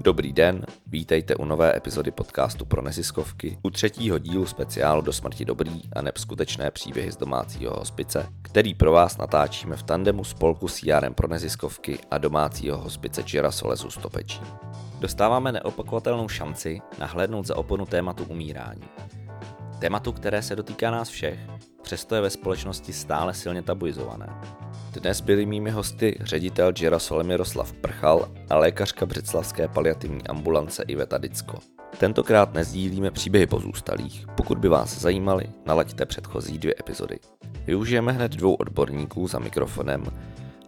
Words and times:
Dobrý 0.00 0.32
den, 0.32 0.66
vítejte 0.86 1.36
u 1.36 1.44
nové 1.44 1.76
epizody 1.76 2.10
podcastu 2.10 2.64
pro 2.64 2.82
neziskovky, 2.82 3.58
u 3.62 3.70
třetího 3.70 4.18
dílu 4.18 4.46
speciálu 4.46 5.02
do 5.02 5.12
smrti 5.12 5.44
dobrý 5.44 5.82
a 5.92 6.02
nebskutečné 6.02 6.70
příběhy 6.70 7.12
z 7.12 7.16
domácího 7.16 7.74
hospice, 7.78 8.26
který 8.42 8.74
pro 8.74 8.92
vás 8.92 9.16
natáčíme 9.16 9.76
v 9.76 9.82
tandemu 9.82 10.24
spolku 10.24 10.68
CRM 10.68 11.14
pro 11.14 11.28
neziskovky 11.28 11.98
a 12.10 12.18
domácího 12.18 12.78
hospice 12.78 13.22
Girasolezu 13.22 13.90
Stopečí. 13.90 14.40
Dostáváme 15.00 15.52
neopakovatelnou 15.52 16.28
šanci 16.28 16.80
nahlédnout 16.98 17.46
za 17.46 17.56
oponu 17.56 17.86
tématu 17.86 18.24
umírání. 18.24 18.88
Tématu, 19.78 20.12
které 20.12 20.42
se 20.42 20.56
dotýká 20.56 20.90
nás 20.90 21.08
všech, 21.08 21.38
přesto 21.82 22.14
je 22.14 22.20
ve 22.20 22.30
společnosti 22.30 22.92
stále 22.92 23.34
silně 23.34 23.62
tabuizované. 23.62 24.28
Dnes 24.92 25.20
byli 25.20 25.46
mými 25.46 25.70
hosty 25.70 26.18
ředitel 26.20 26.72
Girasole 26.72 27.24
Miroslav 27.24 27.72
Prchal 27.72 28.28
a 28.50 28.56
lékařka 28.56 29.06
Břeclavské 29.06 29.68
paliativní 29.68 30.26
ambulance 30.26 30.82
Iveta 30.82 31.18
Dicko. 31.18 31.58
Tentokrát 31.98 32.54
nezdílíme 32.54 33.10
příběhy 33.10 33.46
pozůstalých. 33.46 34.26
Pokud 34.36 34.58
by 34.58 34.68
vás 34.68 34.98
zajímali, 34.98 35.46
nalaďte 35.66 36.06
předchozí 36.06 36.58
dvě 36.58 36.74
epizody. 36.80 37.18
Využijeme 37.66 38.12
hned 38.12 38.32
dvou 38.32 38.54
odborníků 38.54 39.28
za 39.28 39.38
mikrofonem 39.38 40.04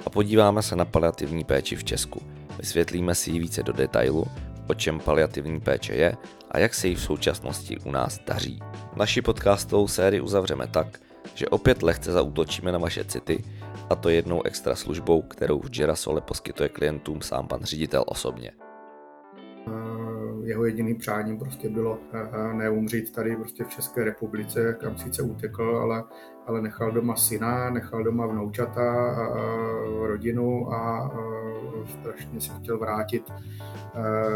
a 0.06 0.10
podíváme 0.10 0.62
se 0.62 0.76
na 0.76 0.84
paliativní 0.84 1.44
péči 1.44 1.76
v 1.76 1.84
Česku. 1.84 2.22
Vysvětlíme 2.58 3.14
si 3.14 3.30
ji 3.30 3.38
více 3.38 3.62
do 3.62 3.72
detailu, 3.72 4.26
o 4.66 4.74
čem 4.74 5.00
paliativní 5.00 5.60
péče 5.60 5.94
je 5.94 6.16
a 6.50 6.58
jak 6.58 6.74
se 6.74 6.88
jí 6.88 6.94
v 6.94 7.02
současnosti 7.02 7.78
u 7.78 7.90
nás 7.90 8.20
daří. 8.26 8.60
Naši 8.96 9.22
podcastovou 9.22 9.88
sérii 9.88 10.20
uzavřeme 10.20 10.66
tak, 10.66 11.00
že 11.34 11.48
opět 11.48 11.82
lehce 11.82 12.12
zautočíme 12.12 12.72
na 12.72 12.78
vaše 12.78 13.04
city 13.04 13.44
a 13.90 13.96
to 13.96 14.08
jednou 14.08 14.42
extra 14.42 14.74
službou, 14.74 15.22
kterou 15.22 15.60
v 15.60 15.70
Girasole 15.70 16.20
poskytuje 16.20 16.68
klientům 16.68 17.20
sám 17.20 17.48
pan 17.48 17.62
ředitel 17.62 18.04
osobně. 18.06 18.52
Jeho 20.44 20.64
jediným 20.64 20.98
přáním 20.98 21.38
prostě 21.38 21.68
bylo 21.68 21.98
neumřít 22.52 23.12
tady 23.12 23.36
prostě 23.36 23.64
v 23.64 23.68
České 23.68 24.04
republice, 24.04 24.76
kam 24.80 24.98
sice 24.98 25.22
utekl, 25.22 25.78
ale, 25.82 26.04
ale 26.50 26.62
nechal 26.62 26.92
doma 26.92 27.16
syna, 27.16 27.70
nechal 27.70 28.04
doma 28.04 28.26
vnoučata, 28.26 29.14
rodinu 30.00 30.72
a 30.72 31.10
strašně 32.00 32.40
se 32.40 32.52
chtěl 32.52 32.78
vrátit 32.78 33.32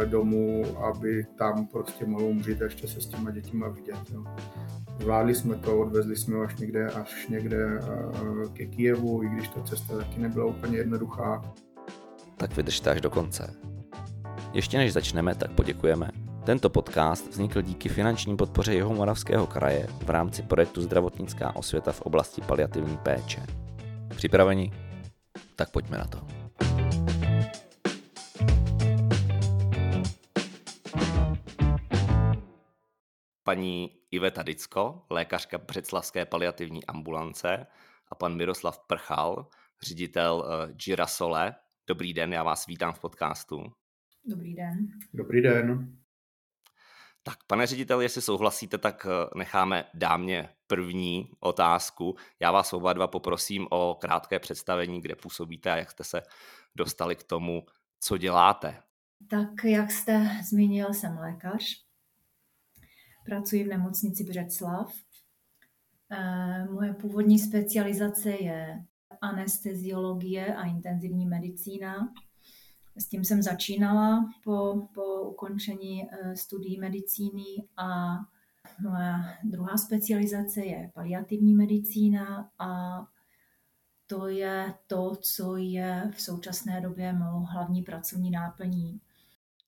domů, 0.05 0.65
aby 0.79 1.27
tam 1.39 1.67
prostě 1.67 2.07
mohl 2.07 2.25
umřít 2.25 2.63
a 2.63 2.65
ještě 2.65 2.89
se 2.89 3.01
s 3.01 3.07
těma 3.07 3.31
dětima 3.31 3.69
vidět. 3.69 3.97
Jo. 4.13 4.25
Zvládli 5.01 5.35
jsme 5.35 5.57
to, 5.57 5.79
odvezli 5.79 6.17
jsme 6.17 6.37
ho 6.37 6.43
až 6.43 6.57
někde, 6.57 6.87
až 6.91 7.29
někde 7.29 7.81
ke 8.53 8.67
Kijevu, 8.67 9.23
i 9.23 9.29
když 9.29 9.49
ta 9.49 9.63
cesta 9.63 9.97
taky 9.97 10.21
nebyla 10.21 10.45
úplně 10.45 10.77
jednoduchá. 10.77 11.43
Tak 12.37 12.57
vydržte 12.57 12.91
až 12.91 13.01
do 13.01 13.11
konce. 13.11 13.55
Ještě 14.53 14.79
než 14.79 14.93
začneme, 14.93 15.35
tak 15.35 15.51
poděkujeme. 15.51 16.11
Tento 16.47 16.71
podcast 16.71 17.31
vznikl 17.31 17.63
díky 17.63 17.89
finanční 17.89 18.37
podpoře 18.37 18.75
jeho 18.75 18.95
Moravského 18.95 19.47
kraje 19.47 19.87
v 20.05 20.11
rámci 20.11 20.43
projektu 20.43 20.81
Zdravotnická 20.83 21.57
osvěta 21.57 21.93
v 21.93 22.01
oblasti 22.01 22.41
paliativní 22.41 22.97
péče. 22.97 23.43
Připraveni? 24.17 24.73
Tak 25.57 25.71
pojďme 25.71 25.99
na 25.99 26.05
to. 26.05 26.27
paní 33.45 33.91
Iveta 34.11 34.43
Dicko, 34.43 35.03
lékařka 35.11 35.59
Břeclavské 35.59 36.27
paliativní 36.27 36.87
ambulance 36.87 37.67
a 38.09 38.15
pan 38.15 38.37
Miroslav 38.37 38.79
Prchal, 38.87 39.49
ředitel 39.83 40.37
uh, 40.37 40.77
Girasole. 40.77 41.55
Dobrý 41.87 42.15
den, 42.15 42.33
já 42.33 42.43
vás 42.43 42.67
vítám 42.67 42.93
v 42.93 43.01
podcastu. 43.01 43.63
Dobrý 44.27 44.55
den. 44.55 44.89
Dobrý 45.15 45.43
den. 45.43 46.04
Tak, 47.27 47.45
pane 47.47 47.67
ředitel, 47.67 48.01
jestli 48.01 48.23
souhlasíte, 48.23 48.79
tak 48.79 49.07
eh, 49.07 49.39
necháme 49.39 49.85
dámě 49.95 50.49
první 50.67 51.31
otázku. 51.41 52.17
Já 52.41 52.51
vás 52.51 52.73
oba 52.73 52.93
dva 52.93 53.07
poprosím 53.07 53.67
o 53.71 53.95
krátké 54.01 54.39
představení, 54.39 55.01
kde 55.01 55.15
působíte 55.15 55.73
a 55.73 55.77
jak 55.77 55.91
jste 55.91 56.05
se 56.05 56.23
dostali 56.77 57.17
k 57.17 57.23
tomu, 57.23 57.67
co 58.01 58.19
děláte. 58.19 58.83
Tak, 59.31 59.65
jak 59.65 59.91
jste 59.91 60.31
zmínil, 60.51 60.95
jsem 60.95 61.19
lékař. 61.19 61.63
Pracuji 63.25 63.65
v 63.65 63.69
nemocnici 63.69 64.25
Břeclav. 64.25 64.95
Eh, 66.11 66.65
moje 66.65 66.95
původní 66.95 67.39
specializace 67.39 68.31
je 68.31 68.85
anesteziologie 69.21 70.55
a 70.55 70.65
intenzivní 70.65 71.27
medicína. 71.27 72.13
S 72.97 73.07
tím 73.09 73.25
jsem 73.25 73.43
začínala 73.43 74.31
po, 74.45 74.89
po 74.95 75.23
ukončení 75.23 76.09
eh, 76.11 76.37
studií 76.37 76.81
medicíny 76.81 77.69
a 77.77 78.17
moje 78.83 79.15
druhá 79.45 79.77
specializace 79.77 80.61
je 80.61 80.91
paliativní 80.95 81.55
medicína 81.55 82.51
a 82.59 83.01
to 84.07 84.29
je 84.29 84.75
to, 84.87 85.17
co 85.17 85.57
je 85.57 86.11
v 86.15 86.23
současné 86.23 86.81
době 86.81 87.13
mou 87.13 87.41
hlavní 87.41 87.83
pracovní 87.83 88.31
náplní. 88.31 89.01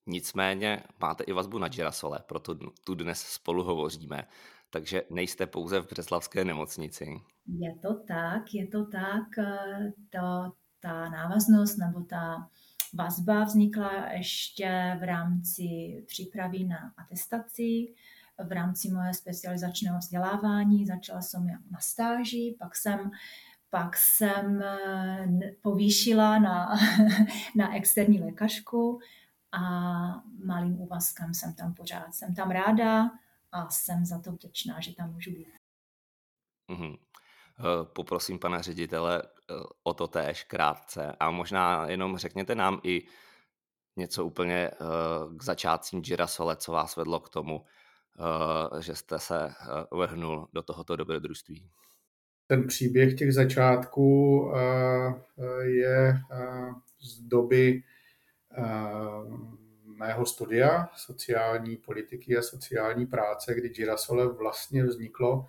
Nicméně 0.06 0.82
máte 1.00 1.24
i 1.24 1.32
vazbu 1.32 1.58
na 1.58 1.68
Girasole, 1.68 2.18
proto 2.28 2.54
tu 2.84 2.94
dnes 2.94 3.20
spolu 3.20 3.64
hovoříme. 3.64 4.22
Takže 4.70 5.02
nejste 5.10 5.46
pouze 5.46 5.80
v 5.80 5.88
Břeslavské 5.88 6.44
nemocnici. 6.44 7.06
Je 7.46 7.74
to 7.82 7.94
tak, 7.94 8.54
je 8.54 8.66
to 8.66 8.86
tak. 8.86 9.38
Eh, 9.38 9.92
to, 10.10 10.52
ta 10.80 11.08
návaznost 11.08 11.76
nebo 11.76 12.00
ta 12.00 12.50
vazba 12.96 13.44
vznikla 13.44 14.12
ještě 14.12 14.96
v 15.00 15.02
rámci 15.02 15.64
přípravy 16.06 16.64
na 16.64 16.92
atestaci, 16.96 17.94
v 18.48 18.52
rámci 18.52 18.90
moje 18.90 19.14
specializačného 19.14 19.98
vzdělávání. 19.98 20.86
Začala 20.86 21.22
jsem 21.22 21.46
na 21.46 21.80
stáži, 21.80 22.56
pak 22.58 22.76
jsem 22.76 23.10
pak 23.70 23.96
jsem 23.96 24.62
eh, 24.62 25.52
povýšila 25.62 26.38
na, 26.38 26.74
na 27.56 27.76
externí 27.76 28.20
lékařku 28.20 29.00
a 29.52 29.60
malým 30.44 30.80
úvazkem 30.80 31.34
jsem 31.34 31.54
tam 31.54 31.74
pořád. 31.74 32.14
Jsem 32.14 32.34
tam 32.34 32.50
ráda 32.50 33.10
a 33.52 33.70
jsem 33.70 34.04
za 34.06 34.20
to 34.20 34.32
vděčná, 34.32 34.80
že 34.80 34.94
tam 34.94 35.12
můžu 35.12 35.30
být. 35.30 35.48
Mm-hmm. 36.68 36.98
Poprosím 37.94 38.38
pana 38.38 38.62
ředitele 38.62 39.22
o 39.82 39.94
to 39.94 40.08
též 40.08 40.44
krátce 40.44 41.12
a 41.20 41.30
možná 41.30 41.86
jenom 41.90 42.18
řekněte 42.18 42.54
nám 42.54 42.80
i 42.84 43.02
něco 43.96 44.24
úplně 44.24 44.70
eh, 44.70 44.76
k 45.36 45.42
začátcím 45.42 46.02
Girasole, 46.02 46.56
co 46.56 46.72
vás 46.72 46.96
vedlo 46.96 47.20
k 47.20 47.28
tomu, 47.28 47.64
že 48.80 48.94
jste 48.94 49.18
se 49.18 49.54
vrhnul 49.92 50.48
do 50.52 50.62
tohoto 50.62 50.96
dobrodružství. 50.96 51.70
Ten 52.46 52.66
příběh 52.66 53.14
těch 53.14 53.34
začátků 53.34 54.52
je 55.62 56.14
z 57.00 57.20
doby 57.20 57.82
mého 59.84 60.26
studia 60.26 60.88
sociální 60.96 61.76
politiky 61.76 62.36
a 62.36 62.42
sociální 62.42 63.06
práce, 63.06 63.54
kdy 63.54 63.68
Girasole 63.68 64.32
vlastně 64.32 64.84
vzniklo 64.84 65.46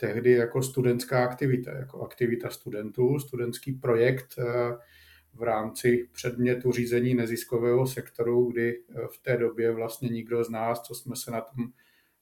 tehdy 0.00 0.32
jako 0.32 0.62
studentská 0.62 1.24
aktivita, 1.24 1.72
jako 1.72 2.02
aktivita 2.02 2.50
studentů, 2.50 3.18
studentský 3.18 3.72
projekt 3.72 4.34
eh, 4.38 4.44
v 5.34 5.42
rámci 5.42 6.08
předmětu 6.12 6.72
řízení 6.72 7.14
neziskového 7.14 7.86
sektoru, 7.86 8.50
kdy 8.52 8.78
eh, 8.78 9.06
v 9.12 9.22
té 9.22 9.36
době 9.36 9.72
vlastně 9.72 10.08
nikdo 10.08 10.44
z 10.44 10.50
nás, 10.50 10.80
co 10.80 10.94
jsme 10.94 11.16
se 11.16 11.30
na 11.30 11.40
tom 11.40 11.66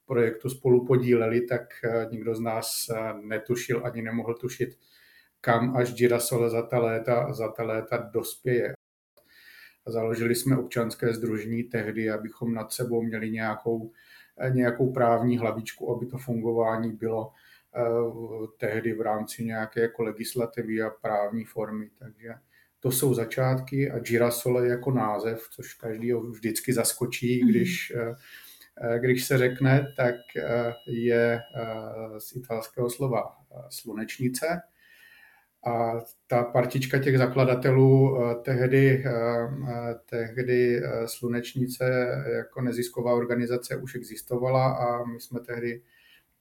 projektu 0.05 0.49
spolu 0.49 0.85
podíleli, 0.85 1.41
tak 1.41 1.61
eh, 1.83 2.07
nikdo 2.11 2.35
z 2.35 2.39
nás 2.39 2.89
netušil 3.21 3.85
ani 3.85 4.01
nemohl 4.01 4.33
tušit, 4.33 4.77
kam 5.41 5.77
až 5.77 5.93
Girasole 5.93 6.49
za 6.49 6.61
ta 6.61 6.79
léta, 6.79 7.33
za 7.33 7.51
ta 7.51 7.63
léta 7.63 7.97
dospěje. 7.97 8.73
Založili 9.87 10.35
jsme 10.35 10.57
občanské 10.57 11.13
združení 11.13 11.63
tehdy, 11.63 12.09
abychom 12.09 12.53
nad 12.53 12.73
sebou 12.73 13.01
měli 13.01 13.31
nějakou, 13.31 13.91
nějakou 14.49 14.93
právní 14.93 15.37
hlavičku, 15.37 15.95
aby 15.95 16.05
to 16.05 16.17
fungování 16.17 16.91
bylo 16.91 17.31
tehdy 18.57 18.93
v 18.93 19.01
rámci 19.01 19.45
nějaké 19.45 19.81
jako 19.81 20.03
legislativy 20.03 20.81
a 20.81 20.89
právní 20.89 21.45
formy. 21.45 21.89
Takže 21.99 22.33
to 22.79 22.91
jsou 22.91 23.13
začátky 23.13 23.91
a 23.91 23.99
Girasole 23.99 24.67
jako 24.67 24.91
název, 24.91 25.47
což 25.51 25.73
každý 25.73 26.11
ho 26.11 26.21
vždycky 26.21 26.73
zaskočí, 26.73 27.43
mhm. 27.43 27.51
když, 27.51 27.93
eh, 27.95 28.99
když 28.99 29.25
se 29.25 29.37
řekne, 29.37 29.93
tak 29.97 30.15
eh, 30.37 30.73
je 30.87 31.39
z 32.17 32.35
italského 32.35 32.89
slova 32.89 33.35
slunečnice 33.69 34.61
a 35.65 35.99
ta 36.27 36.43
partička 36.43 36.99
těch 36.99 37.17
zakladatelů 37.17 38.17
eh, 38.17 38.35
tehdy, 38.35 39.03
eh, 39.05 39.11
eh, 39.69 39.95
tehdy 40.05 40.81
Slunečnice 41.05 42.07
jako 42.37 42.61
nezisková 42.61 43.13
organizace 43.13 43.77
už 43.77 43.95
existovala 43.95 44.73
a 44.73 45.03
my 45.03 45.19
jsme 45.19 45.39
tehdy 45.39 45.81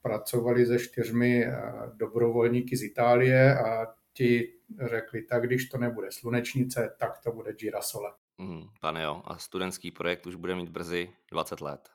pracovali 0.03 0.67
se 0.67 0.79
čtyřmi 0.79 1.47
dobrovolníky 1.95 2.77
z 2.77 2.83
Itálie 2.83 3.59
a 3.59 3.87
ti 4.12 4.53
řekli, 4.87 5.23
tak 5.23 5.47
když 5.47 5.69
to 5.69 5.79
nebude 5.79 6.09
Slunečnice, 6.11 6.95
tak 6.99 7.19
to 7.19 7.33
bude 7.33 7.53
Girasole. 7.53 8.12
Mm, 8.39 8.62
pane 8.81 9.03
jo, 9.03 9.23
a 9.25 9.39
studentský 9.39 9.91
projekt 9.91 10.27
už 10.27 10.35
bude 10.35 10.55
mít 10.55 10.69
brzy 10.69 11.11
20 11.31 11.61
let. 11.61 11.89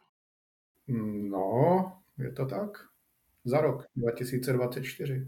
No, 1.29 1.91
je 2.17 2.31
to 2.31 2.45
tak. 2.45 2.77
Za 3.45 3.61
rok 3.61 3.83
2024. 3.95 5.27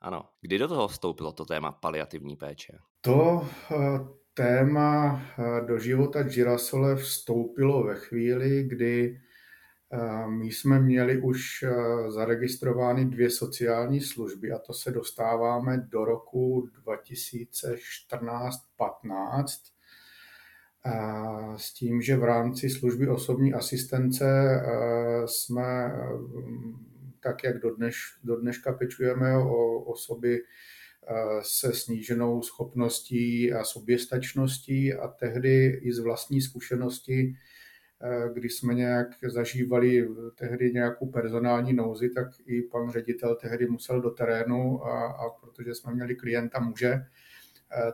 Ano. 0.00 0.28
Kdy 0.40 0.58
do 0.58 0.68
toho 0.68 0.88
vstoupilo 0.88 1.32
to 1.32 1.44
téma 1.44 1.72
paliativní 1.72 2.36
péče? 2.36 2.78
To 3.00 3.48
eh, 3.70 3.76
téma 4.34 5.22
eh, 5.38 5.66
do 5.66 5.78
života 5.78 6.22
Girasole 6.22 6.96
vstoupilo 6.96 7.84
ve 7.84 7.94
chvíli, 7.94 8.64
kdy 8.64 9.16
eh, 9.16 9.31
my 10.26 10.46
jsme 10.46 10.80
měli 10.80 11.20
už 11.20 11.64
zaregistrovány 12.08 13.04
dvě 13.04 13.30
sociální 13.30 14.00
služby 14.00 14.52
a 14.52 14.58
to 14.58 14.72
se 14.72 14.90
dostáváme 14.90 15.86
do 15.88 16.04
roku 16.04 16.68
2014-15 16.86 19.44
s 21.56 21.74
tím, 21.74 22.02
že 22.02 22.16
v 22.16 22.24
rámci 22.24 22.70
služby 22.70 23.08
osobní 23.08 23.54
asistence 23.54 24.24
jsme 25.26 25.92
tak, 27.20 27.44
jak 27.44 27.58
do, 27.58 27.74
dneš, 27.74 28.18
do 28.24 28.40
dneška 28.40 28.72
pečujeme 28.72 29.36
o 29.36 29.80
osoby 29.80 30.40
se 31.42 31.72
sníženou 31.72 32.42
schopností 32.42 33.52
a 33.52 33.64
soběstačností 33.64 34.94
a 34.94 35.08
tehdy 35.08 35.80
i 35.82 35.92
z 35.92 35.98
vlastní 35.98 36.40
zkušenosti, 36.40 37.34
kdy 38.34 38.48
jsme 38.48 38.74
nějak 38.74 39.08
zažívali 39.28 40.08
tehdy 40.34 40.72
nějakou 40.72 41.06
personální 41.06 41.72
nouzi, 41.72 42.10
tak 42.10 42.28
i 42.46 42.62
pan 42.62 42.90
ředitel 42.90 43.36
tehdy 43.36 43.66
musel 43.66 44.00
do 44.00 44.10
terénu 44.10 44.86
a, 44.86 45.06
a 45.06 45.30
protože 45.30 45.74
jsme 45.74 45.94
měli 45.94 46.14
klienta 46.14 46.60
muže, 46.60 47.06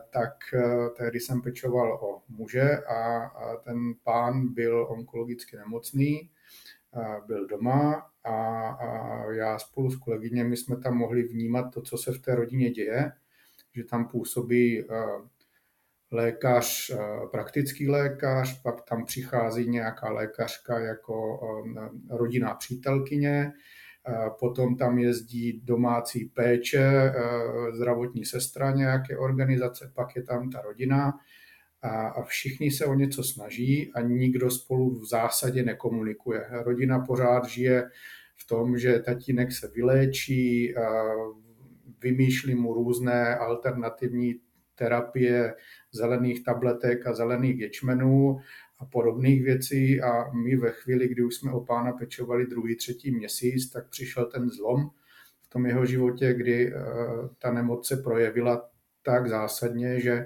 tak 0.09 0.33
tehdy 0.97 1.19
jsem 1.19 1.41
pečoval 1.41 1.93
o 1.93 2.21
muže 2.29 2.77
a, 2.77 3.25
a 3.25 3.55
ten 3.55 3.93
pán 4.03 4.53
byl 4.53 4.87
onkologicky 4.89 5.57
nemocný, 5.57 6.29
byl 7.27 7.47
doma 7.47 8.11
a, 8.23 8.69
a 8.69 9.31
já 9.31 9.59
spolu 9.59 9.91
s 9.91 9.97
kolegyněmi 9.97 10.57
jsme 10.57 10.77
tam 10.77 10.97
mohli 10.97 11.23
vnímat 11.23 11.73
to, 11.73 11.81
co 11.81 11.97
se 11.97 12.11
v 12.11 12.19
té 12.19 12.35
rodině 12.35 12.69
děje, 12.69 13.11
že 13.75 13.83
tam 13.83 14.07
působí 14.07 14.83
lékař, 16.11 16.91
praktický 17.31 17.89
lékař, 17.89 18.61
pak 18.61 18.81
tam 18.89 19.05
přichází 19.05 19.69
nějaká 19.69 20.11
lékařka 20.11 20.79
jako 20.79 21.39
rodinná 22.09 22.53
přítelkyně, 22.53 23.51
potom 24.39 24.75
tam 24.75 24.99
jezdí 24.99 25.61
domácí 25.63 26.25
péče, 26.25 27.13
zdravotní 27.73 28.25
sestra 28.25 28.71
nějaké 28.71 29.17
organizace, 29.17 29.91
pak 29.95 30.15
je 30.15 30.23
tam 30.23 30.49
ta 30.49 30.61
rodina 30.61 31.13
a, 31.81 32.07
a 32.07 32.23
všichni 32.23 32.71
se 32.71 32.85
o 32.85 32.93
něco 32.93 33.23
snaží 33.23 33.91
a 33.95 34.01
nikdo 34.01 34.51
spolu 34.51 34.99
v 34.99 35.05
zásadě 35.09 35.63
nekomunikuje. 35.63 36.45
Rodina 36.51 36.99
pořád 36.99 37.45
žije 37.45 37.89
v 38.35 38.47
tom, 38.47 38.77
že 38.77 38.99
tatínek 38.99 39.51
se 39.51 39.67
vyléčí, 39.75 40.73
vymýšlí 42.01 42.55
mu 42.55 42.73
různé 42.73 43.35
alternativní 43.35 44.35
terapie 44.79 45.53
zelených 45.91 46.43
tabletek 46.43 47.07
a 47.07 47.13
zelených 47.13 47.59
ječmenů 47.59 48.39
a 48.79 48.85
podobných 48.85 49.43
věcí. 49.43 50.01
A 50.01 50.31
my 50.33 50.55
ve 50.55 50.71
chvíli, 50.71 51.07
kdy 51.07 51.23
už 51.23 51.35
jsme 51.35 51.51
o 51.51 51.59
pána 51.59 51.91
pečovali 51.91 52.47
druhý, 52.47 52.75
třetí 52.75 53.11
měsíc, 53.11 53.69
tak 53.69 53.89
přišel 53.89 54.25
ten 54.25 54.49
zlom 54.49 54.89
v 55.41 55.49
tom 55.49 55.65
jeho 55.65 55.85
životě, 55.85 56.33
kdy 56.33 56.73
ta 57.39 57.53
nemoc 57.53 57.87
se 57.87 57.97
projevila 57.97 58.69
tak 59.03 59.27
zásadně, 59.27 59.99
že 59.99 60.25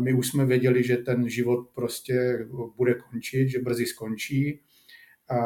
my 0.00 0.12
už 0.12 0.28
jsme 0.28 0.46
věděli, 0.46 0.84
že 0.84 0.96
ten 0.96 1.28
život 1.28 1.68
prostě 1.74 2.46
bude 2.76 2.94
končit, 2.94 3.48
že 3.48 3.58
brzy 3.58 3.86
skončí, 3.86 4.60
a, 5.28 5.38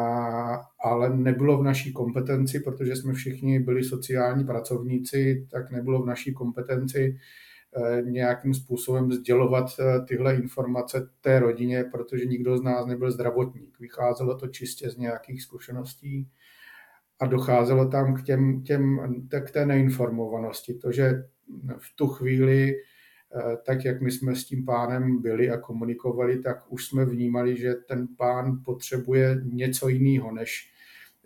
ale 0.84 1.16
nebylo 1.16 1.58
v 1.58 1.64
naší 1.64 1.92
kompetenci, 1.92 2.60
protože 2.60 2.96
jsme 2.96 3.12
všichni 3.12 3.60
byli 3.60 3.84
sociální 3.84 4.44
pracovníci, 4.44 5.46
tak 5.50 5.70
nebylo 5.70 6.02
v 6.02 6.06
naší 6.06 6.34
kompetenci 6.34 7.16
eh, 7.16 7.20
nějakým 8.04 8.54
způsobem 8.54 9.12
sdělovat 9.12 9.66
eh, 9.80 10.00
tyhle 10.08 10.34
informace 10.34 11.08
té 11.20 11.38
rodině, 11.38 11.84
protože 11.84 12.24
nikdo 12.24 12.58
z 12.58 12.62
nás 12.62 12.86
nebyl 12.86 13.10
zdravotník. 13.10 13.80
Vycházelo 13.80 14.38
to 14.38 14.48
čistě 14.48 14.90
z 14.90 14.96
nějakých 14.96 15.42
zkušeností 15.42 16.28
a 17.20 17.26
docházelo 17.26 17.88
tam 17.88 18.14
k, 18.14 18.22
těm, 18.22 18.62
těm, 18.62 18.98
k 19.44 19.50
té 19.50 19.66
neinformovanosti. 19.66 20.74
To, 20.74 20.92
že 20.92 21.24
v 21.78 21.96
tu 21.96 22.06
chvíli 22.06 22.74
Eh, 23.36 23.56
tak 23.66 23.84
jak 23.84 24.00
my 24.00 24.10
jsme 24.10 24.36
s 24.36 24.44
tím 24.44 24.64
pánem 24.64 25.22
byli 25.22 25.50
a 25.50 25.58
komunikovali, 25.58 26.38
tak 26.38 26.72
už 26.72 26.86
jsme 26.86 27.04
vnímali, 27.04 27.56
že 27.56 27.74
ten 27.74 28.08
pán 28.16 28.62
potřebuje 28.64 29.40
něco 29.44 29.88
jiného 29.88 30.32
než 30.32 30.72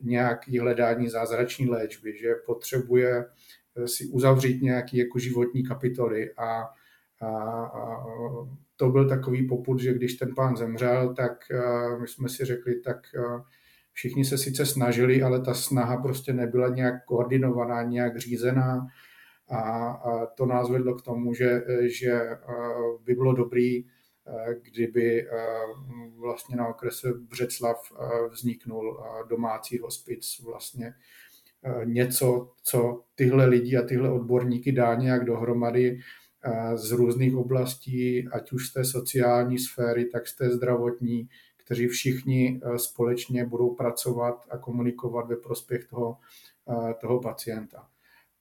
nějaký 0.03 0.59
hledání 0.59 1.09
zázrační 1.09 1.69
léčby, 1.69 2.19
že 2.19 2.35
potřebuje 2.47 3.19
eh, 3.19 3.25
si 3.85 4.07
uzavřít 4.07 4.63
nějaký 4.63 4.97
jako 4.97 5.19
životní 5.19 5.63
kapitoly 5.65 6.35
a, 6.35 6.69
a, 7.21 7.29
a 7.65 8.05
to 8.77 8.89
byl 8.89 9.09
takový 9.09 9.49
poput, 9.49 9.81
že 9.81 9.95
když 9.95 10.15
ten 10.15 10.35
pán 10.35 10.57
zemřel, 10.57 11.15
tak 11.15 11.33
my 12.01 12.09
jsme 12.09 12.29
si 12.29 12.45
řekli, 12.45 12.81
tak 12.81 12.97
všichni 13.93 14.25
se 14.25 14.39
sice 14.39 14.67
snažili, 14.67 15.23
ale 15.23 15.41
ta 15.41 15.55
snaha 15.55 15.97
prostě 15.97 16.33
nebyla 16.33 16.69
nějak 16.69 17.05
koordinovaná, 17.05 17.83
nějak 17.83 18.19
řízená, 18.19 18.87
a, 19.49 19.91
a 19.91 20.27
to 20.27 20.47
nás 20.47 20.71
vedlo 20.71 20.95
k 20.95 21.03
tomu, 21.03 21.35
že, 21.35 21.63
že 21.81 22.21
by 23.05 23.15
bylo 23.15 23.33
dobrý, 23.33 23.85
kdyby 24.63 25.27
vlastně 26.17 26.57
na 26.57 26.69
okrese 26.69 27.13
Břeclav 27.15 27.93
vzniknul 28.31 29.05
domácí 29.29 29.79
hospic, 29.79 30.41
vlastně 30.45 30.95
něco, 31.85 32.51
co 32.63 33.03
tyhle 33.15 33.47
lidi 33.47 33.77
a 33.77 33.83
tyhle 33.83 34.11
odborníky 34.11 34.73
dá 34.73 34.95
nějak 34.95 35.25
dohromady 35.25 35.99
z 36.75 36.93
různých 36.93 37.37
oblastí, 37.37 38.29
ať 38.33 38.53
už 38.53 38.67
z 38.69 38.73
té 38.73 38.85
sociální 38.85 39.59
sféry, 39.59 40.05
tak 40.05 40.27
z 40.27 40.37
té 40.37 40.51
zdravotní, 40.51 41.29
kteří 41.57 41.87
všichni 41.89 42.61
společně 42.77 43.45
budou 43.45 43.75
pracovat 43.75 44.47
a 44.51 44.59
komunikovat 44.59 45.29
ve 45.29 45.37
prospěch 45.37 45.87
toho, 45.87 46.17
toho 47.01 47.21
pacienta. 47.21 47.87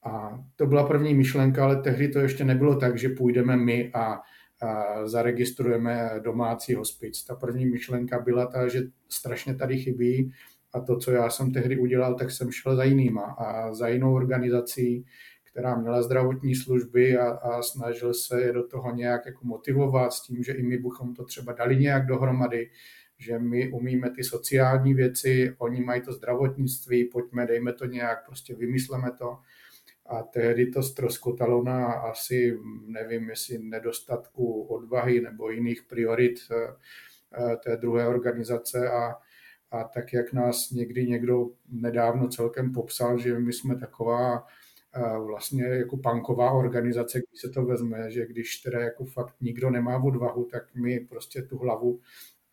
A 0.03 0.43
to 0.55 0.65
byla 0.65 0.87
první 0.87 1.13
myšlenka, 1.13 1.63
ale 1.63 1.81
tehdy 1.81 2.07
to 2.07 2.19
ještě 2.19 2.43
nebylo 2.43 2.75
tak, 2.75 2.97
že 2.97 3.09
půjdeme 3.09 3.57
my 3.57 3.91
a, 3.93 4.21
a 4.61 5.07
zaregistrujeme 5.07 6.11
domácí 6.23 6.73
hospic. 6.73 7.23
Ta 7.23 7.35
první 7.35 7.65
myšlenka 7.65 8.19
byla 8.19 8.45
ta, 8.45 8.67
že 8.67 8.81
strašně 9.09 9.55
tady 9.55 9.77
chybí 9.77 10.31
a 10.75 10.81
to, 10.81 10.97
co 10.97 11.11
já 11.11 11.29
jsem 11.29 11.53
tehdy 11.53 11.77
udělal, 11.77 12.15
tak 12.15 12.31
jsem 12.31 12.51
šel 12.51 12.75
za 12.75 12.83
jinýma 12.83 13.21
a 13.21 13.73
za 13.73 13.87
jinou 13.87 14.13
organizací, 14.13 15.05
která 15.43 15.75
měla 15.75 16.01
zdravotní 16.01 16.55
služby 16.55 17.17
a, 17.17 17.29
a 17.29 17.61
snažil 17.61 18.13
se 18.13 18.41
je 18.41 18.53
do 18.53 18.67
toho 18.67 18.95
nějak 18.95 19.25
jako 19.25 19.45
motivovat 19.47 20.13
s 20.13 20.21
tím, 20.21 20.43
že 20.43 20.53
i 20.53 20.63
my 20.63 20.77
bychom 20.77 21.13
to 21.13 21.25
třeba 21.25 21.53
dali 21.53 21.77
nějak 21.77 22.05
dohromady, 22.05 22.69
že 23.17 23.39
my 23.39 23.71
umíme 23.71 24.09
ty 24.09 24.23
sociální 24.23 24.93
věci, 24.93 25.55
oni 25.57 25.81
mají 25.81 26.01
to 26.01 26.11
zdravotnictví, 26.11 27.05
pojďme, 27.05 27.47
dejme 27.47 27.73
to 27.73 27.85
nějak, 27.85 28.25
prostě 28.25 28.55
vymysleme 28.55 29.11
to. 29.11 29.37
A 30.05 30.23
tehdy 30.23 30.65
to 30.65 30.83
ztroskotalo 30.83 31.63
na 31.63 31.93
asi, 31.93 32.59
nevím, 32.87 33.29
jestli 33.29 33.59
nedostatku 33.59 34.61
odvahy 34.61 35.21
nebo 35.21 35.49
jiných 35.49 35.83
priorit 35.83 36.39
eh, 36.51 36.55
eh, 37.53 37.57
té 37.57 37.77
druhé 37.77 38.07
organizace 38.07 38.89
a, 38.89 39.15
a 39.75 39.83
tak, 39.83 40.13
jak 40.13 40.33
nás 40.33 40.71
někdy 40.71 41.07
někdo 41.07 41.49
nedávno 41.69 42.27
celkem 42.27 42.71
popsal, 42.73 43.17
že 43.17 43.39
my 43.39 43.53
jsme 43.53 43.79
taková 43.79 44.43
eh, 44.95 45.19
vlastně 45.25 45.63
jako 45.63 45.97
panková 45.97 46.51
organizace, 46.51 47.19
když 47.19 47.41
se 47.41 47.49
to 47.49 47.65
vezme, 47.65 48.11
že 48.11 48.27
když 48.27 48.57
teda 48.57 48.79
jako 48.79 49.05
fakt 49.05 49.35
nikdo 49.41 49.69
nemá 49.69 50.03
odvahu, 50.03 50.45
tak 50.51 50.75
my 50.75 50.99
prostě 50.99 51.41
tu 51.41 51.57
hlavu 51.57 51.99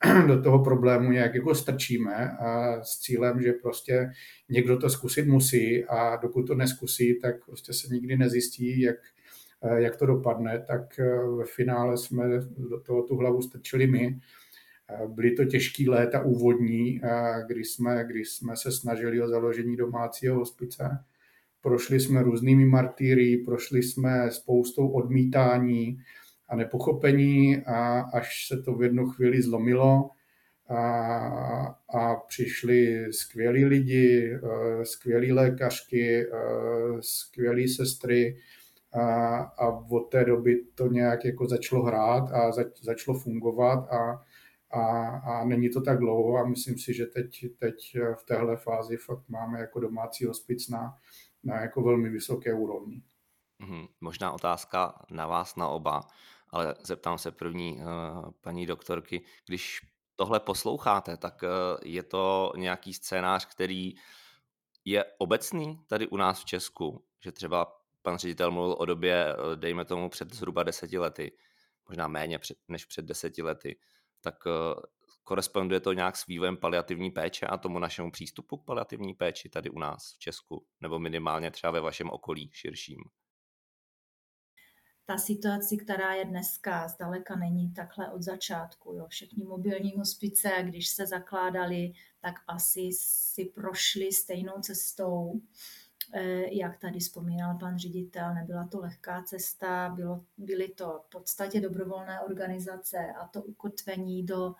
do 0.26 0.42
toho 0.42 0.64
problému 0.64 1.10
nějak 1.10 1.34
jako 1.34 1.54
strčíme 1.54 2.30
a 2.30 2.82
s 2.82 2.98
cílem, 2.98 3.42
že 3.42 3.52
prostě 3.52 4.10
někdo 4.48 4.78
to 4.78 4.90
zkusit 4.90 5.26
musí 5.26 5.84
a 5.84 6.16
dokud 6.16 6.42
to 6.42 6.54
neskusí, 6.54 7.20
tak 7.20 7.44
prostě 7.44 7.72
se 7.72 7.94
nikdy 7.94 8.16
nezjistí, 8.16 8.80
jak, 8.80 8.96
jak 9.76 9.96
to 9.96 10.06
dopadne, 10.06 10.64
tak 10.66 10.98
eh, 10.98 11.26
ve 11.38 11.44
finále 11.44 11.96
jsme 11.98 12.24
do 12.70 12.80
toho 12.80 13.02
tu 13.02 13.16
hlavu 13.16 13.42
strčili 13.42 13.86
my. 13.86 14.20
Byly 15.06 15.30
to 15.30 15.44
těžké 15.44 15.84
léta 15.90 16.22
úvodní, 16.22 17.00
kdy 17.46 17.64
jsme, 17.64 18.04
kdy 18.04 18.24
jsme 18.24 18.56
se 18.56 18.72
snažili 18.72 19.22
o 19.22 19.28
založení 19.28 19.76
domácího 19.76 20.36
hospice. 20.38 21.04
Prošli 21.60 22.00
jsme 22.00 22.22
různými 22.22 22.64
martýry, 22.64 23.36
prošli 23.36 23.82
jsme 23.82 24.30
spoustou 24.30 24.88
odmítání, 24.88 25.98
a 26.52 26.56
nepochopení 26.56 27.56
a 27.66 28.00
až 28.00 28.46
se 28.48 28.62
to 28.62 28.74
v 28.74 28.82
jednu 28.82 29.06
chvíli 29.06 29.42
zlomilo 29.42 30.10
a, 30.68 30.78
a 31.94 32.14
přišli 32.14 33.12
skvělí 33.12 33.64
lidi, 33.64 34.38
skvělí 34.82 35.32
lékařky, 35.32 36.26
skvělí 37.00 37.68
sestry 37.68 38.36
a, 38.92 39.36
a 39.36 39.68
od 39.90 40.10
té 40.10 40.24
doby 40.24 40.64
to 40.74 40.86
nějak 40.86 41.24
jako 41.24 41.46
začalo 41.46 41.82
hrát 41.82 42.32
a 42.32 42.52
zač, 42.52 42.66
začalo 42.82 43.18
fungovat 43.18 43.88
a, 43.92 44.22
a, 44.72 45.08
a 45.08 45.44
není 45.44 45.70
to 45.70 45.80
tak 45.80 45.98
dlouho 45.98 46.36
a 46.36 46.46
myslím 46.46 46.78
si, 46.78 46.94
že 46.94 47.06
teď, 47.06 47.44
teď 47.58 47.96
v 48.14 48.24
téhle 48.24 48.56
fázi 48.56 48.96
fakt 48.96 49.28
máme 49.28 49.60
jako 49.60 49.80
domácí 49.80 50.24
hospic 50.24 50.68
na, 50.68 50.98
na 51.44 51.60
jako 51.60 51.82
velmi 51.82 52.10
vysoké 52.10 52.54
úrovni. 52.54 53.02
Hmm, 53.60 53.86
možná 54.00 54.32
otázka 54.32 55.04
na 55.10 55.26
vás, 55.26 55.56
na 55.56 55.68
oba, 55.68 56.00
ale 56.50 56.74
zeptám 56.84 57.18
se 57.18 57.30
první 57.30 57.76
uh, 57.76 58.30
paní 58.40 58.66
doktorky, 58.66 59.22
když 59.46 59.80
tohle 60.16 60.40
posloucháte, 60.40 61.16
tak 61.16 61.42
uh, 61.42 61.48
je 61.84 62.02
to 62.02 62.52
nějaký 62.56 62.94
scénář, 62.94 63.46
který 63.46 63.94
je 64.84 65.04
obecný 65.18 65.80
tady 65.86 66.08
u 66.08 66.16
nás 66.16 66.40
v 66.40 66.44
Česku, 66.44 67.04
že 67.20 67.32
třeba 67.32 67.82
pan 68.02 68.18
ředitel 68.18 68.50
mluvil 68.50 68.76
o 68.78 68.84
době, 68.84 69.26
eh, 69.32 69.56
dejme 69.56 69.84
tomu 69.84 70.08
před 70.08 70.34
zhruba 70.34 70.62
deseti 70.62 70.98
lety, 70.98 71.32
možná 71.88 72.08
méně 72.08 72.38
před, 72.38 72.58
než 72.68 72.84
před 72.84 73.04
deseti 73.04 73.42
lety, 73.42 73.76
tak 74.22 74.46
uh, 74.46 74.52
koresponduje 75.22 75.80
to 75.80 75.92
nějak 75.92 76.16
s 76.16 76.26
vývojem 76.26 76.56
paliativní 76.56 77.10
péče 77.10 77.46
a 77.46 77.58
tomu 77.58 77.78
našemu 77.78 78.10
přístupu 78.10 78.56
k 78.56 78.64
paliativní 78.64 79.14
péči 79.14 79.48
tady 79.48 79.70
u 79.70 79.78
nás 79.78 80.14
v 80.14 80.18
Česku, 80.18 80.66
nebo 80.80 80.98
minimálně 80.98 81.50
třeba 81.50 81.70
ve 81.70 81.80
vašem 81.80 82.10
okolí 82.10 82.50
širším? 82.52 82.98
ta 85.12 85.18
situace, 85.18 85.76
která 85.76 86.14
je 86.14 86.24
dneska, 86.24 86.88
zdaleka 86.88 87.36
není 87.36 87.72
takhle 87.72 88.12
od 88.12 88.22
začátku. 88.22 88.94
Jo. 88.94 89.06
Všechny 89.08 89.44
mobilní 89.44 89.92
hospice, 89.96 90.50
když 90.62 90.88
se 90.88 91.06
zakládali, 91.06 91.92
tak 92.20 92.34
asi 92.48 92.90
si 92.92 93.44
prošli 93.44 94.12
stejnou 94.12 94.60
cestou, 94.60 95.32
eh, 95.34 95.42
jak 96.50 96.78
tady 96.78 96.98
vzpomínal 96.98 97.58
pan 97.58 97.78
ředitel, 97.78 98.34
nebyla 98.34 98.66
to 98.66 98.80
lehká 98.80 99.22
cesta, 99.22 99.92
bylo, 99.96 100.24
byly 100.36 100.68
to 100.68 101.00
v 101.06 101.10
podstatě 101.10 101.60
dobrovolné 101.60 102.20
organizace 102.20 102.98
a 103.20 103.28
to 103.28 103.42
ukotvení 103.42 104.26
do, 104.26 104.54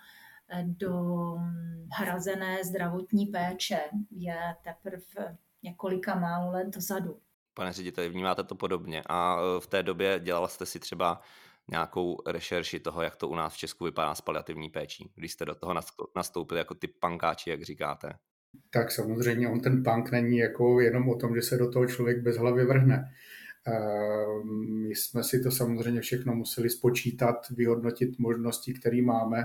eh, 0.48 0.64
do 0.66 0.92
hm, 1.38 1.88
hrazené 1.92 2.64
zdravotní 2.64 3.26
péče 3.26 3.80
je 4.10 4.56
teprve 4.62 5.36
několika 5.62 6.14
málo 6.14 6.52
let 6.52 6.68
dozadu 6.74 7.20
pane 7.54 7.72
řediteli, 7.72 8.08
vnímáte 8.08 8.44
to 8.44 8.54
podobně 8.54 9.02
a 9.08 9.36
e, 9.36 9.60
v 9.60 9.66
té 9.66 9.82
době 9.82 10.20
dělal 10.20 10.48
jste 10.48 10.66
si 10.66 10.80
třeba 10.80 11.20
nějakou 11.68 12.18
rešerši 12.26 12.80
toho, 12.80 13.02
jak 13.02 13.16
to 13.16 13.28
u 13.28 13.34
nás 13.34 13.54
v 13.54 13.56
Česku 13.56 13.84
vypadá 13.84 14.14
s 14.14 14.20
paliativní 14.20 14.70
péčí, 14.70 15.12
když 15.14 15.32
jste 15.32 15.44
do 15.44 15.54
toho 15.54 15.74
nastoupili 16.16 16.58
jako 16.58 16.74
ty 16.74 16.88
pankáči, 16.88 17.50
jak 17.50 17.62
říkáte? 17.62 18.18
Tak 18.70 18.92
samozřejmě 18.92 19.48
on 19.48 19.60
ten 19.60 19.82
punk 19.82 20.10
není 20.10 20.38
jako 20.38 20.80
jenom 20.80 21.08
o 21.08 21.16
tom, 21.16 21.34
že 21.34 21.42
se 21.42 21.58
do 21.58 21.70
toho 21.70 21.86
člověk 21.86 22.22
bez 22.22 22.36
hlavy 22.36 22.64
vrhne. 22.64 23.12
E, 23.66 23.72
my 24.68 24.94
jsme 24.94 25.24
si 25.24 25.42
to 25.42 25.50
samozřejmě 25.50 26.00
všechno 26.00 26.34
museli 26.34 26.70
spočítat, 26.70 27.36
vyhodnotit 27.50 28.18
možnosti, 28.18 28.74
které 28.74 29.02
máme 29.02 29.44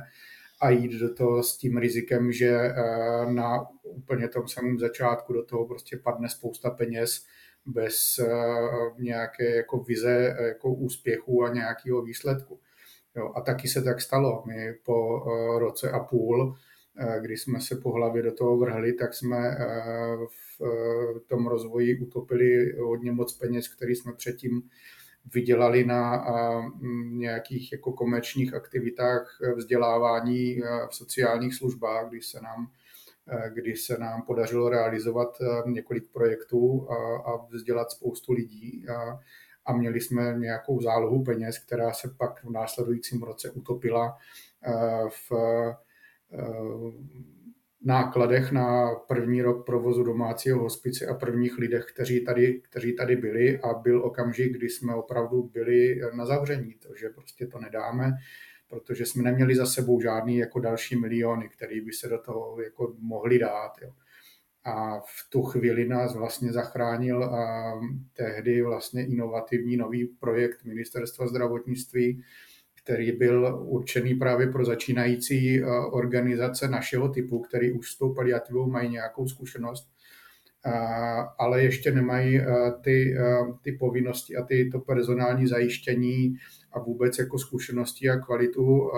a 0.62 0.70
jít 0.70 1.00
do 1.00 1.14
toho 1.14 1.44
s 1.44 1.58
tím 1.58 1.78
rizikem, 1.78 2.32
že 2.32 2.50
e, 2.50 2.74
na 3.34 3.68
úplně 3.84 4.28
tom 4.28 4.48
samém 4.48 4.80
začátku 4.80 5.34
do 5.34 5.46
toho 5.46 5.66
prostě 5.66 5.98
padne 5.98 6.30
spousta 6.30 6.70
peněz, 6.70 7.26
bez 7.68 8.20
eh, 8.20 8.26
nějaké 8.98 9.56
jako 9.56 9.80
vize 9.80 10.36
eh, 10.40 10.48
jako 10.48 10.74
úspěchu 10.74 11.44
a 11.44 11.54
nějakého 11.54 12.02
výsledku. 12.02 12.60
Jo, 13.16 13.32
a 13.36 13.42
taky 13.42 13.68
se 13.68 13.82
tak 13.82 14.02
stalo. 14.02 14.44
My 14.48 14.74
po 14.86 15.24
eh, 15.26 15.60
roce 15.60 15.92
a 15.92 16.00
půl, 16.00 16.56
kdy 17.22 17.38
jsme 17.38 17.62
se 17.62 17.76
po 17.76 17.92
hlavě 17.92 18.24
do 18.24 18.32
toho 18.32 18.58
vrhli, 18.58 18.94
tak 18.94 19.14
jsme 19.14 19.58
v 20.28 20.62
tom 21.28 21.48
rozvoji 21.48 22.00
utopili 22.00 22.78
hodně 22.80 23.12
moc 23.12 23.34
peněz, 23.34 23.68
které 23.68 23.92
jsme 23.92 24.14
předtím 24.14 24.62
vydělali 25.34 25.86
na 25.86 26.26
nějakých 27.04 27.72
jako 27.72 27.94
komerčních 27.94 28.54
aktivitách 28.54 29.38
vzdělávání 29.56 30.62
v 30.90 30.96
sociálních 30.96 31.56
službách, 31.56 32.10
když 32.10 32.26
se 32.26 32.42
nám 32.42 32.68
Eh, 33.30 33.50
kdy 33.54 33.76
se 33.76 33.98
nám 33.98 34.22
podařilo 34.22 34.70
realizovat 34.70 35.38
eh, 35.42 35.70
několik 35.72 36.12
projektů 36.12 36.88
a, 36.92 36.96
a 37.32 37.46
vzdělat 37.50 37.92
spoustu 37.92 38.34
lidí. 38.34 38.86
A, 38.90 39.20
a 39.66 39.74
měli 39.74 40.02
jsme 40.02 40.34
nějakou 40.38 40.82
zálohu 40.82 41.24
peněz, 41.24 41.60
která 41.60 41.94
se 41.94 42.16
pak 42.18 42.44
v 42.44 42.50
následujícím 42.50 43.24
roce 43.24 43.52
utopila 43.52 44.18
eh, 44.64 45.10
v 45.10 45.32
nákladech 47.82 48.52
na 48.52 48.96
první 48.96 49.42
rok 49.42 49.66
provozu 49.66 50.04
domácího 50.04 50.60
hospice 50.60 51.06
a 51.06 51.14
prvních 51.14 51.58
lidech, 51.58 51.86
kteří 51.94 52.26
tady, 52.26 52.62
kteří 52.62 52.96
tady 52.96 53.16
byli 53.16 53.60
a 53.60 53.74
byl 53.74 54.06
okamžik, 54.06 54.58
kdy 54.58 54.70
jsme 54.70 54.96
opravdu 54.96 55.44
byli 55.44 56.02
na 56.16 56.26
zavření, 56.26 56.76
takže 56.88 57.10
prostě 57.10 57.48
to 57.48 57.60
nedáme 57.60 58.14
protože 58.70 59.06
jsme 59.06 59.24
neměli 59.24 59.56
za 59.56 59.66
sebou 59.66 60.02
žádný 60.02 60.38
jako 60.38 60.60
další 60.60 61.00
miliony, 61.00 61.50
které 61.50 61.82
by 61.82 61.92
se 61.94 62.10
do 62.10 62.18
toho 62.18 62.62
jako 62.62 62.96
mohli 63.00 63.40
dát. 63.40 63.72
Jo. 63.82 63.94
A 64.64 65.00
v 65.00 65.30
tu 65.30 65.44
chvíli 65.44 65.88
nás 65.88 66.16
vlastně 66.16 66.52
zachránil 66.52 67.24
a 67.24 67.74
tehdy 68.14 68.62
vlastně 68.62 69.08
inovativní 69.08 69.78
nový 69.78 70.06
projekt 70.06 70.64
Ministerstva 70.64 71.28
zdravotnictví, 71.28 72.24
který 72.88 73.12
byl 73.12 73.60
určený 73.62 74.16
právě 74.16 74.48
pro 74.48 74.66
začínající 74.66 75.64
organizace 75.92 76.68
našeho 76.68 77.10
typu, 77.10 77.40
který 77.40 77.72
už 77.72 77.92
s 77.92 77.98
tou 77.98 78.14
paliativou 78.14 78.70
mají 78.70 78.90
nějakou 78.90 79.28
zkušenost, 79.28 79.88
ale 81.40 81.64
ještě 81.64 81.92
nemají 81.92 82.42
ty, 82.84 83.16
ty 83.62 83.72
povinnosti 83.72 84.36
a 84.36 84.44
ty, 84.44 84.70
to 84.72 84.80
personální 84.80 85.48
zajištění 85.48 86.36
a 86.72 86.80
vůbec 86.80 87.20
jako 87.20 87.38
zkušenosti 87.38 88.10
a 88.10 88.18
kvalitu, 88.18 88.90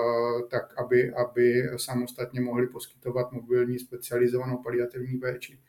tak 0.52 0.64
aby, 0.78 1.12
aby 1.14 1.64
samostatně 1.78 2.42
mohli 2.42 2.68
poskytovat 2.68 3.32
mobilní 3.32 3.80
specializovanou 3.80 4.58
paliativní 4.64 5.18
péči. 5.18 5.60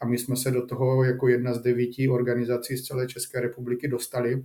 A 0.00 0.06
my 0.06 0.18
jsme 0.18 0.36
se 0.36 0.50
do 0.50 0.66
toho 0.66 1.04
jako 1.04 1.28
jedna 1.28 1.54
z 1.54 1.62
devíti 1.62 2.08
organizací 2.08 2.76
z 2.76 2.84
celé 2.84 3.06
České 3.06 3.40
republiky 3.40 3.88
dostali. 3.88 4.44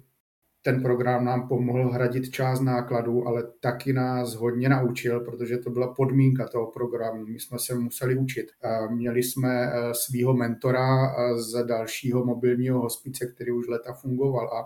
Ten 0.62 0.82
program 0.82 1.26
nám 1.26 1.48
pomohl 1.48 1.92
hradit 1.92 2.30
část 2.30 2.60
nákladů, 2.62 3.28
ale 3.28 3.44
taky 3.60 3.94
nás 3.94 4.36
hodně 4.36 4.70
naučil, 4.70 5.20
protože 5.20 5.58
to 5.58 5.70
byla 5.70 5.94
podmínka 5.94 6.48
toho 6.48 6.72
programu. 6.72 7.26
My 7.26 7.40
jsme 7.40 7.60
se 7.60 7.76
museli 7.76 8.16
učit. 8.16 8.46
Měli 8.90 9.24
jsme 9.24 9.66
e, 9.66 9.94
svého 9.94 10.34
mentora 10.34 11.06
e, 11.06 11.38
z 11.38 11.64
dalšího 11.64 12.26
mobilního 12.26 12.82
hospice, 12.82 13.26
který 13.36 13.52
už 13.52 13.68
leta 13.68 13.94
fungoval 13.94 14.48
a 14.48 14.66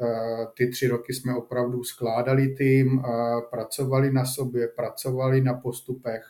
Eh, 0.00 0.46
ty 0.56 0.70
tři 0.70 0.88
roky 0.88 1.14
jsme 1.14 1.36
opravdu 1.36 1.84
skládali 1.84 2.48
tým, 2.48 3.02
pracovali 3.50 4.12
na 4.12 4.24
sobě, 4.24 4.68
pracovali 4.68 5.40
na 5.40 5.54
postupech, 5.54 6.22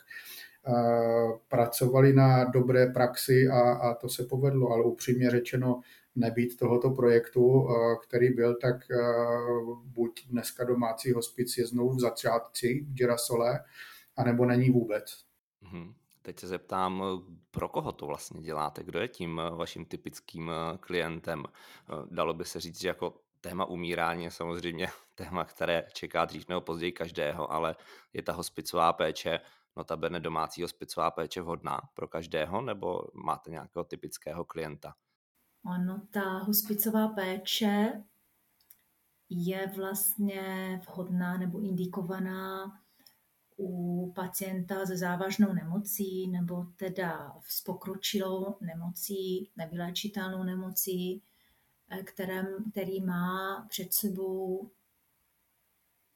pracovali 1.47 2.13
na 2.13 2.43
dobré 2.43 2.87
praxi 2.87 3.47
a, 3.47 3.59
a 3.59 3.93
to 3.93 4.09
se 4.09 4.23
povedlo, 4.23 4.69
ale 4.69 4.83
upřímně 4.83 5.29
řečeno, 5.29 5.81
nebýt 6.19 6.57
tohoto 6.57 6.89
projektu, 6.89 7.67
který 8.03 8.29
byl, 8.29 8.55
tak 8.61 8.75
buď 9.83 10.27
dneska 10.27 10.63
domácí 10.63 11.11
hospic 11.11 11.57
je 11.57 11.67
znovu 11.67 11.89
v 11.89 11.99
začátci 11.99 12.85
v 12.87 12.93
Girasole, 12.93 13.59
anebo 14.17 14.45
není 14.45 14.69
vůbec. 14.69 15.23
Mm-hmm. 15.63 15.93
Teď 16.21 16.39
se 16.39 16.47
zeptám, 16.47 17.03
pro 17.51 17.69
koho 17.69 17.91
to 17.91 18.05
vlastně 18.05 18.41
děláte? 18.41 18.83
Kdo 18.83 18.99
je 18.99 19.07
tím 19.07 19.41
vaším 19.55 19.85
typickým 19.85 20.51
klientem? 20.79 21.43
Dalo 22.11 22.33
by 22.33 22.45
se 22.45 22.59
říct, 22.59 22.81
že 22.81 22.87
jako 22.87 23.13
téma 23.41 23.65
umírání 23.65 24.23
je 24.23 24.31
samozřejmě 24.31 24.87
téma, 25.15 25.45
které 25.45 25.83
čeká 25.93 26.25
dřív 26.25 26.47
nebo 26.49 26.61
později 26.61 26.91
každého, 26.91 27.51
ale 27.51 27.75
je 28.13 28.21
ta 28.21 28.33
hospicová 28.33 28.93
péče, 28.93 29.39
notabene 29.75 30.19
domácí 30.19 30.61
hospicová 30.61 31.11
péče 31.11 31.41
vhodná 31.41 31.81
pro 31.93 32.07
každého, 32.07 32.61
nebo 32.61 33.01
máte 33.13 33.51
nějakého 33.51 33.83
typického 33.83 34.45
klienta? 34.45 34.93
Ano, 35.63 36.01
ta 36.11 36.37
hospicová 36.37 37.07
péče 37.07 38.03
je 39.29 39.71
vlastně 39.75 40.81
vhodná 40.87 41.37
nebo 41.37 41.59
indikovaná 41.59 42.79
u 43.57 44.11
pacienta 44.15 44.85
se 44.85 44.97
závažnou 44.97 45.53
nemocí 45.53 46.27
nebo 46.27 46.65
teda 46.75 47.37
s 47.47 47.61
pokročilou 47.61 48.55
nemocí, 48.61 49.49
nevyléčitelnou 49.55 50.43
nemocí, 50.43 51.23
Eh, 51.89 52.03
kterém, 52.03 52.45
který 52.71 53.01
má 53.01 53.65
před 53.69 53.93
sebou 53.93 54.71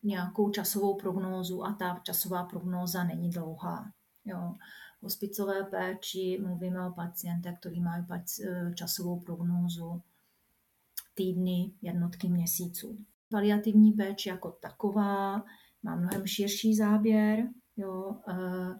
nějakou 0.03 0.49
časovou 0.49 0.95
prognózu 0.95 1.63
a 1.63 1.73
ta 1.73 1.99
časová 2.03 2.43
prognóza 2.43 3.03
není 3.03 3.29
dlouhá. 3.29 3.91
Jo. 4.25 4.55
Hospicové 5.03 5.63
péči 5.63 6.39
mluvíme 6.41 6.87
o 6.87 6.91
pacientech, 6.91 7.59
který 7.59 7.81
mají 7.81 8.05
eh, 8.11 8.73
časovou 8.75 9.19
prognózu 9.19 10.01
týdny, 11.13 11.71
jednotky 11.81 12.29
měsíců. 12.29 12.97
Paliativní 13.29 13.91
péče 13.91 14.29
jako 14.29 14.51
taková 14.51 15.43
má 15.83 15.95
mnohem 15.95 16.27
širší 16.27 16.75
záběr. 16.75 17.49
Jo. 17.77 18.15
Eh, 18.27 18.79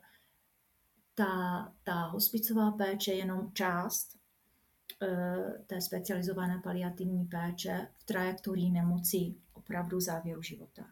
ta, 1.16 1.74
ta 1.84 2.06
hospicová 2.06 2.72
péče 2.72 3.12
je 3.12 3.18
jenom 3.18 3.52
část 3.54 4.18
té 5.68 5.82
specializované 5.82 6.62
paliativní 6.64 7.26
péče 7.26 7.88
v 7.98 8.04
trajektorii 8.04 8.72
nemocí 8.72 9.38
opravdu 9.54 10.00
závěru 10.00 10.42
života. 10.42 10.84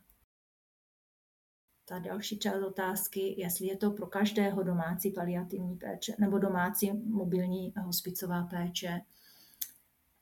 Ta 1.91 1.99
další 1.99 2.39
část 2.39 2.63
otázky, 2.63 3.35
jestli 3.37 3.65
je 3.65 3.77
to 3.77 3.91
pro 3.91 4.07
každého 4.07 4.63
domácí 4.63 5.11
paliativní 5.11 5.75
péče 5.75 6.15
nebo 6.19 6.39
domácí 6.39 6.91
mobilní 6.93 7.73
hospicová 7.77 8.43
péče, 8.43 9.01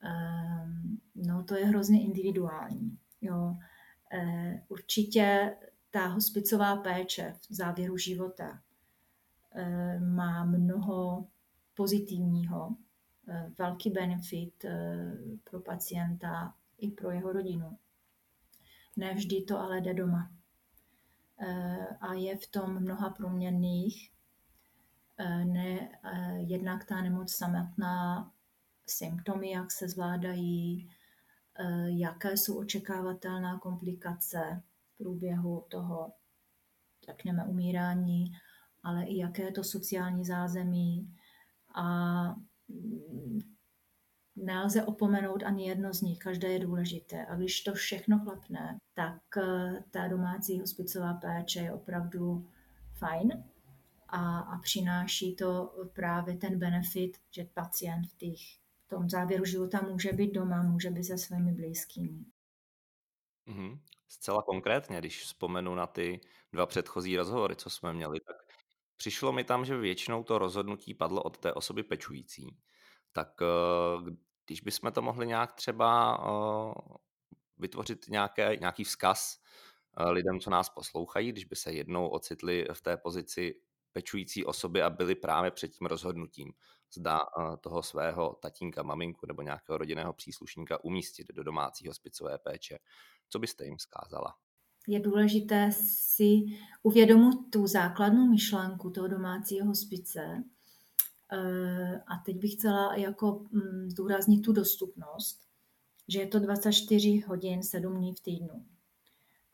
ehm, 0.02 1.00
no 1.16 1.44
to 1.44 1.56
je 1.56 1.66
hrozně 1.66 2.04
individuální. 2.04 2.98
Jo. 3.22 3.56
Eh, 4.14 4.64
určitě 4.68 5.56
ta 5.92 6.08
hospicová 6.08 6.76
péče 6.76 7.36
v 7.50 7.54
závěru 7.54 7.98
života 7.98 8.62
eh, 9.56 10.00
má 10.00 10.46
mnoho 10.46 11.28
pozitivního, 11.74 12.76
eh, 13.28 13.52
velký 13.58 13.90
benefit 13.90 14.66
pro 15.44 15.60
pacienta 15.60 16.54
i 16.78 16.92
pro 16.92 17.12
jeho 17.12 17.34
rodinu. 17.34 17.78
Nevždy 18.98 19.42
to 19.42 19.60
ale 19.60 19.82
jde 19.82 19.94
doma. 19.94 20.38
A 22.01 22.13
je 22.13 22.38
v 22.38 22.48
tom 22.48 22.79
mnoha 22.79 23.10
proměnných. 23.10 24.12
Ne, 25.43 25.89
jednak 26.38 26.86
ta 26.86 27.01
nemoc 27.01 27.31
samotná, 27.31 28.31
symptomy, 28.86 29.51
jak 29.51 29.72
se 29.72 29.89
zvládají, 29.89 30.89
jaké 31.86 32.38
jsou 32.38 32.60
očekávatelná 32.60 33.60
komplikace 33.60 34.63
v 34.93 34.98
průběhu 34.98 35.65
toho, 35.69 36.12
řekněme, 37.05 37.46
umírání, 37.46 38.31
ale 38.84 39.05
i 39.05 39.17
jaké 39.17 39.43
je 39.43 39.51
to 39.51 39.63
sociální 39.63 40.25
zázemí 40.25 41.15
a 41.75 41.86
nelze 44.43 44.84
opomenout 44.84 45.43
ani 45.43 45.67
jedno 45.67 45.93
z 45.93 46.01
nich, 46.01 46.19
každé 46.19 46.48
je 46.48 46.60
důležité. 46.60 47.25
A 47.25 47.36
když 47.36 47.62
to 47.62 47.74
všechno 47.74 48.19
klapne, 48.19 48.77
tak 48.93 49.22
eh, 49.38 49.84
ta 49.91 50.08
domácí 50.08 50.60
hospicová 50.60 51.13
péče 51.13 51.60
je 51.60 51.74
opravdu 51.74 52.48
fajn 52.98 53.43
a, 54.08 54.39
a 54.39 54.58
přináší 54.58 55.36
to 55.36 55.74
právě 55.93 56.38
ten 56.38 56.60
benefit, 56.60 57.17
že 57.31 57.43
pacient 57.53 58.08
v, 58.08 58.17
těch, 58.17 58.39
v 58.86 58.88
tom 58.88 59.10
závěru 59.10 59.46
života 59.46 59.81
může 59.81 60.13
být 60.13 60.31
doma, 60.31 60.62
může 60.63 60.89
být 60.89 61.03
se 61.03 61.17
svými 61.17 61.51
blízkými. 61.51 62.25
Mm-hmm. 63.48 63.79
Zcela 64.08 64.41
konkrétně, 64.41 65.00
když 65.00 65.24
vzpomenu 65.24 65.75
na 65.75 65.88
ty 65.88 66.22
dva 66.53 66.65
předchozí 66.65 67.17
rozhovory, 67.17 67.55
co 67.55 67.69
jsme 67.69 67.93
měli, 67.93 68.19
tak 68.19 68.36
přišlo 68.98 69.31
mi 69.31 69.43
tam, 69.43 69.65
že 69.65 69.77
většinou 69.77 70.24
to 70.24 70.38
rozhodnutí 70.38 70.93
padlo 70.93 71.24
od 71.24 71.38
té 71.38 71.53
osoby 71.53 71.84
pečující. 71.84 72.58
Tak 73.12 73.29
eh, 73.41 74.12
když 74.50 74.62
bychom 74.62 74.91
to 74.91 75.01
mohli 75.01 75.27
nějak 75.27 75.53
třeba 75.53 76.20
uh, 76.20 76.74
vytvořit 77.58 78.06
nějaké, 78.10 78.58
nějaký 78.60 78.84
vzkaz 78.84 79.39
uh, 80.00 80.12
lidem, 80.12 80.39
co 80.39 80.50
nás 80.50 80.70
poslouchají, 80.70 81.32
když 81.32 81.46
by 81.46 81.56
se 81.56 81.74
jednou 81.74 82.08
ocitli 82.08 82.65
v 82.74 82.82
té 82.82 82.98
pozici 82.98 83.56
pečující 83.94 84.46
osoby 84.46 84.82
a 84.82 84.89
byli 84.89 85.15
právě 85.15 85.51
před 85.51 85.68
tím 85.68 85.88
rozhodnutím, 85.88 86.53
zda 86.94 87.20
uh, 87.20 87.56
toho 87.56 87.84
svého 87.84 88.38
tatínka, 88.41 88.84
maminku 88.84 89.25
nebo 89.25 89.41
nějakého 89.41 89.77
rodinného 89.77 90.13
příslušníka 90.13 90.84
umístit 90.84 91.27
do 91.34 91.44
domácí 91.44 91.88
hospicové 91.88 92.38
péče. 92.38 92.79
Co 93.29 93.39
byste 93.39 93.65
jim 93.65 93.79
zkázala? 93.79 94.36
Je 94.88 95.00
důležité 95.00 95.70
si 95.72 96.39
uvědomit 96.84 97.36
tu 97.53 97.68
základnou 97.68 98.27
myšlenku 98.27 98.89
toho 98.89 99.08
domácího 99.08 99.68
hospice, 99.68 100.22
Eh, 100.22 100.59
a 102.08 102.18
teď 102.26 102.38
bych 102.38 102.54
chtěla 102.54 102.96
jako 102.96 103.46
mm, 103.52 103.90
zdůraznit 103.90 104.42
tu 104.42 104.54
dostupnost, 104.54 105.48
že 106.08 106.20
je 106.20 106.28
to 106.28 106.40
24 106.40 107.20
hodin 107.20 107.64
7 107.64 107.98
dní 107.98 108.14
v 108.14 108.20
týdnu. 108.20 108.66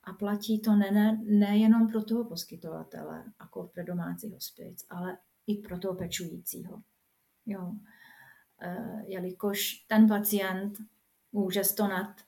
A 0.04 0.14
platí 0.14 0.60
to 0.60 0.76
nejenom 0.76 0.96
ne, 0.96 1.24
nejenom 1.26 1.88
pro 1.88 2.04
toho 2.04 2.24
poskytovatele, 2.24 3.24
jako 3.40 3.64
pro 3.74 3.84
domácí 3.84 4.34
hospic, 4.34 4.86
ale 4.90 5.18
i 5.48 5.58
pro 5.58 5.80
toho 5.80 5.96
pečujícího. 5.96 6.82
Jo. 7.46 7.72
E, 8.62 9.04
jelikož 9.08 9.86
ten 9.88 10.08
pacient 10.08 10.78
může 11.32 11.64
stonat 11.64 12.22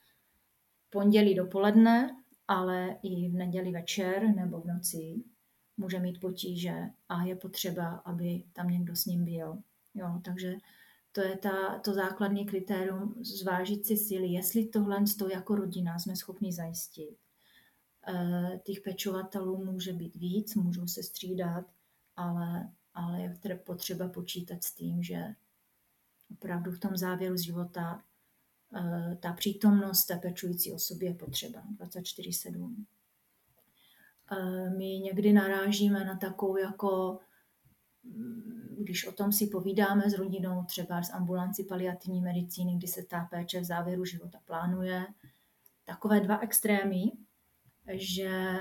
pondělí 0.90 1.36
dopoledne, 1.36 2.24
ale 2.48 2.98
i 3.04 3.30
v 3.30 3.34
neděli 3.34 3.72
večer 3.72 4.36
nebo 4.36 4.62
v 4.62 4.66
noci 4.66 5.24
může 5.78 6.00
mít 6.00 6.20
potíže 6.20 6.90
a 7.10 7.24
je 7.24 7.36
potřeba, 7.36 7.88
aby 7.88 8.44
tam 8.54 8.70
někdo 8.70 8.96
s 8.96 9.06
ním 9.06 9.26
byl. 9.26 9.58
Jo, 9.94 10.22
takže 10.24 10.56
to 11.12 11.22
je 11.22 11.38
ta, 11.38 11.80
to 11.80 11.94
základní 11.94 12.46
kritérium 12.46 13.16
zvážit 13.22 13.86
si 13.86 13.98
síly, 13.98 14.28
jestli 14.28 14.66
tohle 14.66 15.04
to 15.20 15.30
jako 15.30 15.56
rodina 15.56 16.00
jsme 16.00 16.16
schopni 16.16 16.54
zajistit. 16.54 17.18
E, 18.08 18.60
těch 18.63 18.82
pečovatelů 18.82 19.66
může 19.66 19.94
být 19.94 20.16
víc, 20.16 20.56
můžou 20.56 20.88
se 20.88 21.04
střídat, 21.04 21.66
ale, 22.16 22.72
ale 22.94 23.22
je 23.22 23.56
potřeba 23.66 24.08
počítat 24.08 24.63
s 24.63 24.74
tím, 24.74 25.04
že 25.04 25.36
opravdu 26.32 26.72
v 26.72 26.80
tom 26.80 26.98
závěru 26.98 27.38
života 27.38 28.04
e, 28.76 29.16
ta 29.16 29.34
přítomnost 29.34 30.06
té 30.06 30.18
pečující 30.18 30.74
osoby 30.74 31.06
je 31.06 31.13
potřeba 31.13 31.63
24-7 31.78 32.86
my 34.78 34.86
někdy 34.86 35.34
narážíme 35.34 36.06
na 36.06 36.16
takovou 36.16 36.58
jako 36.58 37.20
mm, 38.04 38.76
když 38.80 39.08
o 39.08 39.12
tom 39.12 39.32
si 39.32 39.48
povídáme 39.48 40.10
s 40.10 40.13
rodinou, 40.13 40.63
třeba 40.63 41.04
z 41.04 41.13
ambulanci 41.13 41.63
paliativní 41.63 42.22
medicíny, 42.22 42.76
kdy 42.76 42.88
se 42.88 43.04
ta 43.04 43.28
péče 43.30 43.60
v 43.60 43.63
závěru 43.63 44.06
života 44.06 44.40
plánuje, 44.46 45.06
takové 45.86 46.20
dva 46.20 46.40
extrémy, 46.40 47.12
že, 47.94 48.60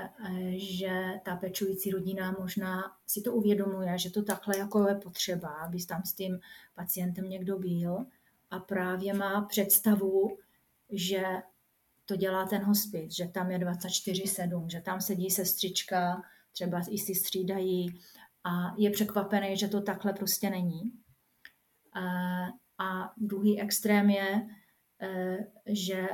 že 0.55 1.13
ta 1.25 1.35
pečující 1.35 1.91
rodina 1.91 2.35
možná 2.39 2.97
si 3.07 3.21
to 3.21 3.33
uvědomuje, 3.33 3.97
že 3.97 4.11
to 4.11 4.23
takhle 4.23 4.57
jako 4.57 4.87
je 4.87 4.95
potřeba, 4.95 5.47
aby 5.47 5.85
tam 5.85 6.03
s 6.03 6.13
tím 6.13 6.39
pacientem 6.75 7.29
někdo 7.29 7.59
byl 7.59 8.05
a 8.51 8.59
právě 8.59 9.13
má 9.13 9.41
představu, 9.41 10.37
že 10.89 11.23
to 12.07 12.15
dělá 12.15 12.45
ten 12.45 12.63
hospic, 12.63 13.15
že 13.15 13.27
tam 13.27 13.51
je 13.51 13.59
24-7, 13.59 14.67
že 14.67 14.81
tam 14.81 15.01
sedí 15.01 15.29
sestřička, 15.29 16.21
třeba 16.51 16.81
i 16.89 16.97
si 16.97 17.15
střídají 17.15 17.99
a 18.43 18.75
je 18.77 18.89
překvapený, 18.89 19.57
že 19.57 19.67
to 19.67 19.81
takhle 19.81 20.13
prostě 20.13 20.49
není. 20.49 20.91
A 22.79 23.13
druhý 23.17 23.61
extrém 23.61 24.09
je, 24.09 24.47
e, 25.01 25.37
že 25.65 26.07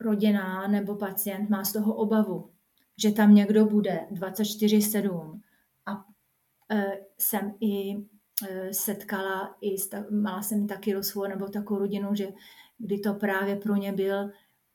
rodina 0.00 0.68
nebo 0.68 0.96
pacient 0.96 1.50
má 1.50 1.64
z 1.64 1.72
toho 1.72 1.94
obavu, 1.94 2.52
že 3.02 3.12
tam 3.12 3.34
někdo 3.34 3.64
bude 3.64 4.06
24-7 4.12 5.40
a 5.86 6.04
e, 6.70 6.98
jsem 7.18 7.54
i 7.60 7.96
e, 8.48 8.74
setkala, 8.74 9.56
i, 9.60 9.76
mala 10.10 10.42
jsem 10.42 10.66
taky 10.66 10.94
rozhovor 10.94 11.28
nebo 11.28 11.48
takovou 11.48 11.80
rodinu, 11.80 12.14
že 12.14 12.28
kdy 12.78 12.98
to 12.98 13.14
právě 13.14 13.56
pro 13.56 13.76
ně 13.76 13.92
byl 13.92 14.30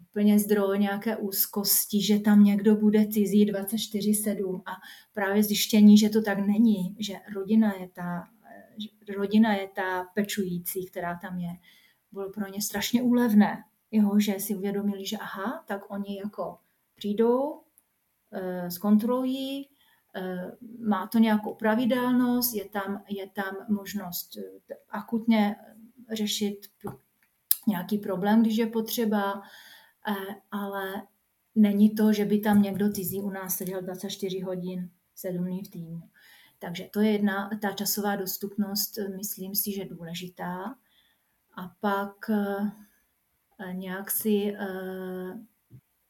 úplně 0.10 0.40
zdroj 0.40 0.80
nějaké 0.80 1.18
úzkosti, 1.18 2.02
že 2.02 2.20
tam 2.20 2.44
někdo 2.44 2.76
bude 2.76 3.08
cizí 3.08 3.52
24-7 3.52 4.62
a 4.66 4.72
právě 5.14 5.44
zjištění, 5.44 5.98
že 5.98 6.10
to 6.10 6.22
tak 6.22 6.40
není, 6.40 6.96
že 7.00 7.14
rodina 7.36 7.74
je 7.80 7.90
ta, 7.90 8.24
rodina 9.18 9.54
je 9.54 9.68
ta 9.68 10.04
pečující, 10.04 10.86
která 10.86 11.20
tam 11.22 11.38
je, 11.38 11.50
bylo 12.12 12.30
pro 12.30 12.48
ně 12.48 12.62
strašně 12.62 13.02
úlevné, 13.02 13.64
jo, 13.92 14.20
že 14.20 14.40
si 14.40 14.56
uvědomili, 14.56 15.06
že 15.06 15.18
aha, 15.18 15.64
tak 15.68 15.92
oni 15.92 16.18
jako 16.18 16.58
přijdou, 16.96 17.62
eh, 18.32 18.72
zkontrolují, 18.72 19.70
eh, 20.16 20.52
má 20.80 21.08
to 21.08 21.18
nějakou 21.18 21.56
pravidelnost, 21.56 22.56
je 22.56 22.70
tam, 22.70 23.04
je 23.10 23.30
tam 23.30 23.56
možnost 23.70 24.38
eh, 24.38 24.76
akutně 24.90 25.56
řešit 26.12 26.60
nějaký 27.68 27.98
problém, 27.98 28.42
když 28.42 28.58
je 28.58 28.68
potřeba, 28.68 29.34
Eh, 29.34 29.69
ale 30.52 31.08
není 31.56 31.96
to, 31.96 32.14
že 32.14 32.26
by 32.26 32.40
tam 32.40 32.62
někdo 32.62 32.92
cizí 32.92 33.22
u 33.22 33.30
nás 33.30 33.56
seděl 33.56 33.82
24 33.82 34.40
hodin, 34.40 34.90
7 35.16 35.46
dní 35.46 35.64
v 35.64 35.68
týdnu. 35.68 36.02
Takže 36.60 36.90
to 36.94 37.00
je 37.00 37.12
jedna, 37.12 37.50
ta 37.62 37.72
časová 37.72 38.16
dostupnost, 38.16 38.98
eh, 38.98 39.10
myslím 39.10 39.56
si, 39.56 39.72
že 39.72 39.86
důležitá. 39.86 40.76
A 41.56 41.76
pak 41.80 42.30
eh, 42.30 43.74
nějak 43.74 44.12
si 44.12 44.56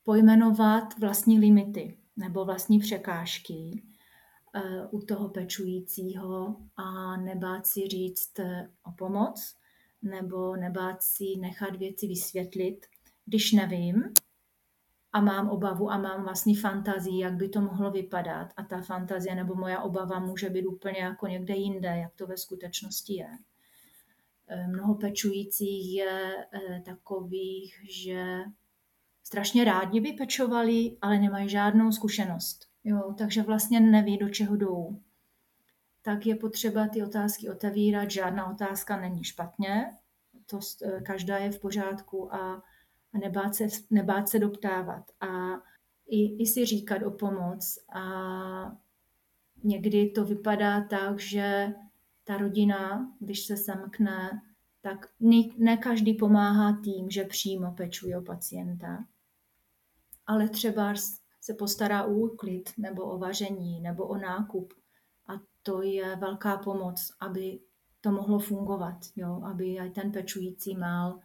pojmenovat 0.03 0.99
vlastní 0.99 1.39
limity 1.39 1.97
nebo 2.17 2.45
vlastní 2.45 2.79
překážky 2.79 3.83
u 4.91 5.01
toho 5.01 5.29
pečujícího 5.29 6.55
a 6.75 7.17
nebát 7.17 7.67
si 7.67 7.87
říct 7.87 8.39
o 8.83 8.91
pomoc 8.91 9.55
nebo 10.01 10.55
nebát 10.55 11.03
si 11.03 11.25
nechat 11.39 11.75
věci 11.75 12.07
vysvětlit, 12.07 12.85
když 13.29 13.51
nevím 13.51 14.03
a 15.13 15.21
mám 15.21 15.49
obavu 15.49 15.91
a 15.91 15.97
mám 15.97 16.23
vlastní 16.23 16.55
fantazii, 16.55 17.19
jak 17.19 17.33
by 17.33 17.49
to 17.49 17.61
mohlo 17.61 17.91
vypadat 17.91 18.53
a 18.57 18.63
ta 18.63 18.81
fantazie 18.81 19.35
nebo 19.35 19.55
moja 19.55 19.81
obava 19.81 20.19
může 20.19 20.49
být 20.49 20.65
úplně 20.65 20.99
jako 20.99 21.27
někde 21.27 21.55
jinde, 21.55 21.87
jak 21.87 22.13
to 22.15 22.27
ve 22.27 22.37
skutečnosti 22.37 23.13
je. 23.13 23.29
mnoho 24.67 24.95
pečujících 24.95 25.93
je 25.93 26.47
takových, 26.85 27.81
že 27.89 28.43
strašně 29.23 29.63
rádi 29.63 29.99
by 29.99 30.13
pečovali, 30.13 30.97
ale 31.01 31.19
nemají 31.19 31.49
žádnou 31.49 31.91
zkušenost. 31.91 32.69
Jo, 32.83 33.13
takže 33.17 33.43
vlastně 33.43 33.79
neví, 33.79 34.17
do 34.17 34.29
čeho 34.29 34.55
jdou. 34.55 34.99
Tak 36.01 36.25
je 36.25 36.35
potřeba 36.35 36.87
ty 36.87 37.03
otázky 37.03 37.49
otevírat. 37.49 38.11
Žádná 38.11 38.51
otázka 38.51 39.01
není 39.01 39.23
špatně, 39.23 39.91
to 40.45 40.59
každá 41.03 41.37
je 41.37 41.51
v 41.51 41.59
pořádku 41.59 42.33
a, 42.33 42.63
a 43.13 43.17
nebát, 43.17 43.55
se, 43.55 43.67
nebát 43.89 44.29
se 44.29 44.39
doptávat. 44.39 45.11
A 45.21 45.27
i, 46.07 46.43
i 46.43 46.45
si 46.45 46.65
říkat 46.65 47.03
o 47.03 47.11
pomoc. 47.11 47.77
A 47.95 48.03
někdy 49.63 50.09
to 50.09 50.25
vypadá 50.25 50.81
tak, 50.81 51.19
že 51.19 51.73
ta 52.23 52.37
rodina, 52.37 53.11
když 53.19 53.45
se 53.45 53.57
semkne, 53.57 54.41
tak 54.81 55.09
ne, 55.19 55.41
ne 55.57 55.77
každý 55.77 56.13
pomáhá 56.13 56.81
tím, 56.83 57.09
že 57.09 57.23
přímo 57.23 57.71
pečuje 57.71 58.17
o 58.17 58.21
pacienta, 58.21 59.05
ale 60.25 60.49
třeba 60.49 60.93
se 61.41 61.53
postará 61.53 62.03
o 62.03 62.13
úklid 62.13 62.69
nebo 62.77 63.03
o 63.03 63.17
vaření 63.17 63.81
nebo 63.81 64.07
o 64.07 64.17
nákup. 64.17 64.73
A 65.27 65.33
to 65.63 65.81
je 65.81 66.15
velká 66.15 66.57
pomoc, 66.57 67.11
aby 67.19 67.59
to 68.01 68.11
mohlo 68.11 68.39
fungovat, 68.39 68.97
jo? 69.15 69.41
aby 69.43 69.73
i 69.73 69.89
ten 69.89 70.11
pečující 70.11 70.75
mal 70.75 71.19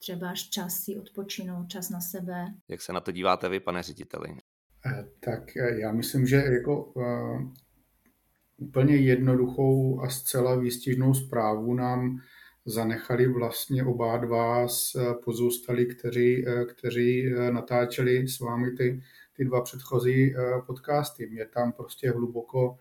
třeba 0.00 0.30
až 0.30 0.48
čas 0.48 0.80
si 0.80 0.96
odpočinout, 0.96 1.68
čas 1.68 1.90
na 1.90 2.00
sebe. 2.00 2.46
Jak 2.68 2.80
se 2.80 2.92
na 2.92 3.00
to 3.00 3.12
díváte 3.12 3.48
vy, 3.48 3.60
pane 3.60 3.82
řediteli? 3.82 4.28
Eh, 4.86 5.04
tak 5.20 5.56
eh, 5.56 5.80
já 5.80 5.92
myslím, 5.92 6.26
že 6.26 6.36
jako 6.36 6.84
uh, 6.84 7.52
úplně 8.56 8.96
jednoduchou 8.96 10.00
a 10.00 10.08
zcela 10.08 10.56
výstižnou 10.56 11.14
zprávu 11.14 11.74
nám 11.74 12.18
zanechali 12.64 13.28
vlastně 13.28 13.84
oba 13.84 14.16
dva 14.16 14.68
z 14.68 14.96
pozůstali, 15.24 15.86
kteří, 15.86 16.44
kteří 16.68 17.32
natáčeli 17.50 18.28
s 18.28 18.40
vámi 18.40 18.70
ty, 18.70 19.02
ty 19.36 19.44
dva 19.44 19.62
předchozí 19.62 20.34
podcasty. 20.66 21.26
Mě 21.26 21.46
tam 21.46 21.72
prostě 21.72 22.10
hluboko 22.10 22.76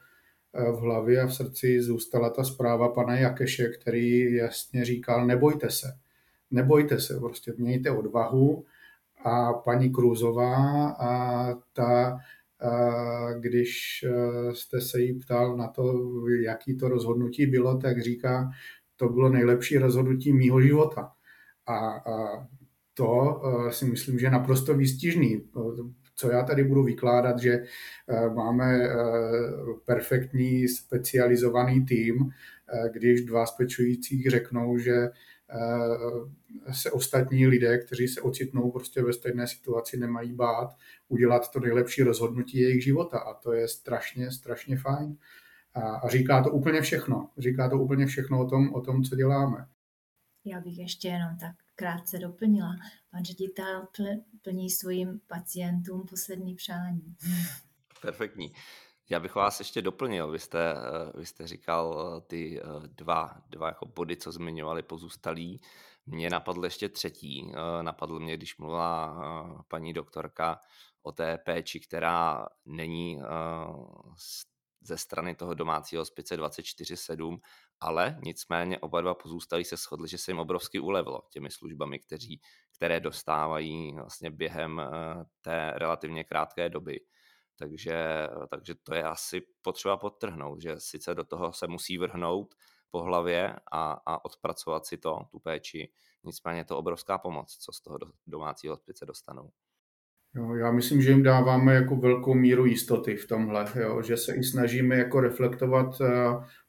v 0.53 0.79
hlavě 0.79 1.21
a 1.21 1.25
v 1.25 1.35
srdci 1.35 1.81
zůstala 1.81 2.29
ta 2.29 2.43
zpráva 2.43 2.89
pana 2.89 3.17
Jakeše, 3.17 3.69
který 3.69 4.33
jasně 4.33 4.85
říkal, 4.85 5.27
nebojte 5.27 5.69
se 5.69 5.87
nebojte 6.51 6.99
se, 6.99 7.19
prostě 7.19 7.53
mějte 7.57 7.91
odvahu. 7.91 8.65
A 9.25 9.53
paní 9.53 9.89
Krůzová, 9.93 10.89
a 10.89 11.53
ta, 11.73 12.19
a 12.59 13.33
když 13.39 14.03
e, 14.03 14.55
jste 14.55 14.81
se 14.81 15.01
jí 15.01 15.19
ptal 15.19 15.57
na 15.57 15.67
to, 15.67 15.93
jaký 16.41 16.77
to 16.77 16.89
rozhodnutí 16.89 17.45
bylo, 17.45 17.77
tak 17.77 18.01
říká, 18.01 18.49
to 18.95 19.09
bylo 19.09 19.29
nejlepší 19.29 19.77
rozhodnutí 19.77 20.33
mýho 20.33 20.61
života. 20.61 21.11
A, 21.65 21.77
a 21.87 22.47
to 22.93 23.41
e, 23.43 23.71
si 23.73 23.85
myslím, 23.85 24.19
že 24.19 24.25
je 24.25 24.31
naprosto 24.31 24.73
výstižný. 24.73 25.41
Co 26.15 26.31
já 26.31 26.43
tady 26.43 26.63
budu 26.63 26.83
vykládat, 26.83 27.39
že 27.39 27.53
e, 27.53 27.65
máme 28.29 28.79
perfektní 29.85 30.67
specializovaný 30.67 31.85
tým, 31.85 32.29
když 32.93 33.21
dva 33.21 33.45
z 33.45 33.51
pečujících 33.51 34.29
řeknou, 34.29 34.77
že 34.77 35.09
se 36.71 36.91
ostatní 36.91 37.47
lidé, 37.47 37.77
kteří 37.77 38.07
se 38.07 38.21
ocitnou 38.21 38.71
prostě 38.71 39.01
ve 39.01 39.13
stejné 39.13 39.47
situaci, 39.47 39.97
nemají 39.97 40.33
bát 40.33 40.75
udělat 41.07 41.51
to 41.51 41.59
nejlepší 41.59 42.03
rozhodnutí 42.03 42.59
jejich 42.59 42.83
života 42.83 43.19
a 43.19 43.33
to 43.33 43.53
je 43.53 43.67
strašně, 43.67 44.31
strašně 44.31 44.77
fajn. 44.77 45.17
A, 45.73 45.79
a 45.79 46.09
říká 46.09 46.43
to 46.43 46.51
úplně 46.51 46.81
všechno. 46.81 47.29
Říká 47.37 47.69
to 47.69 47.77
úplně 47.77 48.05
všechno 48.05 48.39
o 48.39 48.49
tom, 48.49 48.73
o 48.73 48.81
tom, 48.81 49.03
co 49.03 49.15
děláme. 49.15 49.67
Já 50.45 50.59
bych 50.59 50.77
ještě 50.77 51.07
jenom 51.07 51.37
tak 51.37 51.55
krátce 51.75 52.19
doplnila. 52.19 52.75
Pan 53.11 53.25
ředitel 53.25 53.87
plní 54.41 54.69
svým 54.69 55.21
pacientům 55.27 56.05
poslední 56.09 56.55
přání. 56.55 57.15
Perfektní. 58.01 58.53
Já 59.11 59.19
bych 59.19 59.35
vás 59.35 59.59
ještě 59.59 59.81
doplnil. 59.81 60.31
Vy 60.31 60.39
jste, 60.39 60.71
eh, 60.71 61.17
vy 61.19 61.25
jste 61.25 61.47
říkal 61.47 62.13
eh, 62.17 62.21
ty 62.21 62.61
eh, 62.61 62.63
dva, 62.87 63.41
dva 63.47 63.67
jako 63.67 63.85
body, 63.85 64.17
co 64.17 64.31
zmiňovali 64.31 64.83
pozůstalí. 64.83 65.61
Mně 66.05 66.29
napadl 66.29 66.63
ještě 66.65 66.89
třetí. 66.89 67.51
Napadl 67.81 68.19
mě, 68.19 68.37
když 68.37 68.57
mluvila 68.57 69.65
paní 69.67 69.93
doktorka 69.93 70.61
o 71.03 71.11
té 71.11 71.37
péči, 71.37 71.79
která 71.79 72.47
není 72.65 73.21
ze 74.81 74.97
strany 74.97 75.35
toho 75.35 75.53
domácího 75.53 76.01
hospice 76.01 76.37
24-7, 76.37 77.39
ale 77.79 78.19
nicméně 78.23 78.79
oba 78.79 79.01
dva 79.01 79.13
pozůstalí 79.13 79.65
se 79.65 79.75
shodli, 79.77 80.07
že 80.07 80.17
se 80.17 80.31
jim 80.31 80.39
obrovsky 80.39 80.79
ulevilo 80.79 81.21
těmi 81.29 81.51
službami, 81.51 81.99
kteří, 81.99 82.41
které 82.75 82.99
dostávají 82.99 83.93
vlastně 83.93 84.31
během 84.31 84.81
té 85.41 85.73
relativně 85.75 86.23
krátké 86.23 86.69
doby. 86.69 86.99
Takže, 87.59 88.27
takže 88.49 88.75
to 88.75 88.95
je 88.95 89.03
asi 89.03 89.41
potřeba 89.61 89.97
podtrhnout, 89.97 90.61
že 90.61 90.75
sice 90.77 91.15
do 91.15 91.23
toho 91.23 91.53
se 91.53 91.67
musí 91.67 91.97
vrhnout 91.97 92.55
po 92.91 93.03
hlavě 93.03 93.55
a, 93.71 93.91
a 94.05 94.25
odpracovat 94.25 94.85
si 94.85 94.97
to, 94.97 95.19
tu 95.31 95.39
péči, 95.39 95.91
nicméně 96.23 96.59
je 96.59 96.65
to 96.65 96.77
obrovská 96.77 97.17
pomoc, 97.17 97.57
co 97.59 97.71
z 97.71 97.81
toho 97.81 97.99
domácího 98.27 98.73
hospice 98.73 99.05
dostanou. 99.05 99.51
Jo, 100.35 100.55
já 100.55 100.71
myslím, 100.71 101.01
že 101.01 101.09
jim 101.09 101.23
dáváme 101.23 101.73
jako 101.73 101.95
velkou 101.95 102.33
míru 102.33 102.65
jistoty 102.65 103.15
v 103.15 103.27
tomhle, 103.27 103.65
jo, 103.75 104.01
že 104.01 104.17
se 104.17 104.35
i 104.35 104.43
snažíme 104.43 104.95
jako 104.95 105.19
reflektovat 105.19 106.01
eh, 106.01 106.07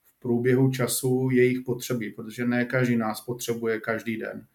v 0.03 0.19
průběhu 0.19 0.71
času 0.71 1.29
jejich 1.33 1.61
potřeby, 1.67 2.11
protože 2.11 2.47
ne 2.47 2.65
každý 2.65 2.97
nás 2.97 3.21
potřebuje 3.21 3.81
každý 3.81 4.17
den 4.17 4.47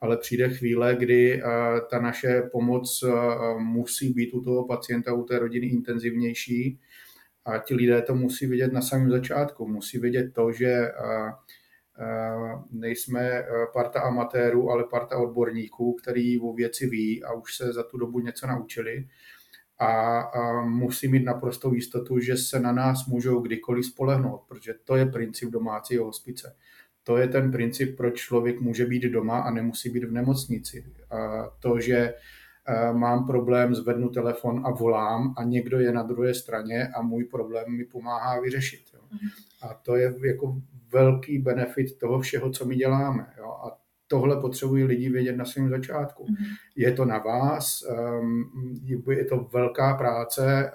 ale 0.00 0.16
přijde 0.16 0.48
chvíle, 0.48 0.96
kdy 0.96 1.42
eh, 1.42 1.44
ta 1.90 2.00
naše 2.00 2.42
pomoc 2.52 3.02
eh, 3.02 3.10
musí 3.58 4.12
být 4.12 4.34
u 4.34 4.40
toho 4.40 4.66
pacienta, 4.66 5.14
u 5.14 5.24
té 5.24 5.38
rodiny 5.38 5.66
intenzivnější. 5.66 6.80
A 7.44 7.58
ti 7.58 7.74
lidé 7.74 8.02
to 8.02 8.14
musí 8.14 8.46
vidět 8.46 8.72
na 8.72 8.80
samém 8.80 9.10
začátku. 9.10 9.68
Musí 9.68 9.98
vidět 9.98 10.32
to, 10.32 10.52
že 10.52 10.66
eh, 10.66 11.32
nejsme 12.70 13.44
parta 13.72 14.00
amatérů, 14.00 14.70
ale 14.70 14.84
parta 14.84 15.18
odborníků, 15.18 15.92
který 15.92 16.40
o 16.40 16.52
věci 16.52 16.86
ví 16.86 17.24
a 17.24 17.32
už 17.32 17.56
se 17.56 17.72
za 17.72 17.82
tu 17.82 17.98
dobu 17.98 18.20
něco 18.20 18.46
naučili. 18.46 19.08
A, 19.78 20.20
a 20.20 20.62
musí 20.64 21.08
mít 21.08 21.24
naprostou 21.24 21.74
jistotu, 21.74 22.18
že 22.18 22.36
se 22.36 22.60
na 22.60 22.72
nás 22.72 23.06
můžou 23.06 23.40
kdykoliv 23.40 23.86
spolehnout, 23.86 24.40
protože 24.48 24.74
to 24.84 24.96
je 24.96 25.06
princip 25.06 25.50
domácího 25.50 26.04
hospice 26.04 26.56
to 27.06 27.16
je 27.16 27.28
ten 27.28 27.52
princip, 27.52 27.96
proč 27.96 28.14
člověk 28.14 28.60
může 28.60 28.86
být 28.86 29.02
doma 29.02 29.40
a 29.40 29.50
nemusí 29.50 29.90
být 29.90 30.04
v 30.04 30.12
nemocnici. 30.12 30.84
A 31.10 31.48
to, 31.60 31.80
že 31.80 32.14
mám 32.92 33.26
problém, 33.26 33.74
zvednu 33.74 34.08
telefon 34.08 34.62
a 34.66 34.70
volám 34.70 35.34
a 35.36 35.44
někdo 35.44 35.80
je 35.80 35.92
na 35.92 36.02
druhé 36.02 36.34
straně 36.34 36.88
a 36.88 37.02
můj 37.02 37.24
problém 37.24 37.64
mi 37.68 37.84
pomáhá 37.84 38.40
vyřešit. 38.40 38.84
Jo. 38.94 39.00
Mhm. 39.10 39.30
A 39.62 39.74
to 39.74 39.96
je 39.96 40.14
jako 40.26 40.56
velký 40.92 41.38
benefit 41.38 41.98
toho 41.98 42.20
všeho, 42.20 42.50
co 42.50 42.64
my 42.64 42.76
děláme. 42.76 43.26
Jo. 43.38 43.50
A 43.50 43.78
tohle 44.08 44.40
potřebují 44.40 44.84
lidi 44.84 45.10
vědět 45.10 45.36
na 45.36 45.44
svém 45.44 45.68
začátku. 45.68 46.24
Mm-hmm. 46.24 46.56
Je 46.76 46.92
to 46.92 47.04
na 47.04 47.18
vás, 47.18 47.82
um, 48.20 48.80
je 49.10 49.24
to 49.24 49.48
velká 49.52 49.94
práce, 49.94 50.72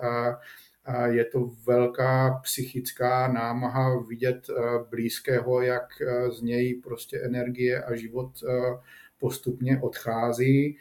je 1.06 1.26
to 1.26 1.52
velká 1.68 2.40
psychická 2.44 3.28
námaha 3.28 4.00
vidět 4.00 4.48
eh, 4.50 4.54
blízkého, 4.90 5.62
jak 5.62 6.02
eh, 6.02 6.32
z 6.32 6.42
něj 6.42 6.82
prostě 6.84 7.20
energie 7.20 7.84
a 7.84 7.96
život 7.96 8.32
eh, 8.44 8.78
postupně 9.20 9.80
odchází. 9.82 10.78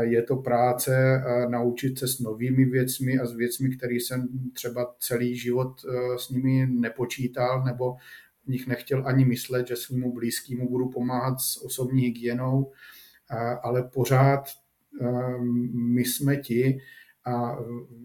Je 0.00 0.22
to 0.22 0.36
práce 0.36 1.22
naučit 1.48 1.98
se 1.98 2.08
s 2.08 2.20
novými 2.20 2.64
věcmi 2.64 3.18
a 3.18 3.26
s 3.26 3.34
věcmi, 3.34 3.76
které 3.76 3.94
jsem 3.94 4.28
třeba 4.52 4.94
celý 4.98 5.36
život 5.36 5.80
s 6.16 6.30
nimi 6.30 6.66
nepočítal 6.66 7.64
nebo 7.64 7.96
v 8.44 8.48
nich 8.48 8.66
nechtěl 8.66 9.02
ani 9.06 9.24
myslet, 9.24 9.68
že 9.68 9.76
svýmu 9.76 10.12
blízkému 10.12 10.68
budu 10.68 10.88
pomáhat 10.88 11.40
s 11.40 11.64
osobní 11.64 12.02
hygienou, 12.02 12.72
ale 13.62 13.82
pořád 13.82 14.44
my 15.72 16.04
jsme 16.04 16.36
ti, 16.36 16.80
a 17.28 17.58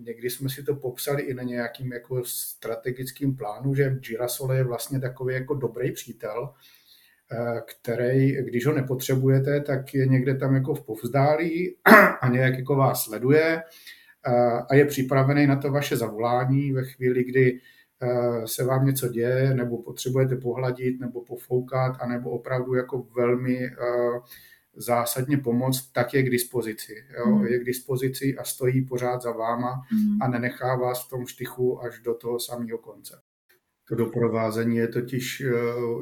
někdy 0.04 0.30
jsme 0.30 0.50
si 0.50 0.64
to 0.64 0.76
popsali 0.76 1.24
i 1.24 1.34
na 1.34 1.44
nějakým 1.44 1.94
jako 1.94 2.24
strategickým 2.26 3.36
plánu, 3.36 3.76
že 3.76 3.90
Girasole 3.90 4.58
je 4.58 4.64
vlastně 4.64 5.00
takový 5.00 5.34
jako 5.34 5.54
dobrý 5.54 5.92
přítel, 5.92 6.54
eh, 7.32 7.62
který, 7.66 8.44
když 8.44 8.66
ho 8.66 8.74
nepotřebujete, 8.74 9.62
tak 9.62 9.94
je 9.94 10.06
někde 10.06 10.36
tam 10.36 10.56
jako 10.56 10.76
v 10.76 10.86
povzdálí 10.86 11.76
a 12.22 12.28
nějak 12.28 12.58
jako 12.58 12.76
vás 12.76 13.04
sleduje 13.04 13.64
eh, 14.28 14.62
a 14.70 14.76
je 14.76 14.86
připravený 14.86 15.48
na 15.48 15.56
to 15.56 15.72
vaše 15.72 15.98
zavolání 15.98 16.72
ve 16.72 16.84
chvíli, 16.84 17.24
kdy 17.24 17.60
eh, 18.02 18.48
se 18.48 18.64
vám 18.64 18.86
něco 18.86 19.08
děje, 19.08 19.54
nebo 19.54 19.82
potřebujete 19.82 20.36
pohladit, 20.36 21.00
nebo 21.00 21.22
pofoukat, 21.22 21.98
anebo 22.00 22.30
opravdu 22.30 22.74
jako 22.74 23.08
velmi 23.16 23.70
zásadně 24.76 25.38
pomoct, 25.38 25.92
tak 25.92 26.14
je 26.14 26.24
k 26.24 26.30
dispozici. 26.30 27.06
Jo? 27.18 27.36
Mm. 27.36 27.46
Je 27.46 27.60
k 27.60 27.64
dispozici 27.64 28.38
a 28.38 28.44
stojí 28.44 28.86
pořád 28.86 29.22
za 29.22 29.32
váma 29.32 29.82
mm. 29.92 30.22
a 30.22 30.28
nenechá 30.28 30.76
vás 30.76 31.06
v 31.06 31.10
tom 31.10 31.26
štychu 31.26 31.84
až 31.84 32.00
do 32.00 32.14
toho 32.14 32.40
samého 32.40 32.78
konce. 32.78 33.22
To 33.90 33.96
doprovázení 33.96 34.78
je 34.78 34.88
totiž 34.88 35.42
eh, 35.42 35.52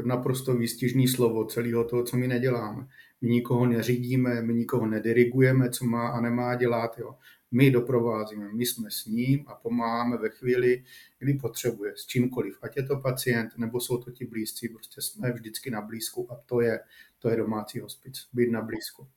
naprosto 0.05 0.53
výstižný 0.53 1.07
slovo 1.07 1.45
celého 1.45 1.83
toho, 1.83 2.03
co 2.03 2.17
my 2.17 2.27
neděláme. 2.27 2.87
My 3.21 3.29
nikoho 3.29 3.65
neřídíme, 3.65 4.41
my 4.41 4.53
nikoho 4.53 4.87
nedirigujeme, 4.87 5.69
co 5.69 5.85
má 5.85 6.07
a 6.07 6.21
nemá 6.21 6.55
dělat. 6.55 6.97
Jo. 6.97 7.15
My 7.51 7.71
doprovázíme, 7.71 8.53
my 8.53 8.65
jsme 8.65 8.91
s 8.91 9.05
ním 9.05 9.43
a 9.47 9.55
pomáháme 9.55 10.17
ve 10.17 10.29
chvíli, 10.29 10.83
kdy 11.19 11.33
potřebuje, 11.33 11.93
s 11.95 12.05
čímkoliv. 12.05 12.57
Ať 12.61 12.77
je 12.77 12.83
to 12.83 12.95
pacient, 12.99 13.57
nebo 13.57 13.79
jsou 13.79 13.97
to 13.97 14.11
ti 14.11 14.25
blízcí, 14.25 14.69
prostě 14.69 15.01
jsme 15.01 15.31
vždycky 15.31 15.71
na 15.71 15.81
blízku 15.81 16.31
a 16.31 16.35
to 16.45 16.61
je, 16.61 16.79
to 17.21 17.29
je 17.29 17.37
domácí 17.37 17.79
hospic, 17.79 18.29
být 18.33 18.51
na 18.51 18.61
blízku. 18.61 19.11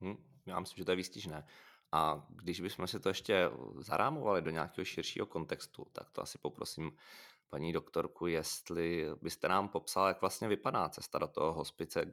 Hmm, 0.00 0.16
já 0.46 0.60
myslím, 0.60 0.76
že 0.76 0.84
to 0.84 0.92
je 0.92 0.96
výstižné. 0.96 1.46
A 1.92 2.26
když 2.28 2.60
bychom 2.60 2.86
si 2.86 3.00
to 3.00 3.08
ještě 3.08 3.50
zarámovali 3.78 4.42
do 4.42 4.50
nějakého 4.50 4.84
širšího 4.84 5.26
kontextu, 5.26 5.86
tak 5.92 6.10
to 6.10 6.22
asi 6.22 6.38
poprosím 6.38 6.92
paní 7.48 7.72
doktorku, 7.72 8.26
jestli 8.26 9.06
byste 9.22 9.48
nám 9.48 9.68
popsala, 9.68 10.08
jak 10.08 10.20
vlastně 10.20 10.48
vypadá 10.48 10.88
cesta 10.88 11.18
do 11.18 11.28
toho 11.28 11.52
hospice, 11.52 12.04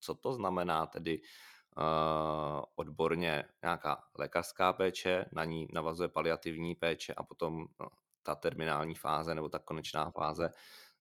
co 0.00 0.14
to 0.14 0.32
znamená 0.32 0.86
tedy 0.86 1.20
uh, 1.20 2.64
odborně 2.76 3.44
nějaká 3.62 4.04
lékařská 4.18 4.72
péče, 4.72 5.24
na 5.32 5.44
ní 5.44 5.68
navazuje 5.72 6.08
paliativní 6.08 6.74
péče 6.74 7.14
a 7.14 7.22
potom 7.22 7.66
no, 7.80 7.88
ta 8.22 8.34
terminální 8.34 8.94
fáze 8.94 9.34
nebo 9.34 9.48
ta 9.48 9.58
konečná 9.58 10.10
fáze 10.10 10.50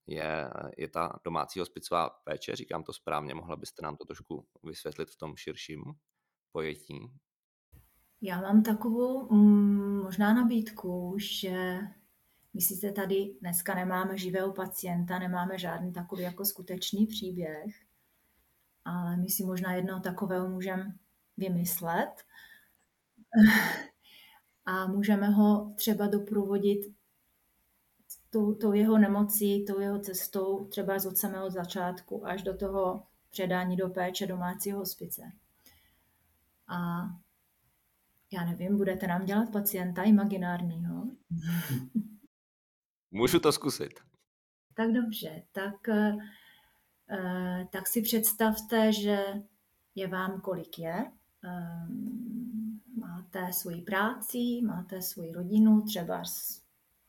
je, 0.08 0.50
je 0.78 0.88
ta 0.90 1.20
domácí 1.24 1.60
hospicová 1.60 2.10
péče, 2.10 2.56
říkám 2.56 2.84
to 2.84 2.94
správně, 2.94 3.34
mohla 3.34 3.56
byste 3.56 3.82
nám 3.82 3.98
to 3.98 4.06
trošku 4.06 4.48
vysvětlit 4.64 5.10
v 5.10 5.18
tom 5.18 5.36
širším 5.36 5.84
pojetí? 6.52 7.00
Já 8.22 8.42
mám 8.42 8.64
takovou 8.64 9.34
mm, 9.34 10.04
možná 10.04 10.34
nabídku, 10.34 11.16
že 11.18 11.80
my 12.54 12.62
sice 12.62 12.92
tady 12.92 13.36
dneska 13.42 13.76
nemáme 13.76 14.18
živého 14.18 14.54
pacienta, 14.54 15.20
nemáme 15.20 15.58
žádný 15.58 15.94
takový 15.94 16.24
jako 16.24 16.46
skutečný 16.46 17.08
příběh, 17.08 17.76
ale 18.86 19.18
my 19.18 19.30
si 19.30 19.44
možná 19.44 19.74
jednoho 19.74 20.00
takového 20.00 20.50
můžeme 20.50 20.96
vymyslet 21.38 22.12
a 24.66 24.88
můžeme 24.88 25.30
ho 25.30 25.74
třeba 25.76 26.08
doprovodit 26.08 26.95
tou, 28.36 28.54
tou 28.54 28.74
jeho 28.74 28.98
nemocí, 28.98 29.66
tou 29.66 29.80
jeho 29.80 30.00
cestou 30.00 30.66
třeba 30.66 30.94
od 31.08 31.18
samého 31.18 31.50
začátku 31.50 32.28
až 32.28 32.44
do 32.44 32.58
toho 32.58 33.04
předání 33.30 33.76
do 33.76 33.90
péče 33.90 34.28
domácího 34.28 34.80
hospice. 34.80 35.22
A 36.68 37.06
já 38.34 38.46
nevím, 38.46 38.78
budete 38.78 39.08
nám 39.08 39.26
dělat 39.26 39.52
pacienta 39.52 40.04
imaginárního? 40.04 41.04
Můžu 43.12 43.40
to 43.40 43.52
zkusit. 43.52 44.00
Tak 44.74 44.92
dobře, 44.92 45.44
tak, 45.52 45.90
eh, 45.90 47.68
tak 47.72 47.88
si 47.88 48.02
představte, 48.02 48.94
že 48.94 49.26
je 49.96 50.08
vám 50.08 50.42
kolik 50.42 50.80
je. 50.80 51.12
Eh, 51.44 51.88
máte 52.98 53.54
svoji 53.54 53.82
práci, 53.82 54.62
máte 54.66 55.02
svoji 55.02 55.32
rodinu, 55.32 55.82
třeba 55.82 56.24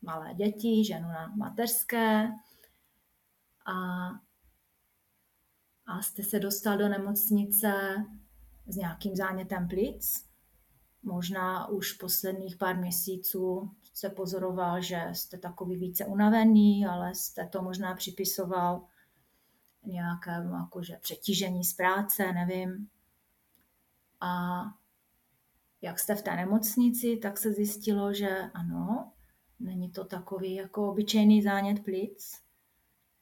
malé 0.06 0.34
děti, 0.34 0.84
ženu 0.84 1.08
na 1.08 1.32
mateřské 1.36 2.28
a, 3.66 4.08
a 5.86 6.02
jste 6.02 6.22
se 6.22 6.40
dostal 6.40 6.78
do 6.78 6.88
nemocnice 6.88 7.72
s 8.66 8.76
nějakým 8.76 9.16
zánětem 9.16 9.68
plic. 9.68 10.26
Možná 11.02 11.68
už 11.68 11.92
posledních 11.92 12.56
pár 12.56 12.76
měsíců 12.76 13.70
se 13.94 14.10
pozoroval, 14.10 14.82
že 14.82 15.08
jste 15.12 15.38
takový 15.38 15.76
více 15.76 16.04
unavený, 16.04 16.86
ale 16.86 17.14
jste 17.14 17.46
to 17.46 17.62
možná 17.62 17.94
připisoval 17.94 18.84
nějakému 19.84 20.54
jakože 20.54 20.98
přetížení 21.00 21.64
z 21.64 21.74
práce, 21.74 22.32
nevím. 22.32 22.88
A 24.20 24.62
jak 25.82 25.98
jste 25.98 26.14
v 26.14 26.22
té 26.22 26.36
nemocnici, 26.36 27.16
tak 27.16 27.38
se 27.38 27.52
zjistilo, 27.52 28.14
že 28.14 28.50
ano, 28.54 29.12
není 29.60 29.90
to 29.90 30.04
takový 30.04 30.54
jako 30.54 30.90
obyčejný 30.90 31.42
zánět 31.42 31.84
plic, 31.84 32.42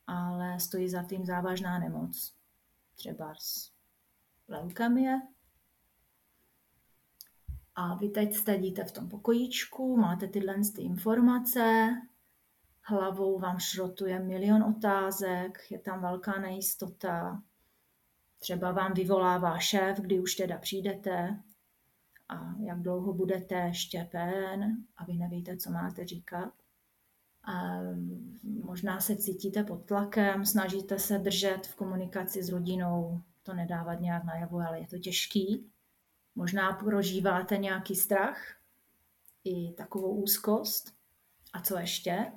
ale 0.07 0.61
stojí 0.61 0.89
za 0.89 1.03
tím 1.03 1.27
závažná 1.27 1.79
nemoc. 1.79 2.35
Třeba 2.95 3.35
z 3.39 3.73
leukemie, 4.49 5.21
a 7.77 7.95
vy 7.95 8.09
teď 8.09 8.35
sedíte 8.35 8.85
v 8.85 8.93
tom 8.93 9.09
pokojíčku, 9.09 9.97
máte 9.97 10.27
tyhle 10.27 10.55
ty 10.77 10.83
informace, 10.83 11.91
hlavou 12.83 13.39
vám 13.39 13.59
šrotuje 13.59 14.19
milion 14.19 14.63
otázek, 14.63 15.59
je 15.71 15.79
tam 15.79 16.01
velká 16.01 16.41
nejistota, 16.41 17.43
třeba 18.39 18.73
vám 18.73 18.95
vyvolává 18.95 19.59
šéf, 19.59 20.01
kdy 20.01 20.21
už 20.21 20.35
teda 20.35 20.59
přijdete 20.59 21.43
a 22.29 22.55
jak 22.61 22.83
dlouho 22.83 23.13
budete 23.13 23.75
štěpen 23.75 24.77
a 24.97 25.05
vy 25.05 25.13
nevíte, 25.15 25.57
co 25.57 25.71
máte 25.71 26.07
říkat. 26.07 26.53
A 27.45 27.79
možná 28.65 29.01
se 29.01 29.17
cítíte 29.17 29.65
pod 29.65 29.85
tlakem, 29.85 30.47
snažíte 30.47 30.99
se 30.99 31.19
držet 31.19 31.67
v 31.67 31.75
komunikaci 31.75 32.43
s 32.43 32.49
rodinou, 32.49 33.21
to 33.43 33.55
nedávat 33.55 34.01
nějak 34.01 34.25
najevo, 34.25 34.59
ale 34.59 34.81
je 34.81 34.87
to 34.87 34.99
těžký. 34.99 35.71
Možná 36.35 36.73
prožíváte 36.73 37.57
nějaký 37.57 37.97
strach 37.97 38.39
i 39.45 39.73
takovou 39.73 40.15
úzkost. 40.15 40.95
A 41.53 41.61
co 41.61 41.79
ještě? 41.79 42.33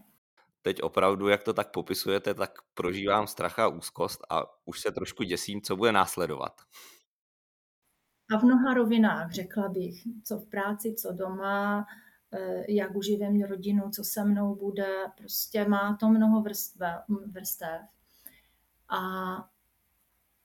Teď 0.61 0.81
opravdu, 0.81 1.27
jak 1.27 1.43
to 1.43 1.53
tak 1.53 1.71
popisujete, 1.71 2.33
tak 2.33 2.51
prožívám 2.73 3.27
strach 3.27 3.59
a 3.59 3.67
úzkost 3.67 4.21
a 4.29 4.43
už 4.65 4.79
se 4.79 4.91
trošku 4.91 5.23
děsím, 5.23 5.61
co 5.61 5.75
bude 5.75 5.91
následovat. 5.91 6.61
A 8.31 8.37
v 8.37 8.43
mnoha 8.43 8.73
rovinách, 8.73 9.31
řekla 9.31 9.69
bych, 9.69 10.07
co 10.23 10.37
v 10.37 10.45
práci, 10.49 10.93
co 10.93 11.13
doma, 11.13 11.87
eh, 12.31 12.71
jak 12.71 12.95
uživím 12.95 13.41
rodinu, 13.41 13.89
co 13.89 14.03
se 14.03 14.23
mnou 14.23 14.55
bude, 14.55 15.05
prostě 15.17 15.67
má 15.67 15.97
to 15.99 16.09
mnoho 16.09 16.43
vrstev. 17.31 17.81
A 18.89 19.01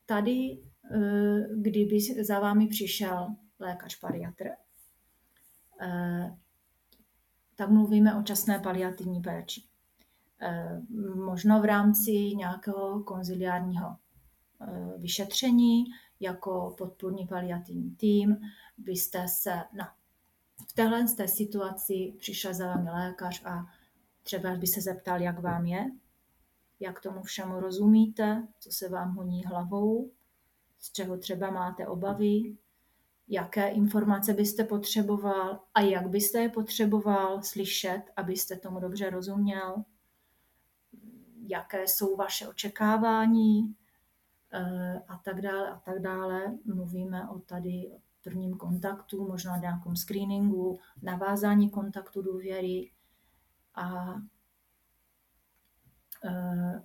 tady, 0.06 0.58
eh, 0.94 1.48
kdyby 1.56 2.00
za 2.00 2.40
vámi 2.40 2.66
přišel 2.66 3.36
lékař 3.58 4.00
pariatr, 4.00 4.48
eh, 5.80 6.36
tak 7.56 7.70
mluvíme 7.70 8.14
o 8.14 8.22
časné 8.22 8.58
paliativní 8.58 9.20
péči. 9.20 9.62
Možno 11.14 11.60
v 11.60 11.64
rámci 11.64 12.10
nějakého 12.12 13.02
konziliárního 13.02 13.96
vyšetření 14.98 15.84
jako 16.22 16.74
podpůrný 16.78 17.26
paliativní 17.26 17.90
tým. 17.90 18.40
Byste 18.78 19.28
se 19.28 19.52
na 19.72 19.94
v 20.68 20.72
téhle 20.72 21.04
té 21.16 21.28
situaci 21.28 22.14
přišel 22.18 22.54
za 22.54 22.66
vámi 22.66 22.90
lékař 22.90 23.42
a 23.44 23.66
třeba 24.22 24.56
by 24.56 24.66
se 24.66 24.80
zeptal, 24.80 25.22
jak 25.22 25.40
vám 25.40 25.66
je, 25.66 25.90
jak 26.80 27.00
tomu 27.00 27.22
všemu 27.22 27.60
rozumíte, 27.60 28.48
co 28.58 28.72
se 28.72 28.88
vám 28.88 29.14
honí 29.14 29.44
hlavou, 29.44 30.10
z 30.78 30.92
čeho 30.92 31.18
třeba 31.18 31.50
máte 31.50 31.86
obavy, 31.86 32.56
jaké 33.28 33.68
informace 33.68 34.34
byste 34.34 34.64
potřeboval? 34.64 35.60
A 35.74 35.80
jak 35.80 36.08
byste 36.08 36.38
je 36.38 36.48
potřeboval 36.48 37.42
slyšet, 37.42 38.02
abyste 38.16 38.56
tomu 38.56 38.80
dobře 38.80 39.10
rozuměl, 39.10 39.84
jaké 41.46 41.88
jsou 41.88 42.16
vaše 42.16 42.48
očekávání 42.48 43.74
a 45.08 45.16
tak 45.16 45.40
dále 45.40 45.70
a 45.70 45.78
tak 45.78 45.98
dále. 45.98 46.58
Mluvíme 46.64 47.28
o 47.28 47.38
tady 47.38 47.92
prvním 48.24 48.56
kontaktu, 48.56 49.28
možná 49.28 49.56
nějakém 49.56 49.96
screeningu, 49.96 50.78
navázání 51.02 51.70
kontaktu 51.70 52.22
důvěry 52.22 52.90
a 53.74 54.14
eh, 56.24 56.82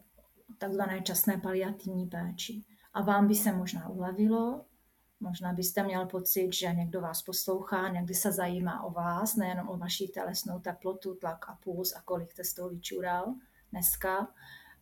takzvané 0.58 1.02
časné 1.02 1.38
paliativní 1.38 2.06
péči. 2.06 2.64
A 2.94 3.02
vám 3.02 3.28
by 3.28 3.36
se 3.36 3.52
možná 3.52 3.90
ulevilo, 3.90 4.66
Možná 5.20 5.54
byste 5.54 5.84
měl 5.84 6.06
pocit, 6.06 6.54
že 6.54 6.74
někdo 6.74 7.02
vás 7.02 7.22
poslouchá, 7.22 7.90
někdy 7.90 8.14
se 8.14 8.32
zajímá 8.32 8.84
o 8.84 8.92
vás, 8.92 9.36
nejenom 9.36 9.70
o 9.70 9.78
vaši 9.78 10.08
tělesnou 10.08 10.60
teplotu, 10.60 11.16
tlak 11.16 11.50
a 11.50 11.56
puls 11.56 11.96
a 11.96 12.02
kolik 12.02 12.32
jste 12.32 12.44
z 12.44 12.54
toho 12.54 12.70
vyčural 12.70 13.34
dneska, 13.72 14.28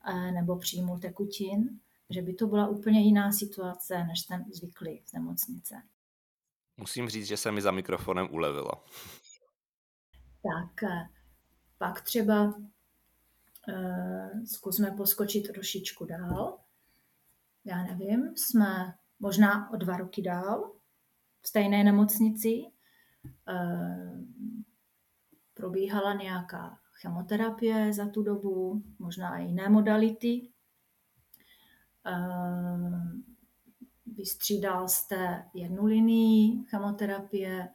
eh, 0.08 0.32
nebo 0.32 0.58
příjmu 0.58 1.00
tekutin, 1.00 1.80
že 2.10 2.22
by 2.22 2.34
to 2.34 2.48
byla 2.48 2.68
úplně 2.68 3.02
jiná 3.02 3.32
situace, 3.32 4.04
než 4.04 4.22
ten 4.22 4.46
zvyklý 4.54 5.02
z 5.06 5.14
nemocnice. 5.14 5.82
Musím 6.78 7.10
říct, 7.10 7.28
že 7.28 7.38
se 7.38 7.52
mi 7.52 7.62
za 7.62 7.72
mikrofonem 7.72 8.28
ulevilo. 8.32 8.72
Tak, 10.44 10.84
eh, 10.84 11.10
pak 11.78 12.02
třeba 12.02 12.44
uh, 12.44 12.54
zkusme 14.46 14.92
poskočit 14.92 15.48
trošičku 15.48 16.06
dál. 16.06 16.60
Já 17.66 17.84
nevím, 17.84 18.38
jsme 18.38 18.94
možná 19.20 19.74
o 19.74 19.76
dva 19.76 19.98
roky 19.98 20.22
dál, 20.22 20.72
v 21.42 21.48
stejné 21.48 21.84
nemocnici. 21.84 22.62
Eh, 23.50 24.12
probíhala 25.54 26.14
nějaká 26.14 26.80
chemoterapie 26.92 27.94
za 27.94 28.10
tu 28.10 28.24
dobu, 28.24 28.84
možná 29.00 29.38
i 29.38 29.46
jiné 29.46 29.70
modality. 29.70 30.55
Vystřídal 34.06 34.88
jste 34.88 35.46
jednu 35.54 35.86
linii 35.86 36.64
chemoterapie, 36.64 37.70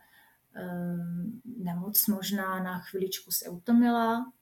nemoc 1.45 2.07
možná 2.07 2.62
na 2.62 2.79
chviličku 2.79 3.31
se 3.31 3.49
utomila, 3.49 4.33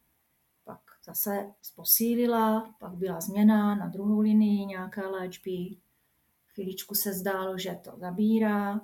pak 0.65 0.81
zase 1.05 1.53
posílila, 1.77 2.75
pak 2.79 2.93
byla 2.93 3.21
změna 3.21 3.75
na 3.75 3.87
druhou 3.87 4.21
linii 4.21 4.67
nějaké 4.67 5.07
léčby. 5.07 5.77
Chvíličku 6.47 6.95
se 6.95 7.13
zdálo, 7.13 7.59
že 7.59 7.79
to 7.85 7.93
zabírá, 7.97 8.81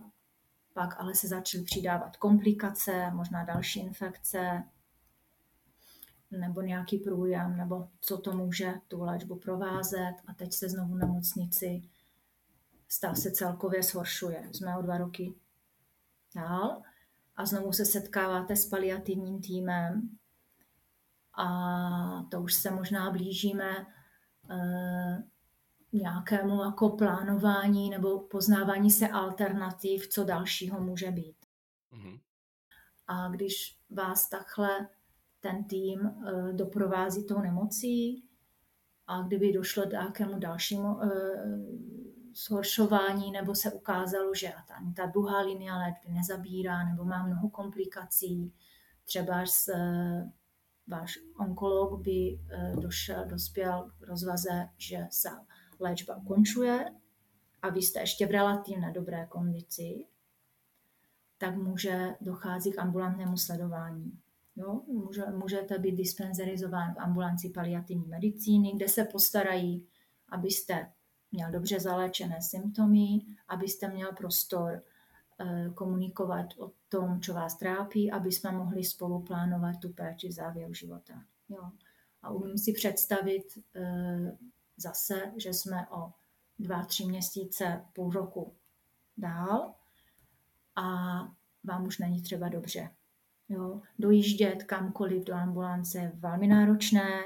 pak 0.73 1.01
ale 1.01 1.15
se 1.15 1.29
začaly 1.29 1.65
přidávat 1.65 2.17
komplikace, 2.17 3.11
možná 3.15 3.45
další 3.45 3.81
infekce, 3.81 4.65
nebo 6.31 6.63
nějaký 6.63 6.99
průjem, 6.99 7.57
nebo 7.57 7.89
co 8.01 8.19
to 8.19 8.33
může 8.33 8.75
tu 8.89 9.03
léčbu 9.03 9.37
provázet 9.37 10.15
a 10.27 10.35
teď 10.35 10.53
se 10.53 10.69
znovu 10.69 10.95
v 10.95 10.99
nemocnici 10.99 11.83
stav 12.89 13.19
se 13.19 13.31
celkově 13.31 13.83
zhoršuje. 13.83 14.49
Jsme 14.53 14.79
o 14.79 14.83
dva 14.83 14.99
roky 14.99 15.35
dál 16.35 16.83
a 17.37 17.47
znovu 17.47 17.73
se 17.73 17.85
setkáváte 17.85 18.57
s 18.57 18.67
paliativním 18.67 19.41
týmem 19.41 20.19
a 21.39 21.49
to 22.31 22.43
už 22.43 22.55
se 22.55 22.71
možná 22.71 23.11
blížíme 23.11 23.87
eh, 24.51 25.23
nějakému 25.93 26.65
jako 26.65 26.89
plánování 26.89 27.91
nebo 27.91 28.21
poznávání 28.21 28.91
se 28.91 29.09
alternativ, 29.09 30.09
co 30.09 30.25
dalšího 30.25 30.81
může 30.81 31.11
být. 31.11 31.37
Mm-hmm. 31.93 32.21
A 33.07 33.29
když 33.29 33.79
vás 33.91 34.29
takhle 34.29 34.89
ten 35.45 35.65
tým 35.65 36.01
eh, 36.07 36.53
doprovází 36.53 37.27
tou 37.27 37.41
nemocí 37.41 38.25
a 39.07 39.23
kdyby 39.23 39.53
došlo 39.53 39.87
k 39.87 39.91
nějakému 39.91 40.39
dalšímu 40.39 41.03
eh, 41.03 41.09
zhoršování 42.47 43.33
nebo 43.33 43.55
se 43.55 43.73
ukázalo, 43.73 44.35
že 44.35 44.53
ta, 44.69 44.75
ta 44.97 45.07
druhá 45.07 45.41
linie 45.41 45.73
léčby 45.73 46.13
nezabírá 46.13 46.85
nebo 46.85 47.05
má 47.05 47.27
mnoho 47.27 47.49
komplikací, 47.49 48.55
třeba 49.05 49.47
s, 49.47 49.69
eh, 49.69 50.31
váš 50.87 51.19
onkolog 51.41 52.01
by 52.01 52.41
došel, 52.81 53.25
dospěl 53.27 53.91
k 53.99 54.07
rozvaze, 54.09 54.69
že 54.79 55.07
se 55.11 55.29
léčba 55.81 56.17
ukončuje 56.17 56.85
a 57.63 57.69
vy 57.69 57.83
jste 57.83 58.01
ještě 58.01 58.27
v 58.27 58.31
relativně 58.31 58.91
dobré 58.91 59.27
kondici, 59.27 60.07
tak 61.39 61.57
může 61.57 62.15
docházet 62.21 62.75
k 62.75 62.79
ambulantnému 62.79 63.37
sledování. 63.37 64.24
Jo? 64.57 64.81
Může, 64.87 65.27
můžete 65.27 65.79
být 65.79 65.97
dispenzerizován 65.97 66.95
v 66.95 66.99
ambulanci 66.99 67.51
paliativní 67.51 68.07
medicíny, 68.07 68.73
kde 68.73 68.89
se 68.89 69.05
postarají, 69.05 69.87
abyste 70.29 70.93
měl 71.33 71.51
dobře 71.51 71.81
zaléčené 71.81 72.43
symptomy, 72.43 73.21
abyste 73.49 73.89
měl 73.89 74.13
prostor 74.13 74.83
eh, 75.41 75.71
komunikovat 75.75 76.47
o 76.59 76.73
tom, 76.89 77.21
co 77.21 77.35
vás 77.35 77.57
trápí, 77.57 78.11
aby 78.11 78.33
jsme 78.33 78.53
mohli 78.53 78.85
spolu 78.85 79.23
plánovat 79.23 79.81
tu 79.81 79.93
péči 79.93 80.29
v 80.29 80.33
závěru 80.33 80.75
života. 80.75 81.23
Jo. 81.49 81.71
A 82.23 82.31
umím 82.31 82.59
si 82.59 82.73
představit 82.73 83.59
eh, 83.75 84.39
zase, 84.77 85.33
že 85.37 85.53
jsme 85.53 85.87
o 85.91 86.13
dva, 86.59 86.85
tři 86.85 87.05
měsíce, 87.05 87.85
půl 87.93 88.11
roku 88.11 88.53
dál 89.17 89.75
a 90.77 90.85
vám 91.65 91.87
už 91.87 91.99
není 91.99 92.23
třeba 92.23 92.49
dobře. 92.49 92.91
Jo, 93.49 93.81
dojíždět 93.99 94.63
kamkoliv 94.63 95.25
do 95.25 95.35
ambulance 95.35 95.99
je 95.99 96.13
velmi 96.15 96.47
náročné, 96.47 97.25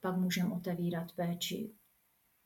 pak 0.00 0.16
můžeme 0.16 0.54
otevírat 0.54 1.12
péči 1.12 1.74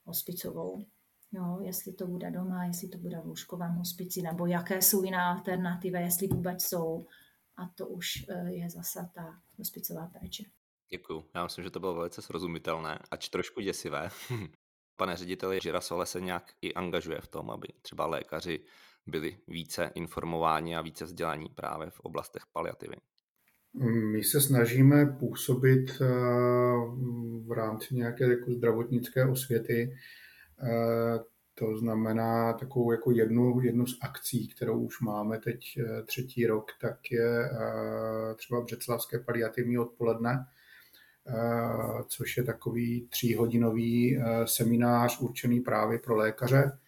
hospicovou. 0.04 0.87
Jo, 1.32 1.58
jestli 1.61 1.92
to 1.92 2.06
bude 2.06 2.30
doma, 2.30 2.64
jestli 2.64 2.88
to 2.88 2.98
bude 2.98 3.20
v 3.20 3.26
lůžkovém 3.26 3.72
hospici, 3.74 4.22
nebo 4.22 4.46
jaké 4.46 4.82
jsou 4.82 5.02
jiné 5.02 5.22
alternativy, 5.22 6.00
jestli 6.00 6.26
vůbec 6.26 6.62
jsou. 6.62 7.06
A 7.56 7.68
to 7.74 7.87
už 7.88 8.24
eh, 8.28 8.52
je 8.52 8.70
zase 8.70 9.11
ta 9.14 9.40
hospicová 9.58 10.06
péče. 10.06 10.44
Děkuju. 10.90 11.24
Já 11.35 11.44
myslím, 11.44 11.64
že 11.64 11.70
to 11.70 11.80
bylo 11.80 11.94
velice 11.94 12.22
srozumitelné, 12.22 12.98
ač 13.11 13.28
trošku 13.28 13.61
děsivé. 13.61 14.11
Pane 14.96 15.16
řediteli, 15.16 15.58
Žirasole 15.62 16.06
se 16.06 16.20
nějak 16.20 16.52
i 16.62 16.74
angažuje 16.74 17.20
v 17.20 17.28
tom, 17.28 17.50
aby 17.50 17.68
třeba 17.82 18.06
lékaři 18.06 18.64
byli 19.06 19.38
více 19.48 19.90
informováni 19.94 20.76
a 20.76 20.82
více 20.82 21.04
vzdělaní 21.04 21.48
právě 21.48 21.90
v 21.90 22.00
oblastech 22.00 22.46
paliativy. 22.52 22.96
My 23.74 24.24
se 24.24 24.40
snažíme 24.40 25.06
působit 25.06 25.90
eh, 26.00 26.04
v 27.46 27.52
rámci 27.56 27.94
nějaké 27.94 28.24
jako 28.24 28.52
zdravotnické 28.52 29.24
osvěty. 29.24 29.96
Eh, 30.62 31.18
to 31.54 31.78
znamená 31.78 32.52
takovou 32.52 32.92
jako 32.92 33.11
jednu, 33.11 33.61
jednu 33.61 33.87
z 33.87 33.98
akcí, 34.00 34.48
kterou 34.48 34.80
už 34.80 35.00
máme 35.00 35.38
teď 35.38 35.64
eh, 35.78 36.02
třetí 36.02 36.46
rok, 36.46 36.70
tak 36.80 37.11
je 37.11 37.50
třeba 38.37 38.61
Břeclavské 38.61 39.18
paliativní 39.18 39.78
odpoledne, 39.78 40.46
což 42.06 42.37
je 42.37 42.42
takový 42.42 43.06
tříhodinový 43.11 44.22
seminář 44.44 45.20
určený 45.20 45.61
právě 45.61 45.98
pro 45.98 46.16
lékaře 46.16 46.78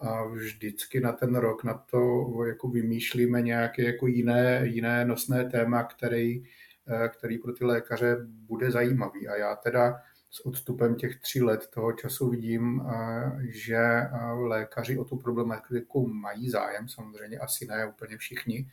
a 0.00 0.24
vždycky 0.24 1.00
na 1.00 1.12
ten 1.12 1.34
rok 1.34 1.64
na 1.64 1.74
to 1.74 2.26
jako 2.46 2.68
vymýšlíme 2.68 3.42
nějaké 3.42 3.82
jako 3.82 4.06
jiné, 4.06 4.60
jiné 4.64 5.04
nosné 5.04 5.44
téma, 5.44 5.84
který, 5.84 6.44
eh, 6.88 7.08
který 7.08 7.38
pro 7.38 7.52
ty 7.52 7.64
lékaře 7.64 8.16
bude 8.28 8.70
zajímavý. 8.70 9.28
A 9.28 9.36
já 9.36 9.56
teda 9.56 9.96
s 10.30 10.46
odstupem 10.46 10.94
těch 10.94 11.20
tří 11.20 11.42
let 11.42 11.66
toho 11.74 11.92
času 11.92 12.30
vidím, 12.30 12.80
eh, 12.80 13.32
že 13.48 13.76
eh, 13.76 14.10
lékaři 14.32 14.98
o 14.98 15.04
tu 15.04 15.16
problematiku 15.16 16.08
mají 16.08 16.50
zájem, 16.50 16.88
samozřejmě 16.88 17.38
asi 17.38 17.66
ne 17.66 17.86
úplně 17.86 18.18
všichni, 18.18 18.70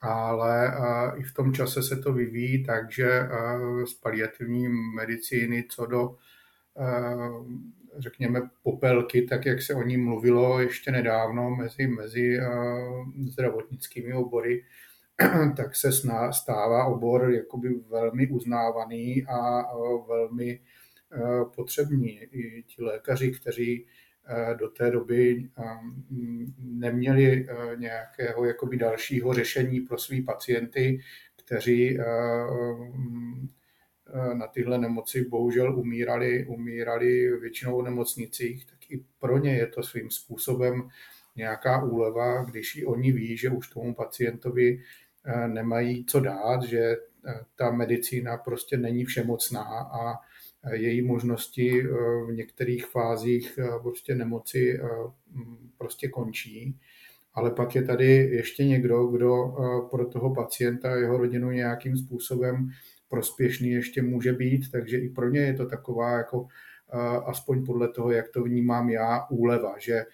ale 0.00 0.72
i 1.16 1.22
v 1.22 1.34
tom 1.34 1.52
čase 1.54 1.82
se 1.82 1.96
to 1.96 2.12
vyvíjí, 2.12 2.64
takže 2.64 3.28
z 3.84 3.94
paliativní 3.94 4.68
medicíny 4.68 5.64
co 5.70 5.86
do 5.86 6.16
řekněme, 7.98 8.40
popelky, 8.62 9.22
tak 9.22 9.46
jak 9.46 9.62
se 9.62 9.74
o 9.74 9.82
ní 9.82 9.96
mluvilo 9.96 10.60
ještě 10.60 10.90
nedávno 10.90 11.50
mezi, 11.50 11.86
mezi 11.86 12.38
eh, 12.38 12.46
zdravotnickými 13.28 14.12
obory, 14.12 14.64
tak 15.56 15.76
se 15.76 15.92
stává 16.30 16.84
obor 16.84 17.30
jakoby 17.30 17.68
velmi 17.90 18.26
uznávaný 18.26 19.24
a 19.28 19.62
velmi 20.08 20.60
eh, 21.12 21.44
potřební. 21.56 22.20
I 22.22 22.62
ti 22.62 22.82
lékaři, 22.82 23.30
kteří 23.30 23.86
eh, 24.28 24.54
do 24.54 24.68
té 24.68 24.90
doby 24.90 25.48
neměli 26.58 27.46
nějakého 27.76 28.44
jakoby 28.44 28.76
dalšího 28.76 29.34
řešení 29.34 29.80
pro 29.80 29.98
své 29.98 30.22
pacienty, 30.22 31.00
kteří 31.36 31.98
na 34.34 34.46
tyhle 34.46 34.78
nemoci 34.78 35.24
bohužel 35.24 35.78
umírali, 35.78 36.46
umírali 36.46 37.36
většinou 37.40 37.80
v 37.80 37.84
nemocnicích, 37.84 38.66
tak 38.66 38.90
i 38.90 39.04
pro 39.18 39.38
ně 39.38 39.56
je 39.56 39.66
to 39.66 39.82
svým 39.82 40.10
způsobem 40.10 40.88
nějaká 41.36 41.84
úleva, 41.84 42.44
když 42.44 42.76
i 42.76 42.84
oni 42.84 43.12
ví, 43.12 43.36
že 43.36 43.50
už 43.50 43.68
tomu 43.68 43.94
pacientovi 43.94 44.82
eh, 45.24 45.48
nemají 45.48 46.04
co 46.04 46.20
dát, 46.20 46.62
že 46.62 46.78
eh, 46.78 47.40
ta 47.56 47.70
medicína 47.70 48.36
prostě 48.36 48.76
není 48.76 49.04
všemocná 49.04 49.62
a 49.62 50.14
její 50.72 51.02
možnosti 51.02 51.82
v 52.26 52.32
některých 52.32 52.86
fázích 52.86 53.58
prostě 53.82 54.14
nemoci 54.14 54.80
prostě 55.78 56.08
končí. 56.08 56.78
Ale 57.34 57.50
pak 57.50 57.74
je 57.74 57.82
tady 57.82 58.06
ještě 58.12 58.64
někdo, 58.64 59.06
kdo 59.06 59.56
pro 59.90 60.06
toho 60.06 60.34
pacienta 60.34 60.92
a 60.92 60.96
jeho 60.96 61.18
rodinu 61.18 61.50
nějakým 61.50 61.96
způsobem 61.96 62.70
prospěšný 63.10 63.70
ještě 63.70 64.02
může 64.02 64.32
být, 64.32 64.70
takže 64.70 64.98
i 64.98 65.08
pro 65.08 65.30
ně 65.30 65.40
je 65.40 65.54
to 65.54 65.66
taková 65.66 66.16
jako 66.16 66.46
aspoň 67.26 67.66
podle 67.66 67.88
toho, 67.88 68.10
jak 68.10 68.28
to 68.28 68.42
vnímám 68.42 68.90
já, 68.90 69.26
úleva, 69.30 69.74
že 69.78 70.04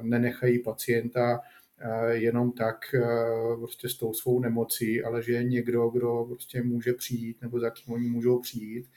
nenechají 0.00 0.62
pacienta 0.62 1.40
jenom 2.10 2.52
tak 2.52 2.76
prostě 3.58 3.88
s 3.88 3.98
tou 3.98 4.12
svou 4.12 4.40
nemocí, 4.40 5.04
ale 5.04 5.22
že 5.22 5.32
je 5.32 5.44
někdo, 5.44 5.88
kdo 5.88 6.24
prostě 6.28 6.62
může 6.62 6.92
přijít 6.92 7.42
nebo 7.42 7.60
za 7.60 7.70
kým 7.70 7.94
oni 7.94 8.08
můžou 8.08 8.40
přijít 8.40 8.90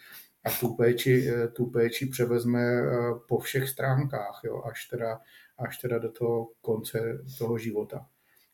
a 0.43 0.50
tu 0.60 0.76
péči, 0.76 1.32
tu 1.54 1.66
péči 1.66 2.06
převezme 2.06 2.82
po 3.28 3.39
všech 3.39 3.70
stránkách, 3.70 4.41
jo, 4.43 4.64
až, 4.66 4.86
teda, 4.86 5.20
až 5.58 5.78
teda 5.78 5.97
do 5.97 6.12
toho 6.12 6.50
konce 6.62 7.24
toho 7.38 7.58
života. 7.58 8.06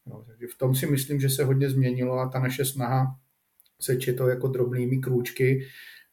No, 0.06 0.24
takže 0.28 0.48
v 0.48 0.58
tom 0.58 0.76
si 0.76 0.88
myslím, 0.88 1.20
že 1.20 1.30
se 1.30 1.44
hodně 1.44 1.70
změnilo 1.70 2.20
a 2.20 2.30
ta 2.30 2.40
naše 2.40 2.66
snaha 2.66 3.16
seče 3.82 4.14
to 4.14 4.28
jako 4.28 4.48
drobnými 4.48 4.98
krůčky 4.98 5.68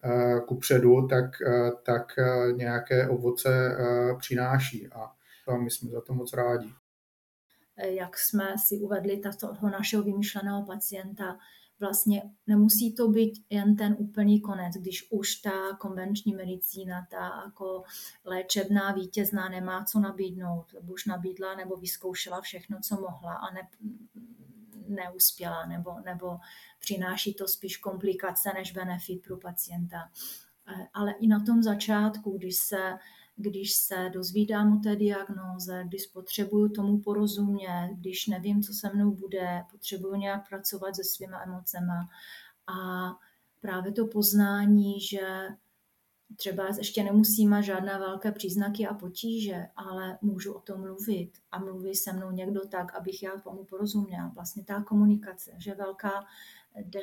eh, 0.04 0.40
ku 0.46 0.56
předu, 0.56 1.06
tak, 1.06 1.42
eh, 1.42 1.70
tak 1.82 2.18
eh, 2.18 2.52
nějaké 2.52 3.08
ovoce 3.08 3.76
přináší 4.18 4.88
a 4.88 5.12
my 5.62 5.70
jsme 5.70 5.90
za 5.90 6.00
to 6.00 6.14
moc 6.14 6.32
rádi. 6.32 6.68
Jak 7.76 8.18
jsme 8.18 8.54
si 8.66 8.78
uvedli 8.78 9.20
toho 9.40 9.70
našeho 9.70 10.02
vymyšleného 10.02 10.66
pacienta, 10.66 11.38
vlastně 11.80 12.22
nemusí 12.46 12.94
to 12.94 13.08
být 13.08 13.44
jen 13.50 13.76
ten 13.76 13.96
úplný 13.98 14.40
konec, 14.40 14.74
když 14.74 15.06
už 15.10 15.34
ta 15.34 15.76
konvenční 15.80 16.34
medicína, 16.34 17.06
ta 17.10 17.42
jako 17.44 17.82
léčebná 18.24 18.92
vítězná 18.92 19.48
nemá 19.48 19.84
co 19.84 20.00
nabídnout, 20.00 20.74
už 20.88 21.06
nabídla 21.06 21.54
nebo 21.54 21.76
vyzkoušela 21.76 22.40
všechno, 22.40 22.78
co 22.88 22.94
mohla 22.94 23.34
a 23.34 23.54
ne, 23.54 23.68
neuspěla, 24.88 25.66
nebo, 25.66 26.00
nebo 26.04 26.38
přináší 26.78 27.34
to 27.34 27.48
spíš 27.48 27.76
komplikace 27.76 28.50
než 28.54 28.72
benefit 28.72 29.22
pro 29.22 29.36
pacienta. 29.36 30.10
Eh, 30.68 30.86
ale 30.94 31.12
i 31.12 31.26
na 31.26 31.40
tom 31.40 31.62
začátku, 31.62 32.38
když 32.38 32.56
se 32.56 32.98
když 33.40 33.74
se 33.74 34.10
dozvídám 34.12 34.76
o 34.76 34.80
té 34.80 34.96
diagnóze, 34.96 35.84
když 35.86 36.06
potřebuju 36.06 36.68
tomu 36.68 37.00
porozumět, 37.00 37.90
když 37.94 38.26
nevím, 38.26 38.62
co 38.62 38.72
se 38.72 38.90
mnou 38.94 39.10
bude, 39.10 39.64
potřebuju 39.70 40.14
nějak 40.14 40.48
pracovat 40.48 40.96
se 40.96 41.04
svýma 41.04 41.42
emocema. 41.42 42.08
A 42.66 43.10
právě 43.60 43.92
to 43.92 44.06
poznání, 44.06 45.00
že 45.00 45.48
třeba 46.36 46.66
ještě 46.78 47.04
nemusí 47.04 47.46
mít 47.46 47.64
žádné 47.64 47.98
velké 47.98 48.32
příznaky 48.32 48.86
a 48.86 48.94
potíže, 48.94 49.66
ale 49.76 50.18
můžu 50.22 50.52
o 50.52 50.60
tom 50.60 50.80
mluvit 50.80 51.30
a 51.52 51.58
mluví 51.58 51.94
se 51.94 52.12
mnou 52.12 52.30
někdo 52.30 52.68
tak, 52.68 52.94
abych 52.94 53.22
já 53.22 53.40
tomu 53.40 53.64
porozuměla. 53.64 54.32
Vlastně 54.34 54.64
ta 54.64 54.82
komunikace, 54.82 55.52
že 55.58 55.74
velká, 55.74 56.26
de, 56.82 57.00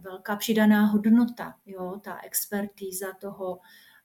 velká 0.00 0.36
přidaná 0.36 0.86
hodnota, 0.86 1.54
jo, 1.66 2.00
ta 2.04 2.20
expertíza 2.24 3.06
toho, 3.20 3.60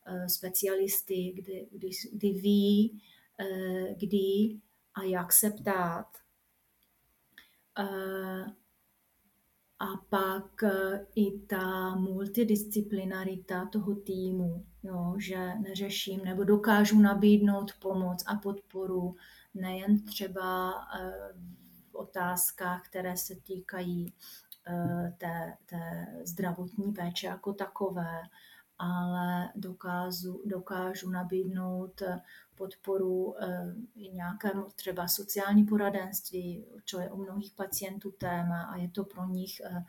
Eh, 0.05 0.29
specialisty, 0.29 1.31
kdy, 1.35 1.67
kdy, 1.71 1.89
kdy 2.11 2.31
ví, 2.31 3.01
eh, 3.39 3.95
kdy 3.95 4.59
a 4.93 5.03
jak 5.03 5.33
se 5.33 5.51
ptát. 5.51 6.17
Eh, 9.83 9.87
a 9.87 9.97
pak 10.09 10.63
i 11.15 11.39
ta 11.39 11.95
multidisciplinarita 11.95 13.65
toho 13.65 13.95
týmu, 13.95 14.65
jo, 14.83 15.15
že 15.17 15.55
neřeším 15.55 16.25
nebo 16.25 16.43
dokážu 16.43 16.99
nabídnout 16.99 17.71
pomoc 17.79 18.23
a 18.27 18.35
podporu 18.35 19.15
nejen 19.53 20.05
třeba 20.05 20.73
v 21.91 21.95
otázkách, 21.95 22.85
které 22.85 23.17
se 23.17 23.35
týkají 23.35 24.13
té, 25.17 25.57
té 25.65 26.07
zdravotní 26.23 26.91
péče 26.93 27.27
jako 27.27 27.53
takové, 27.53 28.21
ale 28.77 29.49
dokážu, 29.55 30.41
dokážu 30.45 31.09
nabídnout 31.09 32.01
eh, 32.01 32.21
podporu 32.55 33.35
eh, 33.43 33.75
i 33.95 34.09
nějakému 34.09 34.67
třeba 34.75 35.07
sociální 35.07 35.63
poradenství, 35.63 36.65
co 36.85 36.99
je 36.99 37.11
u 37.11 37.17
mnohých 37.17 37.53
pacientů 37.53 38.11
téma 38.11 38.63
a 38.63 38.77
je 38.77 38.89
to 38.89 39.03
pro 39.03 39.25
nich 39.25 39.61
eh, 39.65 39.85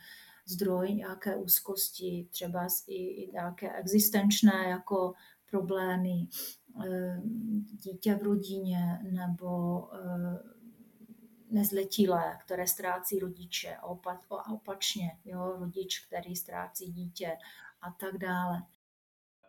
zdroj 0.47 0.95
nějaké 0.95 1.37
úzkosti, 1.37 2.29
třeba 2.31 2.67
i, 2.87 2.95
i 2.95 3.33
nějaké 3.33 3.73
existenčné 3.73 4.69
jako 4.69 5.15
problémy, 5.51 6.29
dítě 7.65 8.15
v 8.15 8.23
rodině 8.23 8.99
nebo 9.11 9.83
nezletilé, 11.51 12.39
které 12.45 12.67
ztrácí 12.67 13.19
rodiče 13.19 13.77
a 13.77 13.87
opačně, 14.53 15.19
jo, 15.25 15.57
rodič, 15.59 16.07
který 16.07 16.37
ztrácí 16.37 16.93
dítě 16.93 17.39
a 17.83 17.91
tak 17.91 18.19
dále. 18.19 18.63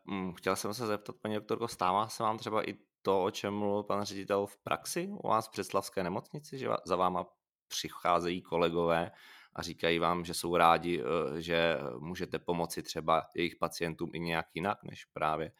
Mm, 0.05 0.33
chtěl 0.33 0.55
jsem 0.55 0.73
se 0.73 0.87
zeptat, 0.87 1.15
paní 1.21 1.35
doktorko, 1.35 1.67
stává 1.67 2.07
se 2.07 2.23
vám 2.23 2.37
třeba 2.37 2.69
i 2.69 2.77
to, 3.01 3.23
o 3.23 3.31
čem 3.31 3.53
mluvil 3.53 3.83
pan 3.83 4.03
ředitel 4.03 4.45
v 4.45 4.57
praxi 4.57 5.09
u 5.23 5.27
vás 5.27 5.47
v 5.47 5.51
Břeclavské 5.51 6.03
nemocnici, 6.03 6.57
že 6.57 6.69
za 6.85 6.95
váma 6.95 7.25
přicházejí 7.67 8.41
kolegové 8.41 9.11
a 9.55 9.61
říkají 9.61 9.99
vám, 9.99 10.25
že 10.25 10.33
jsou 10.33 10.55
rádi, 10.55 11.03
eh, 11.03 11.41
že 11.41 11.77
můžete 11.99 12.39
pomoci 12.39 12.83
třeba 12.83 13.23
jejich 13.35 13.55
pacientům 13.55 14.11
i 14.13 14.19
nějak 14.19 14.45
jinak, 14.53 14.83
než 14.83 15.05
právě 15.05 15.51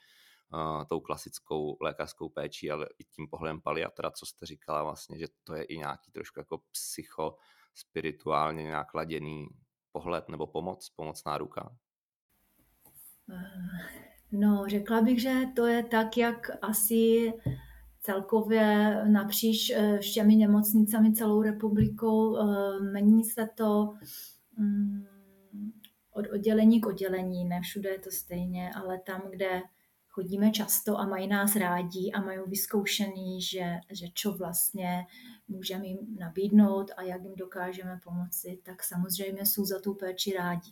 uh, 0.54 0.84
tou 0.86 1.00
klasickou 1.00 1.78
lékařskou 1.82 2.30
péčí, 2.30 2.72
ale 2.72 2.88
i 3.00 3.04
tím 3.04 3.28
pohledem 3.28 3.62
paliatra, 3.62 4.12
co 4.12 4.26
jste 4.26 4.46
říkala 4.46 4.84
vlastně, 4.84 5.18
že 5.20 5.28
to 5.44 5.56
je 5.56 5.64
i 5.64 5.78
nějaký 5.78 6.12
trošku 6.12 6.40
jako 6.40 6.58
psycho, 6.72 7.38
spirituálně 7.74 8.64
nějak 8.64 8.94
laděný 8.94 9.48
pohled 9.92 10.30
nebo 10.30 10.48
pomoc, 10.48 10.90
pomocná 10.90 11.38
ruka? 11.38 11.76
No, 14.38 14.66
řekla 14.68 15.02
bych, 15.02 15.22
že 15.22 15.42
to 15.56 15.68
je 15.68 15.84
tak, 15.84 16.18
jak 16.18 16.50
asi 16.62 17.34
celkově 18.02 19.02
napříč 19.08 19.70
eh, 19.70 19.98
všemi 19.98 20.36
nemocnicami 20.36 21.14
celou 21.14 21.42
republikou 21.42 22.38
eh, 22.38 22.80
mení 22.80 23.24
se 23.24 23.48
to 23.56 23.94
mm, 24.58 25.06
od 26.12 26.26
oddělení 26.34 26.82
k 26.82 26.86
oddělení, 26.86 27.46
ne 27.46 27.62
všude 27.62 27.90
je 27.90 28.00
to 28.00 28.12
stejně, 28.12 28.72
ale 28.76 29.00
tam, 29.00 29.22
kde 29.30 29.62
chodíme 30.08 30.52
často 30.52 31.00
a 31.00 31.06
mají 31.06 31.28
nás 31.28 31.56
rádi 31.56 32.12
a 32.12 32.22
mají 32.22 32.40
vyzkoušený, 32.48 33.42
že, 33.42 33.80
že 33.92 34.08
čo 34.14 34.32
vlastně 34.32 35.06
můžeme 35.48 35.86
jim 35.88 35.98
nabídnout 36.20 36.92
a 36.98 37.02
jak 37.02 37.24
jim 37.24 37.36
dokážeme 37.36 38.00
pomoci, 38.04 38.60
tak 38.64 38.84
samozřejmě 38.84 39.46
jsou 39.46 39.66
za 39.66 39.80
tu 39.80 39.94
péči 39.94 40.34
rádi. 40.34 40.72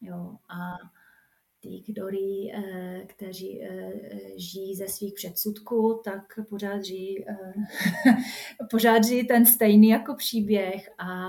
Jo, 0.00 0.36
a 0.48 0.76
ty, 1.62 1.82
kdorí, 1.86 2.52
eh, 2.54 3.04
kteří 3.06 3.62
eh, 3.62 3.92
žijí 4.36 4.76
ze 4.76 4.88
svých 4.88 5.14
předsudků, 5.14 6.00
tak 6.04 6.38
pořád 6.48 6.84
žijí, 6.84 7.28
eh, 7.28 7.52
pořád 8.70 9.04
žijí 9.04 9.26
ten 9.26 9.46
stejný 9.46 9.88
jako 9.88 10.14
příběh 10.14 10.90
a, 10.98 11.28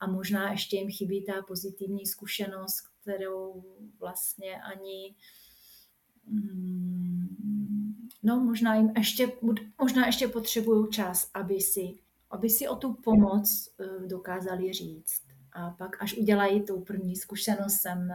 a 0.00 0.06
možná 0.06 0.50
ještě 0.50 0.76
jim 0.76 0.90
chybí 0.90 1.24
ta 1.24 1.42
pozitivní 1.42 2.06
zkušenost, 2.06 2.80
kterou 3.02 3.64
vlastně 4.00 4.62
ani 4.62 5.14
mm, 6.26 7.26
no 8.22 8.40
možná 8.40 8.74
jim 8.74 8.92
ještě, 8.96 9.32
možná 9.78 10.06
ještě 10.06 10.28
potřebují 10.28 10.90
čas, 10.90 11.30
aby 11.34 11.60
si, 11.60 11.94
aby 12.30 12.50
si 12.50 12.68
o 12.68 12.76
tu 12.76 12.94
pomoc 12.94 13.68
dokázali 14.06 14.72
říct. 14.72 15.22
A 15.52 15.70
pak, 15.70 16.02
až 16.02 16.14
udělají 16.14 16.62
tu 16.62 16.80
první 16.80 17.16
zkušenost, 17.16 17.74
jsem 17.74 18.12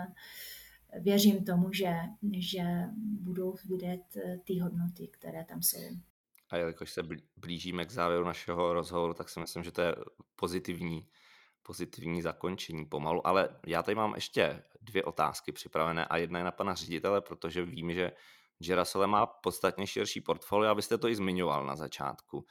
věřím 1.00 1.46
tomu, 1.46 1.74
že, 1.74 1.96
že 2.39 2.64
budou 3.22 3.56
vidět 3.66 4.02
eh, 4.18 4.38
ty 4.38 4.60
hodnoty, 4.60 5.08
které 5.08 5.46
tam 5.46 5.62
jsou. 5.62 5.98
A 6.50 6.58
jelikož 6.58 6.92
se 6.92 7.04
blížíme 7.38 7.86
k 7.86 7.92
závěru 7.92 8.26
našeho 8.26 8.74
rozhovoru, 8.74 9.14
tak 9.14 9.30
si 9.30 9.39
myslím, 9.39 9.64
že 9.64 9.72
to 9.72 9.82
je 9.82 9.96
pozitivní, 10.36 11.08
pozitivní 11.64 12.22
zakončení 12.22 12.86
pomalu. 12.86 13.28
Ale 13.28 13.60
já 13.68 13.84
tady 13.84 13.96
mám 13.96 14.16
ještě 14.16 14.64
dvě 14.82 15.04
otázky 15.04 15.52
připravené 15.52 16.06
a 16.06 16.18
jedna 16.18 16.39
je 16.39 16.46
na 16.46 16.52
pana 16.52 16.74
ředitele, 16.74 17.22
protože 17.22 17.66
vím, 17.66 17.94
že 17.94 18.12
Girasole 18.60 19.08
má 19.08 19.26
podstatně 19.26 19.88
širší 19.88 20.22
portfolio, 20.22 20.72
abyste 20.72 20.98
to 20.98 21.08
i 21.08 21.16
zmiňoval 21.16 21.66
na 21.66 21.76
začátku. 21.76 22.46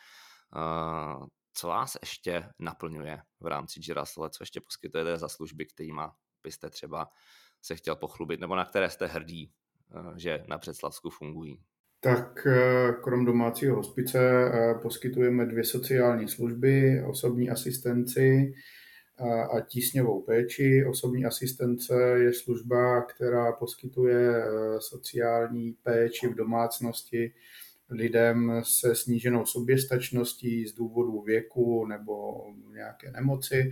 Eh, 0.56 1.26
co 1.52 1.68
vás 1.68 1.96
ještě 2.00 2.48
naplňuje 2.58 3.22
v 3.40 3.46
rámci 3.46 3.80
Girasole? 3.80 4.30
Co 4.30 4.42
ještě 4.42 4.60
poskytujete 4.60 5.16
za 5.16 5.28
služby, 5.28 5.66
kterými 5.66 6.02
byste 6.42 6.70
třeba 6.70 7.08
se 7.62 7.76
chtěl 7.76 7.96
pochlubit, 7.96 8.40
nebo 8.40 8.56
na 8.56 8.64
které 8.64 8.90
jste 8.90 9.06
hrdí, 9.06 9.52
eh, 9.92 10.18
že 10.20 10.44
na 10.48 10.58
Předslavsku 10.58 11.10
fungují? 11.10 11.58
Tak 12.00 12.46
eh, 12.46 12.92
krom 13.02 13.24
domácího 13.24 13.76
hospice 13.76 14.18
eh, 14.20 14.74
poskytujeme 14.82 15.46
dvě 15.46 15.64
sociální 15.64 16.28
služby, 16.28 17.02
osobní 17.04 17.50
asistenci 17.50 18.54
a 19.56 19.60
tísňovou 19.60 20.22
péči. 20.22 20.84
Osobní 20.90 21.24
asistence 21.24 21.94
je 22.16 22.32
služba, 22.32 23.02
která 23.02 23.52
poskytuje 23.52 24.44
sociální 24.78 25.72
péči 25.72 26.28
v 26.28 26.34
domácnosti 26.34 27.32
lidem 27.90 28.62
se 28.64 28.94
sníženou 28.94 29.46
soběstačností 29.46 30.66
z 30.66 30.74
důvodu 30.74 31.20
věku 31.20 31.86
nebo 31.86 32.44
nějaké 32.72 33.10
nemoci. 33.10 33.70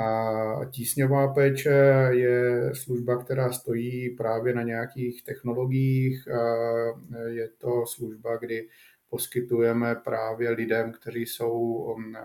A 0.00 0.60
tísňová 0.70 1.28
péče 1.28 2.08
je 2.10 2.70
služba, 2.74 3.16
která 3.24 3.52
stojí 3.52 4.10
právě 4.10 4.54
na 4.54 4.62
nějakých 4.62 5.22
technologiích. 5.24 6.28
Je 7.26 7.48
to 7.58 7.86
služba, 7.86 8.36
kdy 8.36 8.68
poskytujeme 9.10 9.94
právě 9.94 10.50
lidem, 10.50 10.92
kteří 10.92 11.26
jsou 11.26 11.52
um, 11.52 12.16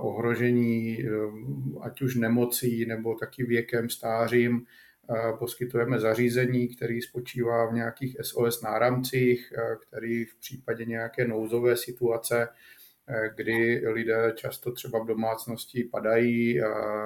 ohrožení 0.00 0.98
um, 1.04 1.78
ať 1.82 2.02
už 2.02 2.14
nemocí 2.14 2.86
nebo 2.86 3.14
taky 3.14 3.44
věkem, 3.44 3.90
stářím. 3.90 4.66
Poskytujeme 5.38 5.98
zařízení, 6.00 6.68
který 6.68 7.02
spočívá 7.02 7.70
v 7.70 7.74
nějakých 7.74 8.16
SOS 8.22 8.62
náramcích, 8.62 9.52
který 9.88 10.24
v 10.24 10.34
případě 10.34 10.84
nějaké 10.84 11.28
nouzové 11.28 11.76
situace 11.76 12.48
kdy 13.36 13.82
lidé 13.88 14.32
často 14.36 14.72
třeba 14.72 14.98
v 14.98 15.06
domácnosti 15.06 15.84
padají 15.84 16.60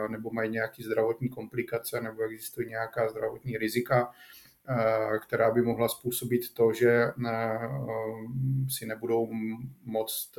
nebo 0.09 0.30
mají 0.30 0.50
nějaké 0.50 0.82
zdravotní 0.82 1.28
komplikace 1.28 2.00
nebo 2.00 2.22
existují 2.22 2.68
nějaká 2.68 3.09
zdravotní 3.09 3.59
rizika, 3.59 4.11
eh, 4.68 5.18
která 5.18 5.50
by 5.50 5.62
mohla 5.62 5.88
způsobit 5.88 6.54
to, 6.54 6.72
že 6.72 6.90
eh, 6.90 7.59
si 8.68 8.86
nebudou 8.86 9.28
moct, 9.84 10.30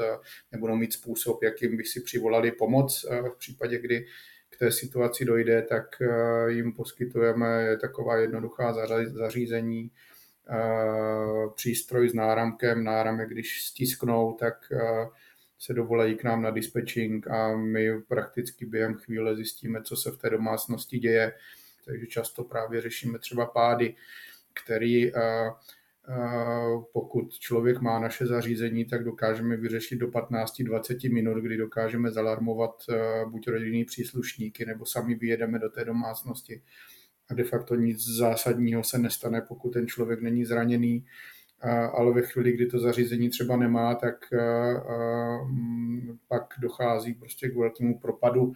nebudou 0.51 0.75
mít 0.75 0.93
způsob, 0.93 1.43
jakým 1.43 1.77
by 1.77 1.83
si 1.83 2.01
přivolali 2.01 2.51
pomoc 2.51 3.05
v 3.33 3.37
případě, 3.37 3.79
kdy 3.79 4.05
k 4.49 4.57
té 4.59 4.71
situaci 4.71 5.25
dojde, 5.25 5.61
tak 5.61 5.85
jim 6.47 6.73
poskytujeme 6.73 7.77
taková 7.81 8.17
jednoduchá 8.17 8.73
zařízení, 9.05 9.91
přístroj 11.55 12.09
s 12.09 12.13
náramkem, 12.13 12.83
náramek, 12.83 13.29
když 13.29 13.61
stisknou, 13.61 14.33
tak 14.33 14.55
se 15.59 15.73
dovolají 15.73 16.15
k 16.15 16.23
nám 16.23 16.41
na 16.41 16.51
dispatching 16.51 17.27
a 17.27 17.55
my 17.55 18.01
prakticky 18.01 18.65
během 18.65 18.93
chvíle 18.93 19.35
zjistíme, 19.35 19.83
co 19.83 19.95
se 19.95 20.11
v 20.11 20.17
té 20.17 20.29
domácnosti 20.29 20.99
děje. 20.99 21.33
Takže 21.85 22.07
často 22.07 22.43
právě 22.43 22.81
řešíme 22.81 23.19
třeba 23.19 23.45
pády, 23.45 23.95
který 24.63 25.11
pokud 26.93 27.33
člověk 27.33 27.79
má 27.81 27.99
naše 27.99 28.25
zařízení, 28.25 28.85
tak 28.85 29.03
dokážeme 29.03 29.57
vyřešit 29.57 29.95
do 29.95 30.07
15-20 30.07 31.13
minut, 31.13 31.37
kdy 31.37 31.57
dokážeme 31.57 32.11
zalarmovat 32.11 32.83
buď 33.25 33.47
rodinný 33.47 33.85
příslušníky, 33.85 34.65
nebo 34.65 34.85
sami 34.85 35.15
vyjedeme 35.15 35.59
do 35.59 35.69
té 35.69 35.85
domácnosti. 35.85 36.61
A 37.29 37.33
de 37.33 37.43
facto 37.43 37.75
nic 37.75 38.07
zásadního 38.07 38.83
se 38.83 38.97
nestane, 38.97 39.41
pokud 39.41 39.69
ten 39.69 39.87
člověk 39.87 40.21
není 40.21 40.45
zraněný, 40.45 41.05
ale 41.93 42.13
ve 42.13 42.21
chvíli, 42.21 42.51
kdy 42.51 42.65
to 42.65 42.79
zařízení 42.79 43.29
třeba 43.29 43.57
nemá, 43.57 43.95
tak 43.95 44.15
mm, 45.45 46.17
pak 46.27 46.43
dochází 46.59 47.13
prostě 47.13 47.49
k 47.49 47.57
velkému 47.57 47.99
propadu 47.99 48.53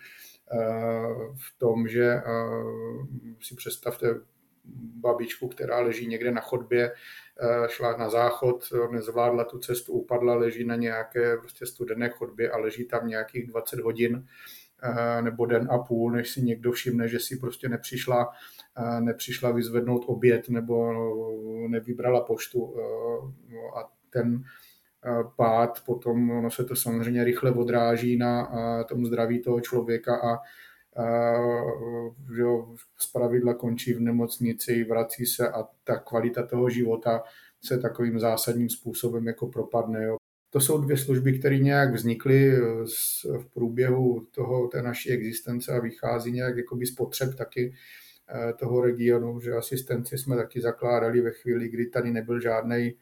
v 1.38 1.58
tom, 1.58 1.88
že 1.88 2.22
si 3.41 3.56
představte 3.56 4.08
babičku, 4.95 5.47
která 5.47 5.80
leží 5.80 6.08
někde 6.08 6.32
na 6.32 6.41
chodbě, 6.41 6.91
šla 7.68 7.97
na 7.97 8.10
záchod, 8.10 8.64
nezvládla 8.91 9.43
tu 9.43 9.60
cestu, 9.60 9.93
upadla, 9.93 10.36
leží 10.36 10.66
na 10.66 10.76
nějaké 10.76 11.38
prostě 11.38 11.66
studené 11.66 12.10
chodbě 12.10 12.52
a 12.52 12.58
leží 12.58 12.86
tam 12.86 13.08
nějakých 13.08 13.47
20 13.47 13.80
hodin 13.80 14.28
nebo 15.22 15.45
den 15.45 15.68
a 15.72 15.78
půl, 15.78 16.12
než 16.12 16.30
si 16.30 16.41
někdo 16.41 16.72
všimne, 16.72 17.08
že 17.08 17.20
si 17.20 17.38
prostě 17.38 17.70
nepřišla, 17.70 18.30
nepřišla 18.99 19.51
vyzvednout 19.51 20.03
oběd 20.07 20.49
nebo 20.49 20.93
nevybrala 21.67 22.22
poštu. 22.22 22.76
No 23.49 23.78
a 23.78 23.91
ten 24.09 24.43
pád, 25.36 25.84
potom 25.86 26.32
ono 26.32 26.51
se 26.51 26.63
to 26.63 26.76
samozřejmě 26.76 27.24
rychle 27.24 27.51
odráží 27.51 28.17
na 28.17 28.47
tom 28.84 29.05
zdraví 29.05 29.41
toho 29.41 29.61
člověka 29.61 30.15
a 30.15 30.39
že 32.36 32.43
z 32.97 33.11
pravidla 33.11 33.53
končí 33.53 33.93
v 33.93 33.99
nemocnici, 33.99 34.84
vrací 34.84 35.26
se 35.26 35.49
a 35.49 35.63
ta 35.84 35.97
kvalita 35.97 36.45
toho 36.45 36.69
života 36.69 37.24
se 37.63 37.78
takovým 37.78 38.19
zásadním 38.19 38.69
způsobem 38.69 39.28
jako 39.28 39.47
propadne. 39.47 40.03
Jo. 40.03 40.17
To 40.49 40.59
jsou 40.59 40.82
dvě 40.82 40.97
služby, 40.97 41.39
které 41.39 41.57
nějak 41.57 41.93
vznikly 41.93 42.51
eh, 42.53 42.59
v 43.38 43.45
průběhu 43.53 44.28
toho, 44.32 44.67
té 44.67 44.82
naší 44.82 45.11
existence 45.11 45.72
a 45.72 45.80
vychází 45.80 46.32
nějak 46.32 46.57
jakoby 46.57 46.86
z 46.86 46.91
potřeb 46.91 47.36
taky 47.38 47.74
eh, 47.74 47.78
toho 48.59 48.82
regionu, 48.82 49.39
že 49.39 49.53
asistenci 49.53 50.17
jsme 50.17 50.36
taky 50.36 50.61
zakládali 50.61 51.22
ve 51.22 51.32
chvíli, 51.32 51.69
kdy 51.69 51.86
tady 51.86 52.11
nebyl 52.11 52.39
žádný 52.39 52.93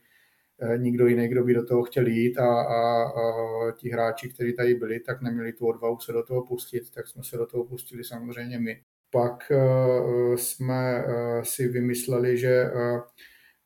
eh, 0.61 0.78
nikdo 0.78 1.07
jiný, 1.07 1.28
kdo 1.28 1.43
by 1.43 1.53
do 1.53 1.65
toho 1.65 1.84
chtěl 1.84 2.07
jít 2.07 2.38
a, 2.38 2.61
a, 2.61 3.03
a 3.03 3.72
ti 3.72 3.89
hráči, 3.89 4.30
kteří 4.30 4.53
tady 4.53 4.76
byli, 4.76 4.99
tak 4.99 5.22
neměli 5.22 5.53
tu 5.53 5.67
odvahu 5.67 5.99
se 5.99 6.11
do 6.11 6.24
toho 6.24 6.45
pustit, 6.45 6.91
tak 6.91 7.07
jsme 7.07 7.24
se 7.24 7.38
do 7.38 7.45
toho 7.45 7.63
pustili 7.63 8.03
samozřejmě 8.03 8.59
my. 8.59 8.82
Pak 9.11 9.51
uh, 9.51 10.36
jsme 10.36 11.03
si 11.43 11.67
vymysleli, 11.67 12.38
že 12.38 12.72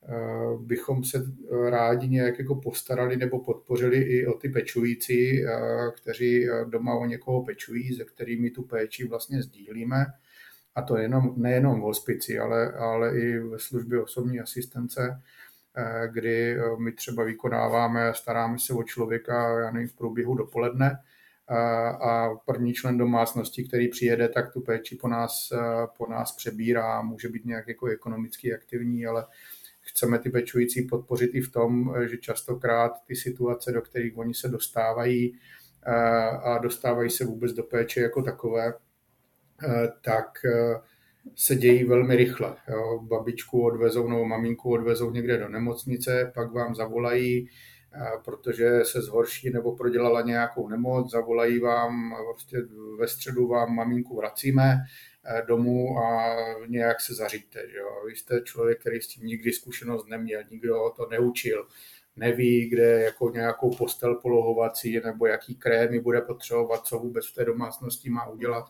Eh, 0.10 0.58
bychom 0.60 1.04
se 1.04 1.18
eh, 1.18 1.70
rádi 1.70 2.08
nějak 2.08 2.40
jako 2.40 2.56
postarali 2.56 3.18
nebo 3.18 3.44
podpořili 3.44 3.98
i 3.98 4.28
o 4.28 4.34
ty 4.34 4.50
pečující, 4.50 5.46
eh, 5.46 5.50
kteří 5.96 6.48
doma 6.70 6.96
o 6.96 7.06
někoho 7.06 7.46
pečují, 7.46 7.96
se 7.96 8.06
kterými 8.06 8.50
tu 8.50 8.64
péči 8.64 9.08
vlastně 9.08 9.44
sdílíme. 9.44 10.06
A 10.76 10.82
to 10.82 10.98
jenom, 10.98 11.34
nejenom 11.38 11.80
v 11.80 11.84
hospici, 11.84 12.40
ale, 12.40 12.72
ale 12.72 13.20
i 13.20 13.40
ve 13.40 13.60
službě 13.60 14.04
osobní 14.04 14.40
asistence, 14.40 15.22
kdy 16.12 16.58
my 16.78 16.92
třeba 16.92 17.24
vykonáváme, 17.24 18.14
staráme 18.14 18.60
se 18.60 18.74
o 18.74 18.84
člověka, 18.84 19.60
já 19.60 19.72
nevím, 19.72 19.90
v 19.90 19.96
průběhu 19.96 20.36
dopoledne, 20.36 21.00
a 22.02 22.30
první 22.46 22.74
člen 22.74 22.98
domácnosti, 22.98 23.64
který 23.64 23.88
přijede, 23.88 24.30
tak 24.30 24.54
tu 24.54 24.62
péči 24.62 24.96
po 24.96 25.08
nás, 25.08 25.54
po 25.98 26.08
nás 26.08 26.32
přebírá, 26.32 27.02
může 27.02 27.30
být 27.30 27.46
nějak 27.46 27.68
jako 27.68 27.88
ekonomicky 27.88 28.54
aktivní, 28.56 29.06
ale 29.06 29.26
chceme 29.82 30.20
ty 30.20 30.30
pečující 30.30 30.82
podpořit 30.82 31.32
i 31.34 31.42
v 31.42 31.52
tom, 31.52 31.96
že 32.10 32.18
častokrát 32.18 32.92
ty 33.08 33.16
situace, 33.16 33.72
do 33.72 33.82
kterých 33.82 34.18
oni 34.18 34.34
se 34.34 34.48
dostávají 34.48 35.40
eh, 35.86 35.92
a 36.30 36.58
dostávají 36.58 37.10
se 37.10 37.26
vůbec 37.26 37.52
do 37.52 37.64
péče 37.64 38.02
jako 38.02 38.22
takové, 38.22 38.68
eh, 38.68 38.74
tak 40.02 40.46
eh, 40.46 40.80
se 41.36 41.56
dějí 41.56 41.84
velmi 41.84 42.16
rychle. 42.16 42.56
Jo. 42.70 43.00
Babičku 43.02 43.66
odvezou 43.66 44.08
nebo 44.08 44.26
maminku 44.26 44.72
odvezou 44.72 45.12
někde 45.12 45.38
do 45.38 45.50
nemocnice, 45.50 46.32
pak 46.36 46.52
vám 46.52 46.76
zavolají, 46.76 47.50
protože 48.26 48.80
se 48.84 49.02
zhorší 49.02 49.50
nebo 49.50 49.76
prodělala 49.76 50.22
nějakou 50.22 50.68
nemoc, 50.68 51.12
zavolají 51.12 51.60
vám, 51.60 52.16
prostě 52.30 52.58
ve 53.00 53.08
středu 53.08 53.48
vám 53.48 53.76
maminku 53.76 54.16
vracíme, 54.16 54.78
Eh, 55.26 55.44
domů 55.48 55.98
a 56.00 56.36
nějak 56.68 57.02
se 57.02 57.14
zaříte. 57.14 57.60
Jo? 57.60 58.06
Vy 58.08 58.16
jste 58.16 58.42
člověk, 58.42 58.80
který 58.80 59.02
s 59.02 59.08
tím 59.08 59.26
nikdy 59.26 59.52
zkušenost 59.52 60.08
neměl, 60.08 60.42
nikdo 60.52 60.94
to 60.96 61.08
neučil, 61.12 61.68
neví, 62.16 62.70
kde 62.70 63.02
jako 63.02 63.30
nějakou 63.30 63.76
postel 63.76 64.16
polohovací 64.16 65.00
nebo 65.00 65.26
jaký 65.26 65.56
krémy 65.56 66.00
bude 66.00 66.22
potřebovat, 66.22 66.86
co 66.86 67.00
vůbec 67.00 67.28
v 67.28 67.34
té 67.34 67.46
domácnosti 67.46 68.10
má 68.10 68.28
udělat. 68.28 68.66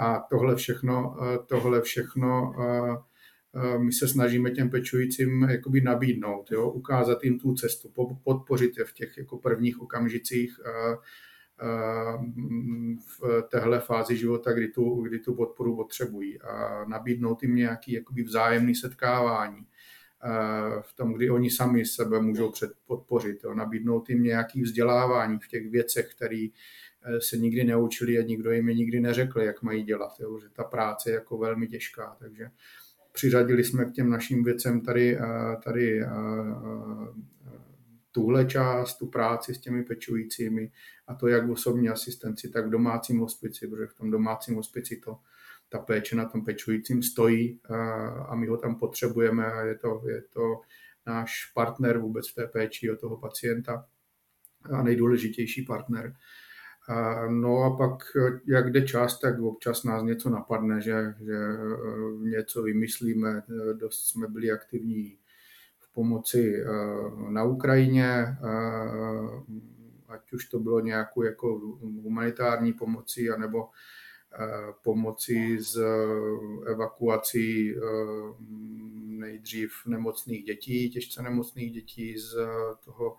A 0.00 0.20
tohle 0.30 0.56
všechno, 0.56 1.16
eh, 1.22 1.38
tohle 1.46 1.80
všechno 1.80 2.54
eh, 2.60 3.78
my 3.78 3.92
se 3.92 4.08
snažíme 4.08 4.50
těm 4.50 4.70
pečujícím 4.70 5.42
jakoby 5.42 5.80
nabídnout, 5.80 6.50
jo? 6.50 6.70
ukázat 6.70 7.24
jim 7.24 7.38
tu 7.38 7.54
cestu, 7.54 7.92
podpořit 8.24 8.78
je 8.78 8.84
v 8.84 8.92
těch 8.92 9.18
jako 9.18 9.38
prvních 9.38 9.80
okamžicích 9.80 10.60
v 13.18 13.42
téhle 13.48 13.80
fázi 13.80 14.16
života, 14.16 14.52
kdy 14.52 14.68
tu, 14.68 15.02
kdy 15.02 15.18
tu 15.18 15.34
podporu 15.34 15.76
potřebují 15.76 16.40
a 16.40 16.84
nabídnout 16.84 17.42
jim 17.42 17.54
nějaký 17.54 17.92
jakoby 17.92 18.22
vzájemný 18.22 18.74
setkávání 18.74 19.66
v 20.80 20.92
tom, 20.94 21.12
kdy 21.12 21.30
oni 21.30 21.50
sami 21.50 21.84
sebe 21.84 22.20
můžou 22.20 22.52
podpořit, 22.86 23.44
jo, 23.44 23.54
nabídnout 23.54 24.10
jim 24.10 24.22
nějaký 24.22 24.62
vzdělávání 24.62 25.38
v 25.38 25.48
těch 25.48 25.70
věcech, 25.70 26.14
které 26.14 26.46
se 27.18 27.36
nikdy 27.36 27.64
neučili 27.64 28.18
a 28.18 28.22
nikdo 28.22 28.52
jim 28.52 28.68
je 28.68 28.74
nikdy 28.74 29.00
neřekl, 29.00 29.40
jak 29.40 29.62
mají 29.62 29.82
dělat, 29.82 30.12
jo, 30.20 30.40
že 30.40 30.48
ta 30.48 30.64
práce 30.64 31.10
je 31.10 31.14
jako 31.14 31.38
velmi 31.38 31.68
těžká, 31.68 32.16
takže 32.18 32.50
přiřadili 33.12 33.64
jsme 33.64 33.84
k 33.84 33.92
těm 33.92 34.10
našim 34.10 34.44
věcem 34.44 34.80
tady, 34.80 35.18
tady 35.64 36.04
tuhle 38.12 38.44
část, 38.44 38.96
tu 38.96 39.06
práci 39.06 39.54
s 39.54 39.58
těmi 39.58 39.84
pečujícími 39.84 40.72
a 41.06 41.14
to 41.14 41.28
jak 41.28 41.46
v 41.46 41.50
osobní 41.50 41.88
asistenci, 41.88 42.48
tak 42.48 42.66
v 42.66 42.70
domácím 42.70 43.18
hospici, 43.18 43.68
protože 43.68 43.86
v 43.86 43.94
tom 43.94 44.10
domácím 44.10 44.54
hospici 44.54 44.96
to, 44.96 45.18
ta 45.68 45.78
péče 45.78 46.16
na 46.16 46.24
tom 46.24 46.44
pečujícím 46.44 47.02
stojí 47.02 47.60
a, 47.68 48.08
a 48.08 48.34
my 48.34 48.46
ho 48.46 48.56
tam 48.56 48.74
potřebujeme 48.74 49.46
a 49.46 49.60
je 49.60 49.78
to, 49.78 50.02
je 50.06 50.22
to 50.22 50.60
náš 51.06 51.52
partner 51.54 51.98
vůbec 51.98 52.30
v 52.30 52.34
té 52.34 52.46
péči 52.46 52.90
o 52.90 52.96
toho 52.96 53.16
pacienta 53.16 53.86
a 54.62 54.82
nejdůležitější 54.82 55.62
partner. 55.62 56.14
No 57.28 57.62
a 57.62 57.76
pak, 57.76 58.02
jak 58.46 58.72
jde 58.72 58.82
čas, 58.82 59.20
tak 59.20 59.40
občas 59.40 59.84
nás 59.84 60.02
něco 60.02 60.30
napadne, 60.30 60.80
že, 60.80 61.14
že 61.24 61.38
něco 62.18 62.62
vymyslíme, 62.62 63.42
dost 63.74 64.08
jsme 64.08 64.28
byli 64.28 64.50
aktivní 64.50 65.18
pomoci 65.92 66.62
eh, 66.62 66.66
na 67.30 67.44
Ukrajině, 67.44 68.10
eh, 68.10 68.36
ať 70.08 70.32
už 70.32 70.44
to 70.44 70.58
bylo 70.58 70.80
nějakou 70.80 71.22
jako 71.22 71.58
humanitární 72.02 72.72
pomoci, 72.72 73.30
anebo 73.30 73.68
eh, 73.68 74.72
pomoci 74.82 75.58
z 75.60 75.80
evakuací 76.66 77.74
nejdřív 79.06 79.72
nemocných 79.86 80.44
dětí, 80.44 80.90
těžce 80.90 81.22
nemocných 81.22 81.72
dětí 81.72 82.18
z 82.18 82.36
toho 82.84 83.16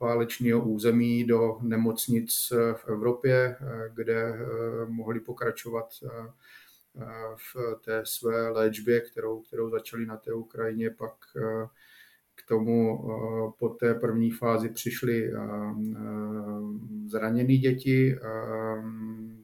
válečného 0.00 0.64
území 0.64 1.24
do 1.24 1.58
nemocnic 1.62 2.52
v 2.72 2.88
Evropě, 2.88 3.56
kde 3.94 4.38
mohli 4.86 5.20
pokračovat 5.20 5.86
v 7.36 7.80
té 7.84 8.02
své 8.04 8.48
léčbě, 8.48 9.00
kterou, 9.00 9.40
kterou 9.40 9.70
začali 9.70 10.06
na 10.06 10.16
té 10.16 10.32
Ukrajině, 10.32 10.90
pak 10.90 11.14
k 12.36 12.48
tomu 12.48 12.98
eh, 12.98 13.52
po 13.58 13.68
té 13.68 13.94
první 13.94 14.30
fázi 14.30 14.68
přišly 14.68 15.32
eh, 15.32 15.36
eh, 15.36 16.00
zraněné 17.06 17.56
děti, 17.56 18.18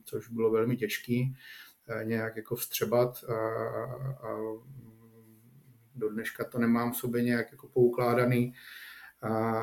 což 0.05 0.29
bylo 0.29 0.51
velmi 0.51 0.77
těžké 0.77 1.25
nějak 2.03 2.37
jako 2.37 2.57
vstřebat 2.57 3.25
a, 3.29 3.35
a 4.29 4.39
do 5.95 6.09
dneška 6.09 6.45
to 6.45 6.59
nemám 6.59 6.93
v 6.93 6.97
sobě 6.97 7.23
nějak 7.23 7.53
jako 7.53 7.69
poukládaný. 7.69 8.55
A 9.23 9.62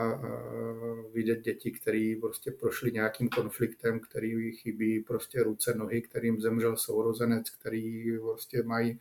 vidět 1.13 1.41
děti, 1.41 1.71
které 1.71 2.15
prostě 2.21 2.51
prošly 2.51 2.91
nějakým 2.91 3.29
konfliktem, 3.29 3.99
který 3.99 4.51
chybí 4.51 4.99
prostě 4.99 5.43
ruce, 5.43 5.73
nohy, 5.73 6.01
kterým 6.01 6.41
zemřel 6.41 6.77
sourozenec, 6.77 7.49
který 7.49 8.17
prostě 8.19 8.63
mají 8.63 8.99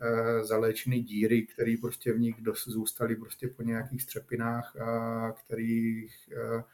e, 0.00 0.44
zaléčený 0.44 1.02
díry, 1.02 1.46
který 1.46 1.76
prostě 1.76 2.12
v 2.12 2.20
nich 2.20 2.34
zůstaly 2.66 3.16
prostě 3.16 3.48
po 3.48 3.62
nějakých 3.62 4.02
střepinách 4.02 4.76
a 4.76 5.32
který 5.32 6.06
e, 6.06 6.08
e, 6.36 6.64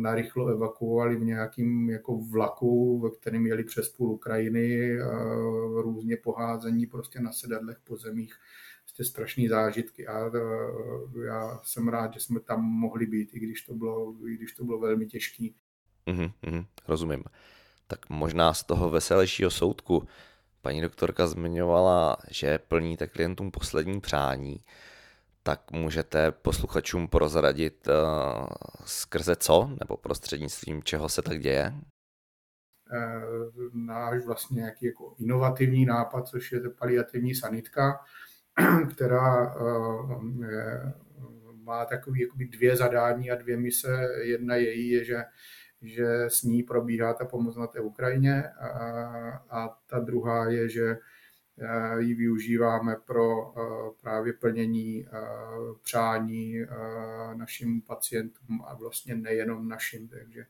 narychlo 0.00 0.48
evakuovali 0.48 1.16
v 1.16 1.24
nějakým 1.24 1.90
jako 1.90 2.18
vlaku, 2.18 3.00
ve 3.00 3.10
kterém 3.10 3.46
jeli 3.46 3.64
přes 3.64 3.88
půl 3.88 4.12
Ukrajiny, 4.12 4.98
různě 6.06 6.16
poházení 6.16 6.86
prostě 6.86 7.20
na 7.20 7.32
sedadlech 7.32 7.78
po 7.84 7.96
zemích 7.96 8.34
prostě 8.84 9.04
strašné 9.04 9.48
zážitky 9.48 10.06
a 10.06 10.26
e, 10.26 10.30
já 11.26 11.60
jsem 11.62 11.88
rád, 11.88 12.14
že 12.14 12.20
jsme 12.20 12.40
tam 12.40 12.62
mohli 12.62 13.06
být, 13.06 13.34
i 13.34 13.38
když 13.38 13.62
to 13.62 13.74
bylo, 13.74 14.14
i 14.28 14.36
když 14.36 14.52
to 14.52 14.64
bylo 14.64 14.78
velmi 14.78 15.06
těžké. 15.06 15.44
Mm-hmm, 16.06 16.32
mm, 16.50 16.64
rozumím. 16.88 17.24
Tak 17.86 18.10
možná 18.10 18.54
z 18.54 18.64
toho 18.64 18.90
veselějšího 18.90 19.50
soudku 19.50 20.08
paní 20.62 20.80
doktorka 20.80 21.26
zmiňovala, 21.26 22.16
že 22.30 22.58
plníte 22.58 23.06
klientům 23.06 23.50
poslední 23.50 24.00
přání, 24.00 24.60
tak 25.42 25.72
můžete 25.72 26.32
posluchačům 26.32 27.08
prozradit 27.08 27.88
uh, 27.88 28.46
skrze 28.84 29.36
co, 29.36 29.70
nebo 29.80 29.96
prostřednictvím 29.96 30.82
čeho 30.82 31.08
se 31.08 31.22
tak 31.22 31.40
děje? 31.40 31.74
E, 32.92 33.22
náš 33.74 34.24
vlastně 34.24 34.56
nějaký 34.56 34.86
jako 34.86 35.14
inovativní 35.18 35.86
nápad, 35.86 36.28
což 36.28 36.52
je 36.52 36.60
paliativní 36.70 37.34
sanitka, 37.34 38.00
která 38.94 39.54
eh, 39.56 40.92
má 41.62 41.84
takový 41.84 42.20
jakoby 42.20 42.44
dvě 42.44 42.76
zadání 42.76 43.30
a 43.30 43.34
dvě 43.34 43.56
mise. 43.56 44.08
Jedna 44.22 44.54
její 44.54 44.90
je, 44.90 45.04
že, 45.04 45.24
že 45.82 46.24
s 46.28 46.42
ní 46.42 46.62
probíhá 46.62 47.14
ta 47.14 47.24
pomoc 47.24 47.56
na 47.56 47.66
té 47.66 47.80
Ukrajině 47.80 48.48
a, 48.48 48.68
a 49.50 49.78
ta 49.86 49.98
druhá 49.98 50.50
je, 50.50 50.68
že 50.68 50.98
eh, 51.58 52.00
ji 52.00 52.14
využíváme 52.14 52.96
pro 52.96 53.54
eh, 53.56 53.60
právě 54.00 54.32
plnění 54.32 55.08
přání 55.82 56.54
našim 57.34 57.82
pacientům 57.82 58.62
a 58.66 58.74
vlastně 58.74 59.14
nejenom 59.16 59.68
našim. 59.68 60.08
Takže 60.08 60.46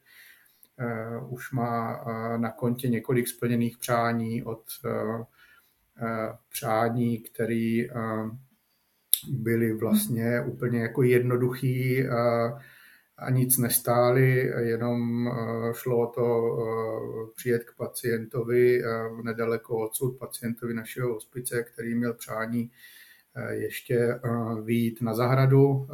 už 1.29 1.53
má 1.53 2.05
na 2.37 2.51
kontě 2.51 2.89
několik 2.89 3.29
splněných 3.29 3.79
přání 3.79 4.45
od 4.45 4.62
Eh, 6.03 6.37
přání, 6.49 7.18
které 7.18 7.85
eh, 7.91 8.31
byly 9.29 9.72
vlastně 9.72 10.41
úplně 10.41 10.81
jako 10.81 11.03
jednoduchý 11.03 12.01
eh, 12.01 12.09
a 13.18 13.31
nic 13.31 13.59
nestály, 13.59 14.53
jenom 14.59 15.31
šlo 15.72 16.09
o 16.09 16.12
to 16.12 16.57
přijet 17.37 17.64
k 17.64 17.77
pacientovi 17.77 18.83
nedaleko 19.22 19.79
odsud, 19.79 20.18
pacientovi 20.18 20.74
našeho 20.74 21.14
hospice, 21.14 21.62
který 21.62 21.95
měl 21.95 22.14
přání 22.14 22.70
ještě 23.51 24.20
vyjít 24.62 25.03
na 25.03 25.14
zahradu, 25.14 25.89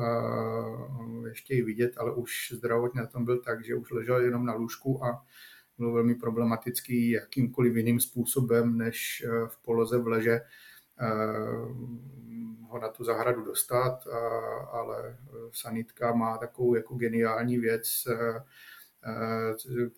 ještě 1.28 1.54
ji 1.54 1.62
vidět, 1.62 1.92
ale 1.98 2.14
už 2.14 2.52
zdravotně 2.56 3.00
na 3.00 3.06
tom 3.06 3.24
byl 3.24 3.38
tak, 3.38 3.64
že 3.64 3.74
už 3.74 3.90
ležel 3.90 4.20
jenom 4.20 4.46
na 4.46 4.54
lůžku 4.54 5.04
a 5.04 5.24
bylo 5.78 5.92
velmi 5.92 6.14
problematický 6.14 7.10
jakýmkoliv 7.10 7.76
jiným 7.76 8.00
způsobem, 8.00 8.78
než 8.78 9.24
eh, 9.26 9.48
v 9.48 9.62
poloze 9.62 9.98
v 9.98 10.06
leže 10.06 10.32
eh, 10.32 10.44
ho 12.68 12.78
na 12.78 12.88
tu 12.88 13.04
zahradu 13.04 13.44
dostat, 13.44 14.06
ale 14.72 15.18
sanitka 15.52 16.14
má 16.14 16.38
takovou 16.38 16.74
jako 16.74 16.94
geniální 16.94 17.58
věc, 17.58 18.04
eh, 18.10 18.44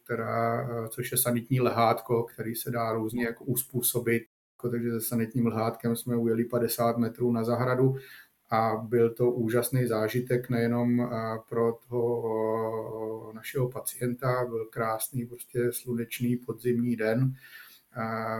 která, 0.05 0.68
což 0.88 1.12
je 1.12 1.18
sanitní 1.18 1.61
lehátko, 1.61 2.22
který 2.22 2.55
se 2.55 2.70
dá 2.70 2.92
různě 2.92 3.24
jako 3.24 3.45
uspůsobit. 3.45 4.22
Takže 4.71 4.93
se 4.93 5.01
sanitním 5.01 5.47
lehátkem 5.47 5.97
jsme 5.97 6.17
ujeli 6.17 6.45
50 6.45 6.99
metrů 6.99 7.33
na 7.33 7.45
zahradu 7.45 7.97
a 8.51 8.77
byl 8.77 9.11
to 9.11 9.31
úžasný 9.31 9.87
zážitek 9.87 10.51
nejenom 10.51 11.01
eh, 11.01 11.09
pro 11.49 11.79
toho 11.89 13.31
eh, 13.31 13.35
našeho 13.35 13.69
pacienta, 13.71 14.45
byl 14.49 14.65
krásný 14.65 15.27
prostě 15.27 15.73
slunečný 15.73 16.37
podzimní 16.37 16.97
den, 16.97 17.35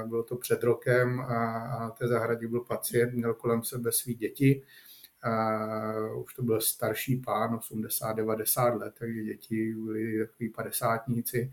bylo 0.07 0.23
to 0.23 0.37
před 0.37 0.63
rokem 0.63 1.21
a 1.21 1.35
na 1.81 1.91
té 1.91 2.09
zahradě 2.09 2.49
byl 2.49 2.61
pacient, 2.61 3.15
měl 3.15 3.35
kolem 3.35 3.63
sebe 3.63 3.93
svý 3.93 4.15
děti, 4.15 4.63
už 6.17 6.35
to 6.35 6.43
byl 6.43 6.61
starší 6.61 7.17
pán, 7.17 7.57
80-90 7.57 8.79
let, 8.79 8.95
takže 8.99 9.23
děti 9.23 9.75
byli 9.75 10.27
takový 10.27 10.49
padesátníci 10.49 11.53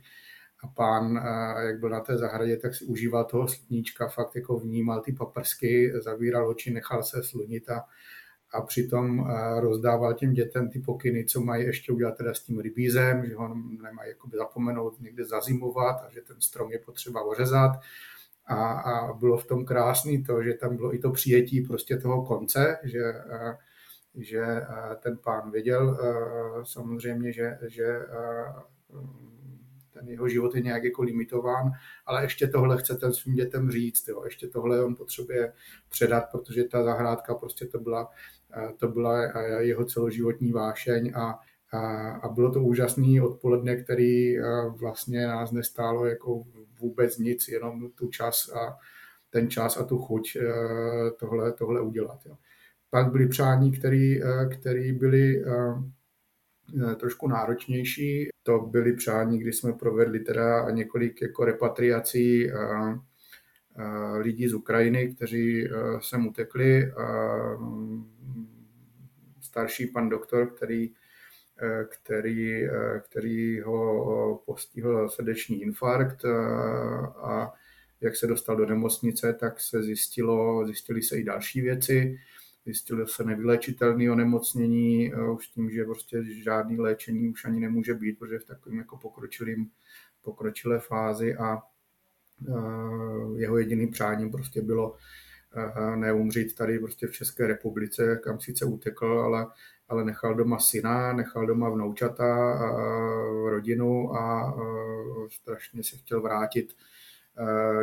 a 0.64 0.68
pán, 0.68 1.18
eh, 1.18 1.66
jak 1.66 1.80
byl 1.80 1.90
na 1.90 2.00
té 2.00 2.18
zahradě, 2.18 2.58
tak 2.58 2.76
si 2.76 2.86
užíval 2.86 3.26
toho 3.26 3.48
sluníčka, 3.48 4.08
fakt 4.08 4.36
jako 4.36 4.60
vnímal 4.60 5.02
ty 5.02 5.14
paprsky, 5.14 5.94
zavíral 6.04 6.48
oči, 6.50 6.72
nechal 6.72 7.04
se 7.04 7.24
slunit 7.24 7.70
a 7.70 7.86
a 8.54 8.62
přitom 8.62 9.20
eh, 9.20 9.62
rozdával 9.62 10.14
těm 10.14 10.34
dětem 10.34 10.70
ty 10.70 10.80
pokyny, 10.80 11.26
co 11.26 11.42
mají 11.42 11.66
ještě 11.66 11.92
udělat 11.92 12.18
teda 12.18 12.34
s 12.34 12.40
tím 12.40 12.60
rybízem, 12.60 13.26
že 13.26 13.36
ho 13.36 13.56
nemají 13.84 14.10
jakoby 14.10 14.38
zapomenout 14.38 15.00
někde 15.00 15.26
zazimovat 15.26 15.96
a 16.08 16.10
že 16.10 16.22
ten 16.22 16.42
strom 16.42 16.72
je 16.72 16.80
potřeba 16.80 17.24
ořezat. 17.24 17.72
A, 18.46 18.72
a 18.72 19.14
bylo 19.14 19.38
v 19.38 19.46
tom 19.46 19.66
krásný 19.66 20.24
to, 20.24 20.44
že 20.44 20.54
tam 20.54 20.76
bylo 20.76 20.96
i 20.96 21.00
to 21.00 21.12
přijetí 21.12 21.62
prostě 21.62 21.98
toho 21.98 22.26
konce, 22.26 22.78
že, 22.84 23.04
eh, 23.30 23.58
že 24.16 24.46
ten 25.00 25.18
pán 25.18 25.52
věděl 25.52 25.98
samozřejmě, 26.64 27.32
že, 27.32 27.58
že 27.68 28.00
ten 30.02 30.10
jeho 30.10 30.30
život 30.30 30.56
je 30.56 30.62
nějak 30.62 30.84
jako 30.84 31.02
limitován, 31.02 31.72
ale 32.06 32.24
ještě 32.24 32.48
tohle 32.48 32.78
chce 32.78 32.96
ten 32.96 33.14
svým 33.14 33.36
dětem 33.36 33.72
říct, 33.72 34.08
jo. 34.08 34.22
ještě 34.26 34.48
tohle 34.48 34.84
on 34.84 34.96
potřebuje 34.96 35.54
předat, 35.90 36.24
protože 36.32 36.64
ta 36.64 36.84
zahrádka 36.84 37.36
prostě 37.36 37.66
to 37.66 37.80
byla, 37.80 38.10
to 38.78 38.88
byla 38.88 39.40
jeho 39.60 39.86
celoživotní 39.86 40.52
vášeň 40.52 41.12
a, 41.16 41.40
a, 42.22 42.30
bylo 42.30 42.52
to 42.52 42.64
úžasný 42.64 43.22
odpoledne, 43.22 43.76
který 43.76 44.36
vlastně 44.70 45.28
nás 45.28 45.52
nestálo 45.52 46.06
jako 46.06 46.44
vůbec 46.80 47.18
nic, 47.18 47.48
jenom 47.48 47.92
tu 47.92 48.08
čas 48.08 48.50
a 48.50 48.78
ten 49.30 49.50
čas 49.50 49.78
a 49.78 49.84
tu 49.84 49.98
chuť 49.98 50.38
tohle, 51.20 51.52
tohle 51.52 51.82
udělat. 51.82 52.20
Jo. 52.26 52.38
Pak 52.90 53.12
byly 53.12 53.28
přání, 53.28 53.72
které 54.52 54.94
byly 54.94 55.44
Eh, 55.46 56.01
trošku 57.00 57.28
náročnější. 57.28 58.30
To 58.44 58.60
byly 58.60 58.94
přání, 58.94 59.40
kdy 59.40 59.54
jsme 59.54 59.74
provedli 59.74 60.20
teda 60.20 60.72
několik 60.72 61.22
jako 61.22 61.46
repatriací 61.46 62.52
eh, 62.52 62.54
eh, 63.78 64.18
lidí 64.18 64.48
z 64.48 64.54
Ukrajiny, 64.54 65.16
kteří 65.16 65.70
sem 66.00 66.28
utekli. 66.28 66.92
Starší 69.42 69.88
pan 69.88 70.10
doktor, 70.10 70.54
který, 70.56 70.94
který, 71.90 72.68
který 73.02 73.62
ho 73.62 74.44
postihl 74.46 75.10
srdeční 75.10 75.62
infarkt 75.62 76.26
a 77.16 77.54
jak 78.02 78.16
se 78.16 78.28
dostal 78.28 78.56
do 78.56 78.66
nemocnice, 78.66 79.34
tak 79.34 79.60
se 79.60 79.84
zjistilo, 79.84 80.66
zjistili 80.66 81.02
se 81.02 81.18
i 81.18 81.24
další 81.24 81.62
věci 81.62 82.18
zjistilo 82.66 83.08
se 83.08 83.24
nevylečitelné 83.24 84.12
onemocnění, 84.12 85.14
eh, 85.14 85.32
už 85.32 85.48
tím, 85.48 85.72
že 85.72 85.86
prostě 85.86 86.24
žádný 86.24 86.80
léčení 86.80 87.30
už 87.30 87.46
ani 87.46 87.60
nemůže 87.60 87.94
být, 87.94 88.20
protože 88.20 88.40
v 88.40 88.46
takovém 88.46 88.78
jako 88.78 88.98
pokročilým, 88.98 89.72
pokročilé 90.22 90.80
fázi 90.80 91.36
a 91.36 91.58
eh, 91.58 92.52
jeho 93.36 93.58
jediným 93.58 93.92
přáním 93.92 94.32
prostě 94.32 94.62
bylo 94.62 94.96
eh, 95.56 95.96
neumřít 95.96 96.56
tady 96.56 96.80
prostě 96.80 97.08
v 97.08 97.12
České 97.12 97.48
republice, 97.48 98.20
kam 98.24 98.40
sice 98.40 98.66
utekl, 98.66 99.06
ale, 99.06 99.48
ale 99.88 100.06
nechal 100.06 100.36
doma 100.36 100.60
syna, 100.60 101.14
nechal 101.14 101.46
doma 101.48 101.70
vnoučata, 101.70 102.58
rodinu 103.50 104.16
a 104.16 104.56
strašně 105.30 105.84
se 105.84 105.98
chtěl 105.98 106.22
vrátit 106.22 106.76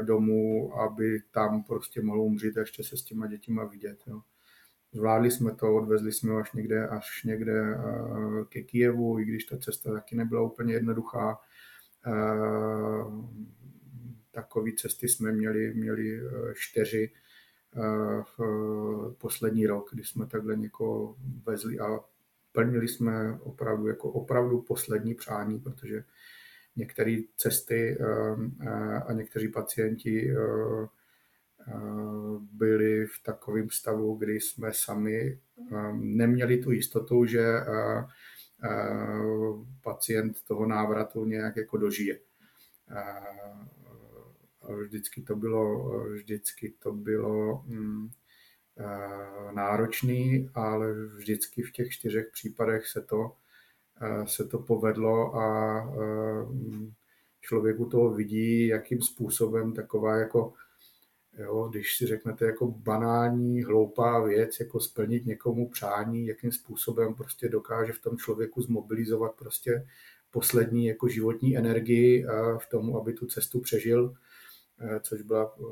domů, 0.01 0.73
aby 0.81 1.21
tam 1.31 1.63
prostě 1.63 2.03
mohl 2.03 2.21
umřít 2.21 2.57
a 2.57 2.61
ještě 2.61 2.85
se 2.85 2.97
s 2.97 3.03
těma 3.03 3.27
dětima 3.27 3.65
vidět. 3.65 3.99
Jo. 4.07 4.21
Zvládli 4.93 5.31
jsme 5.31 5.55
to, 5.55 5.75
odvezli 5.75 6.13
jsme 6.13 6.33
ho 6.33 6.39
až 6.39 6.53
někde, 6.53 6.89
až 6.89 7.25
někde 7.25 7.75
eh, 7.75 8.45
ke 8.49 8.63
Kijevu, 8.63 9.19
i 9.19 9.25
když 9.25 9.45
ta 9.45 9.59
cesta 9.59 9.93
taky 9.93 10.17
nebyla 10.17 10.43
úplně 10.43 10.75
jednoduchá. 10.75 11.41
Eh, 12.07 13.39
Takové 14.31 14.71
cesty 14.77 15.09
jsme 15.09 15.33
měli, 15.33 15.75
měli 15.75 16.21
eh, 16.21 16.55
čtyři 16.55 17.11
v 18.39 18.41
poslední 19.19 19.67
rok, 19.67 19.91
kdy 19.93 20.05
jsme 20.05 20.27
takhle 20.27 20.57
někoho 20.57 21.17
vezli 21.47 21.79
a 21.79 22.01
plnili 22.53 22.89
jsme 22.89 23.39
opravdu 23.43 23.87
jako 23.87 24.11
opravdu 24.11 24.63
poslední 24.63 25.15
přání, 25.15 25.59
protože 25.59 26.05
některé 26.77 27.17
cesty 27.37 27.99
a 29.07 29.13
někteří 29.13 29.49
pacienti 29.49 30.35
byli 32.53 33.07
v 33.07 33.23
takovém 33.23 33.71
stavu, 33.71 34.15
kdy 34.15 34.41
jsme 34.41 34.73
sami 34.73 35.41
neměli 35.93 36.59
tu 36.59 36.71
jistotu, 36.71 37.25
že 37.25 37.45
pacient 39.83 40.43
toho 40.45 40.67
návratu 40.67 41.25
nějak 41.25 41.57
jako 41.57 41.77
dožije. 41.77 42.21
Vždycky 44.85 45.23
to 45.23 45.37
bylo, 45.37 45.91
vždycky 46.09 46.75
to 46.79 46.93
bylo 46.93 47.63
mm, 47.67 48.09
náročný, 49.55 50.51
ale 50.55 50.93
vždycky 50.93 51.63
v 51.63 51.73
těch 51.73 51.91
čtyřech 51.91 52.31
případech 52.33 52.87
se 52.87 53.03
to, 53.03 53.33
se 54.25 54.45
to 54.45 54.59
povedlo 54.59 55.37
a 55.37 55.93
člověku 57.41 57.87
toho 57.87 58.15
vidí, 58.15 58.67
jakým 58.67 59.03
způsobem 59.03 59.73
taková 59.73 60.17
jako 60.17 60.53
Jo, 61.39 61.69
když 61.71 61.97
si 61.97 62.07
řeknete 62.07 62.45
jako 62.47 62.67
banální, 62.67 63.63
hloupá 63.63 64.25
věc, 64.25 64.61
jako 64.61 64.81
splnit 64.81 65.27
někomu 65.27 65.69
přání, 65.69 66.27
jakým 66.27 66.53
způsobem 66.53 67.15
prostě 67.15 67.49
dokáže 67.49 67.93
v 67.93 68.01
tom 68.01 68.17
člověku 68.17 68.63
zmobilizovat 68.63 69.35
prostě 69.35 69.87
poslední 70.31 70.87
jako 70.87 71.09
životní 71.09 71.57
energii 71.57 72.27
v 72.59 72.67
tomu, 72.69 73.01
aby 73.01 73.13
tu 73.13 73.27
cestu 73.27 73.61
přežil, 73.61 74.15
eh, 74.81 75.01
což 75.01 75.23
byla 75.23 75.57
eh, 75.59 75.63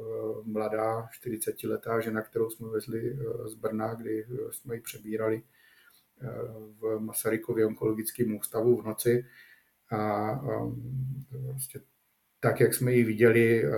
mladá 0.44 1.08
40-letá 1.12 2.00
žena, 2.00 2.22
kterou 2.22 2.50
jsme 2.50 2.68
vezli 2.68 3.12
eh, 3.12 3.48
z 3.48 3.54
Brna, 3.54 3.94
kdy 3.94 4.26
jsme 4.50 4.74
ji 4.74 4.80
přebírali 4.80 5.42
v 6.80 6.98
Masarykově 6.98 7.66
onkologickém 7.66 8.36
ústavu 8.36 8.82
v 8.82 8.84
noci. 8.84 9.26
A 9.90 10.40
prostě 11.50 11.80
tak, 12.46 12.60
jak 12.60 12.74
jsme 12.74 12.92
ji 12.92 13.04
viděli, 13.04 13.64
eh, 13.64 13.70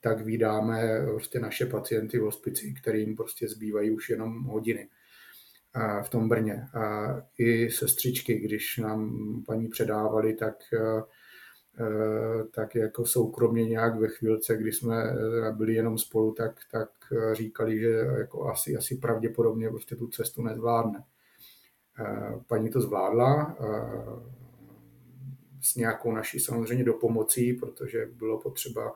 tak 0.00 0.20
vydáme 0.20 1.06
prostě 1.06 1.40
naše 1.40 1.66
pacienty 1.66 2.18
v 2.18 2.22
hospici, 2.22 2.74
kterým 2.80 3.16
prostě 3.16 3.48
zbývají 3.48 3.90
už 3.90 4.10
jenom 4.10 4.42
hodiny 4.42 4.88
eh, 5.76 6.02
v 6.02 6.08
tom 6.08 6.28
Brně. 6.28 6.66
A 6.74 7.06
i 7.38 7.70
sestřičky, 7.70 8.34
když 8.34 8.78
nám 8.78 9.20
paní 9.46 9.68
předávali, 9.68 10.34
tak 10.34 10.54
eh, 10.74 11.02
tak 12.54 12.74
jako 12.74 13.04
soukromně 13.04 13.64
nějak 13.64 13.98
ve 13.98 14.08
chvílce, 14.08 14.56
kdy 14.56 14.72
jsme 14.72 15.14
byli 15.50 15.74
jenom 15.74 15.98
spolu, 15.98 16.32
tak, 16.32 16.60
tak 16.72 16.88
říkali, 17.32 17.78
že 17.78 17.90
jako 18.18 18.48
asi, 18.48 18.76
asi 18.76 18.96
pravděpodobně 18.96 19.68
prostě 19.68 19.96
tu 19.96 20.08
cestu 20.08 20.42
nezvládne. 20.42 21.04
Paní 22.46 22.70
to 22.70 22.80
zvládla, 22.80 23.56
s 25.66 25.74
nějakou 25.74 26.12
naší 26.12 26.40
samozřejmě 26.40 26.84
dopomocí, 26.84 27.52
protože 27.52 28.06
bylo 28.06 28.40
potřeba 28.40 28.94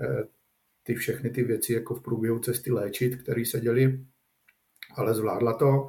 eh, 0.00 0.24
ty 0.82 0.94
všechny 0.94 1.30
ty 1.30 1.42
věci 1.42 1.72
jako 1.72 1.94
v 1.94 2.02
průběhu 2.02 2.38
cesty 2.38 2.72
léčit, 2.72 3.22
které 3.22 3.44
se 3.44 3.60
děly, 3.60 4.04
ale 4.96 5.14
zvládla 5.14 5.54
to, 5.54 5.88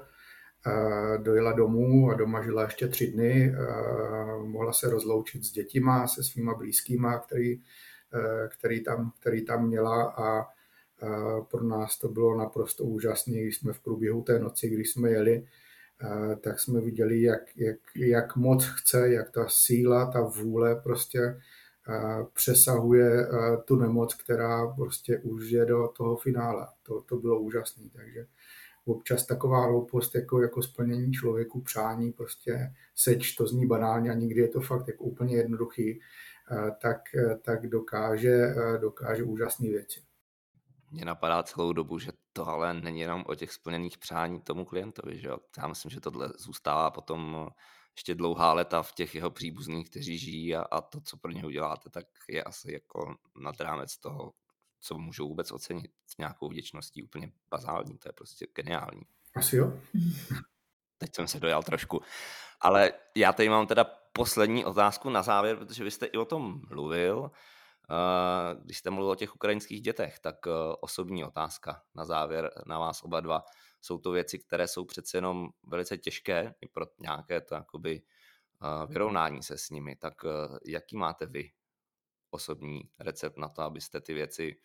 eh, 0.67 1.17
dojela 1.17 1.51
domů 1.51 2.11
a 2.11 2.13
doma 2.13 2.43
žila 2.43 2.63
ještě 2.63 2.87
tři 2.87 3.07
dny, 3.11 3.55
eh, 3.55 4.43
mohla 4.43 4.73
se 4.73 4.89
rozloučit 4.89 5.43
s 5.43 5.51
dětima, 5.51 6.07
se 6.07 6.23
svýma 6.23 6.53
blízkýma, 6.53 7.19
který, 7.19 7.61
který, 8.49 8.83
tam, 8.83 9.11
který 9.19 9.45
tam 9.45 9.67
měla 9.67 10.11
a 10.11 10.45
pro 11.51 11.63
nás 11.63 11.97
to 11.99 12.09
bylo 12.09 12.37
naprosto 12.37 12.83
úžasné, 12.83 13.41
když 13.41 13.57
jsme 13.57 13.73
v 13.73 13.79
průběhu 13.79 14.21
té 14.21 14.39
noci, 14.39 14.69
když 14.69 14.91
jsme 14.91 15.09
jeli, 15.09 15.47
tak 16.41 16.59
jsme 16.59 16.81
viděli, 16.81 17.21
jak, 17.21 17.57
jak, 17.57 17.77
jak 17.95 18.35
moc 18.35 18.65
chce, 18.65 19.09
jak 19.09 19.31
ta 19.31 19.45
síla, 19.49 20.11
ta 20.11 20.21
vůle 20.21 20.75
prostě 20.75 21.41
přesahuje 22.33 23.27
tu 23.65 23.75
nemoc, 23.75 24.13
která 24.13 24.67
prostě 24.67 25.19
už 25.19 25.49
je 25.49 25.65
do 25.65 25.87
toho 25.87 26.17
finále. 26.17 26.67
To, 26.83 27.01
to 27.01 27.17
bylo 27.17 27.39
úžasné, 27.39 27.83
takže 27.93 28.25
občas 28.85 29.25
taková 29.25 29.65
hloupost 29.65 30.15
jako, 30.15 30.41
jako 30.41 30.61
splnění 30.61 31.11
člověku 31.11 31.61
přání, 31.61 32.11
prostě 32.11 32.73
seč, 32.95 33.35
to 33.35 33.47
zní 33.47 33.67
banálně 33.67 34.11
a 34.11 34.13
nikdy 34.13 34.41
je 34.41 34.47
to 34.47 34.61
fakt 34.61 34.87
jako 34.87 35.03
úplně 35.03 35.35
jednoduchý, 35.35 35.99
tak, 36.81 37.01
tak 37.41 37.67
dokáže, 37.67 38.55
dokáže 38.81 39.23
úžasné 39.23 39.69
věci. 39.69 40.01
Mě 40.91 41.05
napadá 41.05 41.43
celou 41.43 41.73
dobu, 41.73 41.99
že 41.99 42.11
to 42.33 42.47
ale 42.47 42.73
není 42.73 42.99
jenom 42.99 43.23
o 43.27 43.35
těch 43.35 43.51
splněných 43.51 43.97
přání 43.97 44.41
tomu 44.41 44.65
klientovi, 44.65 45.19
že 45.19 45.27
jo? 45.27 45.37
Já 45.57 45.67
myslím, 45.67 45.91
že 45.91 45.99
tohle 45.99 46.29
zůstává 46.37 46.91
potom 46.91 47.49
ještě 47.95 48.15
dlouhá 48.15 48.53
leta 48.53 48.83
v 48.83 48.91
těch 48.91 49.15
jeho 49.15 49.31
příbuzných, 49.31 49.89
kteří 49.89 50.17
žijí 50.17 50.55
a, 50.55 50.61
a 50.61 50.81
to, 50.81 51.01
co 51.01 51.17
pro 51.17 51.31
ně 51.31 51.45
uděláte, 51.45 51.89
tak 51.89 52.05
je 52.29 52.43
asi 52.43 52.71
jako 52.71 53.15
nad 53.35 53.61
rámec 53.61 53.97
toho, 53.97 54.33
co 54.81 54.97
můžou 54.97 55.27
vůbec 55.27 55.51
ocenit 55.51 55.91
s 56.05 56.17
nějakou 56.17 56.49
vděčností 56.49 57.03
úplně 57.03 57.31
bazální, 57.49 57.97
to 57.97 58.09
je 58.09 58.13
prostě 58.13 58.47
geniální. 58.55 59.01
Asi 59.35 59.55
jo. 59.55 59.79
Teď 60.97 61.15
jsem 61.15 61.27
se 61.27 61.39
dojal 61.39 61.63
trošku. 61.63 62.01
Ale 62.61 62.93
já 63.15 63.33
tady 63.33 63.49
mám 63.49 63.67
teda 63.67 63.83
poslední 64.13 64.65
otázku 64.65 65.09
na 65.09 65.23
závěr, 65.23 65.57
protože 65.57 65.83
vy 65.83 65.91
jste 65.91 66.05
i 66.05 66.17
o 66.17 66.25
tom 66.25 66.61
mluvil. 66.69 67.31
Když 68.63 68.77
jste 68.77 68.89
mluvil 68.89 69.11
o 69.11 69.15
těch 69.15 69.35
ukrajinských 69.35 69.81
dětech, 69.81 70.19
tak 70.19 70.47
eh, 70.47 70.51
osobní 70.79 71.25
otázka 71.25 71.83
na 71.95 72.05
závěr 72.05 72.51
na 72.65 72.79
vás 72.79 73.03
oba 73.03 73.19
dva. 73.19 73.45
Jsou 73.81 73.97
to 73.97 74.11
věci, 74.11 74.39
které 74.39 74.67
jsou 74.67 74.85
přece 74.85 75.17
jenom 75.17 75.49
velice 75.63 75.97
těžké 75.97 76.55
i 76.61 76.67
pro 76.67 76.85
nějaké 76.99 77.41
to 77.41 77.55
jakoby 77.55 78.01
eh, 78.01 78.87
vyrovnání 78.87 79.43
se 79.43 79.57
s 79.57 79.69
nimi. 79.69 79.95
Tak 79.95 80.13
eh, 80.25 80.59
jaký 80.65 80.97
máte 80.97 81.25
vy 81.25 81.51
osobní 82.29 82.81
recept 82.99 83.37
na 83.37 83.49
to, 83.49 83.61
abyste 83.61 84.01
ty 84.01 84.13
věci 84.13 84.59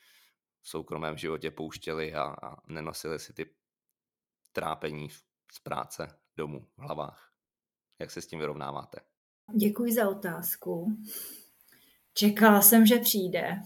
v 0.60 0.68
soukromém 0.68 1.16
životě 1.16 1.50
pouštěli 1.50 2.14
a, 2.14 2.22
a 2.42 2.56
nenosili 2.66 3.18
si 3.18 3.32
ty 3.32 3.54
trápení 4.52 5.10
z 5.52 5.58
práce 5.62 6.18
domů 6.36 6.66
v 6.76 6.82
hlavách? 6.82 7.32
Jak 7.98 8.10
se 8.10 8.20
s 8.20 8.26
tím 8.26 8.38
vyrovnáváte? 8.38 9.00
Děkuji 9.54 9.94
za 9.94 10.08
otázku. 10.08 10.96
Čekala 12.18 12.62
jsem, 12.62 12.86
že 12.86 12.98
přijde. 12.98 13.62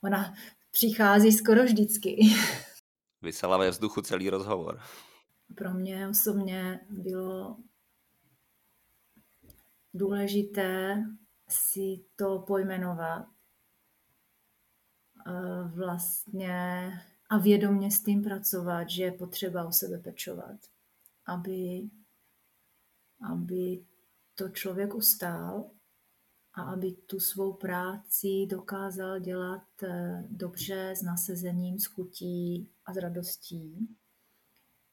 Ona 0.00 0.34
přichází 0.70 1.32
skoro 1.32 1.64
vždycky. 1.64 2.16
Vysela 3.22 3.56
ve 3.58 3.70
vzduchu 3.70 4.02
celý 4.02 4.30
rozhovor. 4.30 4.80
Pro 5.54 5.70
mě 5.74 6.08
osobně 6.08 6.80
bylo 6.90 7.56
důležité 9.94 11.04
si 11.48 12.04
to 12.16 12.38
pojmenovat 12.38 13.26
vlastně 15.74 16.92
a 17.30 17.38
vědomně 17.38 17.90
s 17.90 18.02
tím 18.02 18.22
pracovat, 18.22 18.90
že 18.90 19.02
je 19.02 19.12
potřeba 19.12 19.64
o 19.64 19.72
sebe 19.72 19.98
pečovat, 19.98 20.56
aby, 21.26 21.90
aby 23.30 23.84
to 24.34 24.48
člověk 24.48 24.94
ustál 24.94 25.70
a 26.60 26.72
aby 26.72 26.92
tu 26.92 27.20
svou 27.20 27.52
práci 27.52 28.46
dokázal 28.46 29.18
dělat 29.18 29.82
eh, 29.82 30.24
dobře, 30.30 30.90
s 30.90 31.02
nasezením, 31.02 31.78
s 31.78 31.84
chutí 31.84 32.70
a 32.86 32.94
s 32.94 32.96
radostí 32.96 33.88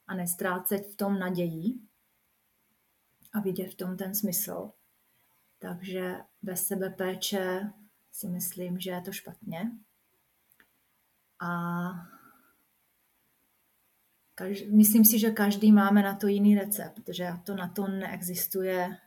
a 0.08 0.16
nestrácet 0.16 0.88
v 0.88 0.96
tom 0.96 1.20
naději 1.20 1.74
a 3.34 3.40
vidět 3.40 3.68
v 3.68 3.76
tom 3.76 3.98
ten 3.98 4.16
smysl. 4.16 4.72
Takže 5.60 6.16
bez 6.42 6.68
sebe 6.68 6.90
péče 6.90 7.72
si 8.12 8.28
myslím, 8.28 8.80
že 8.80 8.92
je 8.92 9.02
to 9.02 9.12
špatně. 9.12 9.72
A 11.40 11.50
každý, 14.36 14.72
myslím 14.72 15.06
si, 15.06 15.20
že 15.20 15.32
každý 15.32 15.72
máme 15.72 16.04
na 16.04 16.16
to 16.16 16.28
jiný 16.28 16.56
recept, 16.56 17.10
že 17.10 17.30
to 17.44 17.56
na 17.56 17.68
to 17.68 17.88
neexistuje 17.88 18.98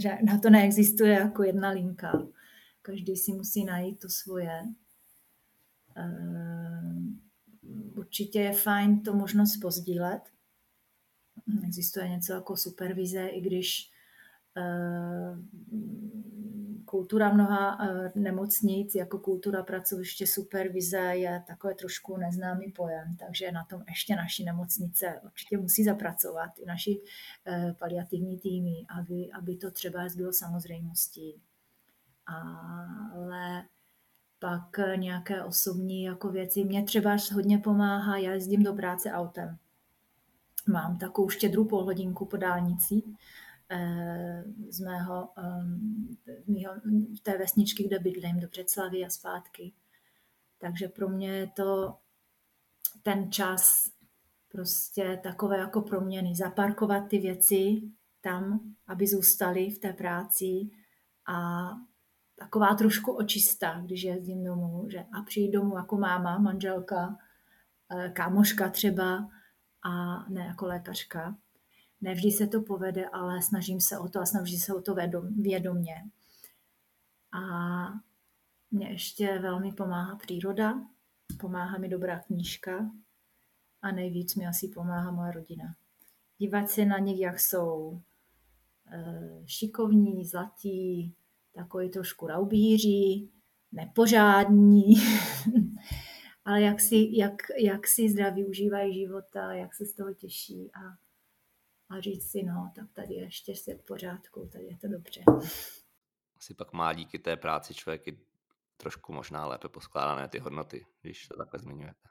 že 0.00 0.18
na 0.24 0.38
to 0.38 0.50
neexistuje 0.50 1.12
jako 1.12 1.42
jedna 1.42 1.70
linka. 1.70 2.26
Každý 2.82 3.16
si 3.16 3.32
musí 3.32 3.64
najít 3.64 4.00
to 4.00 4.08
svoje. 4.08 4.64
Ehm, 5.96 7.20
určitě 7.96 8.40
je 8.40 8.52
fajn 8.52 9.02
to 9.02 9.14
možnost 9.14 9.56
pozdílet. 9.56 10.22
Existuje 11.64 12.08
něco 12.08 12.32
jako 12.32 12.56
supervize, 12.56 13.26
i 13.26 13.40
když 13.40 13.90
ehm, 14.54 15.48
kultura 16.88 17.32
mnoha 17.32 17.78
eh, 17.80 18.12
nemocnic 18.14 18.94
jako 18.94 19.18
kultura 19.18 19.62
pracoviště 19.62 20.26
supervize 20.26 20.98
je 20.98 21.44
takové 21.46 21.74
trošku 21.74 22.16
neznámý 22.16 22.72
pojem, 22.72 23.16
takže 23.18 23.52
na 23.52 23.64
tom 23.64 23.84
ještě 23.88 24.16
naši 24.16 24.44
nemocnice 24.44 25.20
určitě 25.24 25.58
musí 25.58 25.84
zapracovat, 25.84 26.58
i 26.58 26.66
naši 26.66 27.00
eh, 27.46 27.74
paliativní 27.78 28.38
týmy, 28.38 28.86
aby, 28.98 29.30
aby 29.32 29.56
to 29.56 29.70
třeba 29.70 30.00
bylo 30.16 30.32
samozřejmostí. 30.32 31.42
Ale 33.14 33.64
pak 34.38 34.80
nějaké 34.96 35.44
osobní 35.44 36.02
jako 36.02 36.28
věci. 36.28 36.64
Mě 36.64 36.84
třeba 36.84 37.16
hodně 37.32 37.58
pomáhá, 37.58 38.16
já 38.16 38.32
jezdím 38.32 38.62
do 38.62 38.72
práce 38.72 39.12
autem. 39.12 39.58
Mám 40.66 40.98
takovou 40.98 41.28
štědrou 41.28 41.64
polhodinku 41.64 42.24
po 42.24 42.36
dálnici, 42.36 43.02
z 44.68 44.80
mého, 44.80 45.28
mého, 46.46 46.74
té 47.22 47.38
vesničky, 47.38 47.84
kde 47.84 47.98
bydlím, 47.98 48.40
do 48.40 48.48
Břeclavy 48.48 49.04
a 49.04 49.10
zpátky. 49.10 49.72
Takže 50.58 50.88
pro 50.88 51.08
mě 51.08 51.30
je 51.30 51.46
to 51.46 51.98
ten 53.02 53.32
čas 53.32 53.90
prostě 54.48 55.20
takové 55.22 55.58
jako 55.58 55.82
proměny. 55.82 56.36
Zaparkovat 56.36 57.08
ty 57.08 57.18
věci 57.18 57.82
tam, 58.20 58.60
aby 58.86 59.06
zůstaly 59.06 59.70
v 59.70 59.78
té 59.78 59.92
práci 59.92 60.70
a 61.28 61.68
taková 62.36 62.74
trošku 62.74 63.12
očista, 63.12 63.80
když 63.84 64.02
jezdím 64.02 64.44
domů, 64.44 64.86
že 64.90 65.04
a 65.12 65.22
přijít 65.22 65.50
domů 65.50 65.76
jako 65.76 65.96
máma, 65.96 66.38
manželka, 66.38 67.18
eh, 67.96 68.10
kámoška 68.10 68.68
třeba 68.68 69.28
a 69.82 70.24
ne 70.28 70.40
jako 70.40 70.66
lékařka. 70.66 71.36
Nevždy 72.00 72.30
se 72.30 72.46
to 72.46 72.62
povede, 72.62 73.08
ale 73.08 73.42
snažím 73.42 73.80
se 73.80 73.98
o 73.98 74.08
to 74.08 74.20
a 74.20 74.26
snažím 74.26 74.58
se 74.58 74.74
o 74.74 74.80
to 74.80 74.94
vědomě. 75.36 75.94
A 77.32 77.40
mě 78.70 78.90
ještě 78.90 79.38
velmi 79.38 79.72
pomáhá 79.72 80.16
příroda, 80.16 80.86
pomáhá 81.40 81.78
mi 81.78 81.88
dobrá 81.88 82.20
knížka 82.20 82.90
a 83.82 83.90
nejvíc 83.92 84.34
mi 84.34 84.46
asi 84.46 84.68
pomáhá 84.68 85.10
moje 85.10 85.32
rodina. 85.32 85.74
Dívat 86.38 86.70
se 86.70 86.84
na 86.84 86.98
nich, 86.98 87.20
jak 87.20 87.40
jsou 87.40 88.00
eh, 88.92 89.42
šikovní, 89.46 90.24
zlatí, 90.24 91.14
takový 91.54 91.90
trošku 91.90 92.26
raubíří, 92.26 93.30
nepořádní, 93.72 94.94
ale 96.44 96.62
jak 96.62 96.80
si, 96.80 97.08
jak, 97.12 97.42
jak 97.58 97.86
si 97.86 98.10
zdraví 98.10 98.44
užívají 98.44 98.94
života, 98.94 99.52
jak 99.52 99.74
se 99.74 99.86
z 99.86 99.92
toho 99.92 100.14
těší 100.14 100.70
a, 100.74 101.07
a 101.90 102.00
říct 102.00 102.30
si, 102.30 102.42
no, 102.42 102.72
tak 102.74 102.92
tady 102.92 103.14
je 103.14 103.22
ještě 103.22 103.54
svět 103.54 103.80
v 103.82 103.84
pořádku, 103.84 104.48
tady 104.52 104.64
je 104.64 104.76
to 104.76 104.88
dobře. 104.88 105.20
Asi 106.36 106.54
pak 106.54 106.72
má 106.72 106.92
díky 106.92 107.18
té 107.18 107.36
práci 107.36 107.74
člověk 107.74 108.08
i 108.08 108.18
trošku 108.76 109.12
možná 109.12 109.46
lépe 109.46 109.68
poskládané 109.68 110.28
ty 110.28 110.38
hodnoty, 110.38 110.86
když 111.02 111.28
to 111.28 111.36
takhle 111.36 111.60
zmiňujete. 111.60 112.08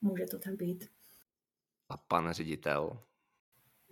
Může 0.00 0.24
to 0.26 0.38
tak 0.38 0.56
být. 0.56 0.90
A 1.88 1.96
pan 1.96 2.32
ředitel? 2.32 3.02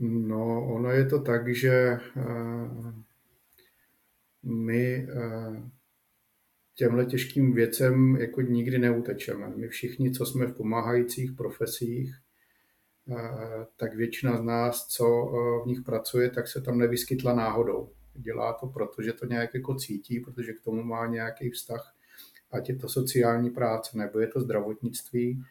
No, 0.00 0.74
ono 0.74 0.90
je 0.90 1.06
to 1.06 1.22
tak, 1.22 1.54
že 1.54 1.98
uh, 2.16 2.94
my 4.42 5.06
uh, 5.06 5.70
těmhle 6.74 7.06
těžkým 7.06 7.54
věcem 7.54 8.16
jako 8.16 8.40
nikdy 8.40 8.78
neutečeme. 8.78 9.48
My 9.48 9.68
všichni, 9.68 10.12
co 10.12 10.26
jsme 10.26 10.46
v 10.46 10.56
pomáhajících 10.56 11.32
profesích, 11.32 12.23
tak 13.76 13.94
většina 13.94 14.36
z 14.36 14.42
nás, 14.42 14.86
co 14.86 15.04
v 15.64 15.66
nich 15.66 15.82
pracuje, 15.82 16.30
tak 16.30 16.48
se 16.48 16.60
tam 16.60 16.78
nevyskytla 16.78 17.34
náhodou. 17.34 17.90
Dělá 18.14 18.52
to 18.52 18.66
proto, 18.66 19.02
že 19.02 19.12
to 19.12 19.26
nějak 19.26 19.54
jako 19.54 19.74
cítí, 19.74 20.20
protože 20.20 20.52
k 20.52 20.60
tomu 20.60 20.82
má 20.82 21.06
nějaký 21.06 21.50
vztah, 21.50 21.94
ať 22.50 22.68
je 22.68 22.76
to 22.76 22.88
sociální 22.88 23.50
práce 23.50 23.98
nebo 23.98 24.18
je 24.18 24.26
to 24.26 24.40
zdravotnictví. 24.40 25.44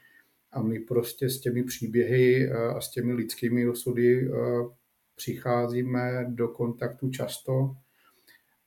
A 0.51 0.61
my 0.61 0.79
prostě 0.79 1.29
s 1.29 1.39
těmi 1.39 1.63
příběhy 1.63 2.49
eh, 2.49 2.67
a 2.67 2.81
s 2.81 2.91
těmi 2.91 3.13
lidskými 3.13 3.69
osudy 3.69 4.27
eh, 4.27 4.33
přicházíme 5.15 6.25
do 6.29 6.47
kontaktu 6.47 7.09
často. 7.09 7.75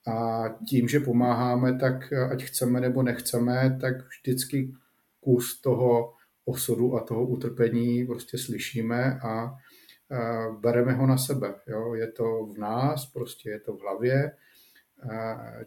A 0.06 0.44
tím, 0.68 0.88
že 0.88 1.00
pomáháme, 1.00 1.78
tak 1.78 2.12
eh, 2.12 2.28
ať 2.28 2.42
chceme 2.42 2.80
nebo 2.80 3.02
nechceme, 3.02 3.78
tak 3.80 3.94
vždycky 4.08 4.74
kus 5.20 5.60
toho 5.60 6.14
osudu 6.48 6.96
a 6.96 7.04
toho 7.04 7.26
utrpení 7.26 8.06
prostě 8.06 8.38
slyšíme 8.38 9.20
a 9.20 9.56
bereme 10.60 10.92
ho 10.92 11.06
na 11.06 11.18
sebe. 11.18 11.54
Jo? 11.66 11.94
Je 11.94 12.12
to 12.12 12.46
v 12.46 12.58
nás, 12.58 13.06
prostě 13.06 13.50
je 13.50 13.60
to 13.60 13.76
v 13.76 13.80
hlavě. 13.80 14.32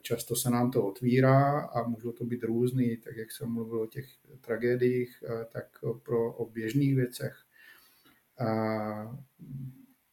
Často 0.01 0.35
se 0.35 0.49
nám 0.49 0.71
to 0.71 0.85
otvírá 0.85 1.59
a 1.59 1.87
můžou 1.87 2.11
to 2.11 2.25
být 2.25 2.43
různý, 2.43 2.97
tak 2.97 3.15
jak 3.15 3.31
jsem 3.31 3.49
mluvil 3.53 3.81
o 3.81 3.87
těch 3.87 4.05
tragédiích, 4.41 5.23
tak 5.53 5.65
pro 6.03 6.33
o 6.33 6.49
běžných 6.49 6.95
věcech. 6.95 7.35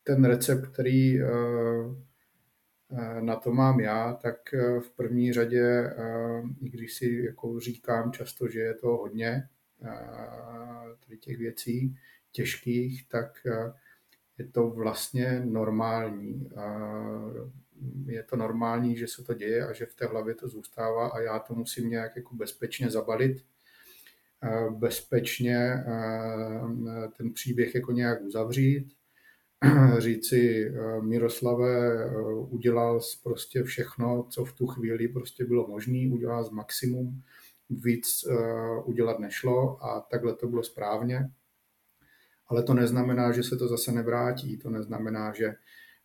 Ten 0.02 0.24
recept, 0.24 0.66
který 0.66 1.18
na 3.20 3.36
to 3.36 3.52
mám 3.52 3.80
já, 3.80 4.14
tak 4.14 4.36
v 4.80 4.90
první 4.96 5.32
řadě, 5.32 5.94
i 6.60 6.70
když 6.70 6.94
si 6.94 7.22
jako 7.26 7.60
říkám 7.60 8.12
často, 8.12 8.48
že 8.48 8.60
je 8.60 8.74
to 8.74 8.88
hodně 8.88 9.48
tady 11.06 11.18
těch 11.18 11.38
věcí 11.38 11.96
těžkých, 12.32 13.08
tak 13.08 13.46
je 14.38 14.46
to 14.48 14.70
vlastně 14.70 15.42
normální. 15.44 16.50
Je 18.06 18.22
to 18.22 18.36
normální, 18.36 18.96
že 18.96 19.06
se 19.06 19.24
to 19.24 19.34
děje 19.34 19.66
a 19.66 19.72
že 19.72 19.86
v 19.86 19.94
té 19.94 20.06
hlavě 20.06 20.34
to 20.34 20.48
zůstává 20.48 21.08
a 21.08 21.20
já 21.20 21.38
to 21.38 21.54
musím 21.54 21.90
nějak 21.90 22.16
jako 22.16 22.34
bezpečně 22.34 22.90
zabalit, 22.90 23.44
bezpečně 24.70 25.84
ten 27.16 27.32
příběh 27.32 27.74
jako 27.74 27.92
nějak 27.92 28.22
uzavřít, 28.22 28.92
říci 29.98 30.72
Miroslave, 31.00 32.06
udělal 32.48 33.00
prostě 33.22 33.62
všechno, 33.62 34.26
co 34.30 34.44
v 34.44 34.52
tu 34.52 34.66
chvíli 34.66 35.08
prostě 35.08 35.44
bylo 35.44 35.68
možné, 35.68 36.08
udělal 36.12 36.44
z 36.44 36.50
maximum, 36.50 37.22
víc 37.70 38.24
udělat 38.84 39.18
nešlo 39.18 39.84
a 39.84 40.00
takhle 40.00 40.34
to 40.34 40.48
bylo 40.48 40.62
správně 40.62 41.30
ale 42.48 42.62
to 42.62 42.74
neznamená, 42.74 43.32
že 43.32 43.42
se 43.42 43.56
to 43.56 43.68
zase 43.68 43.92
nevrátí, 43.92 44.56
to 44.56 44.70
neznamená, 44.70 45.32
že, 45.32 45.54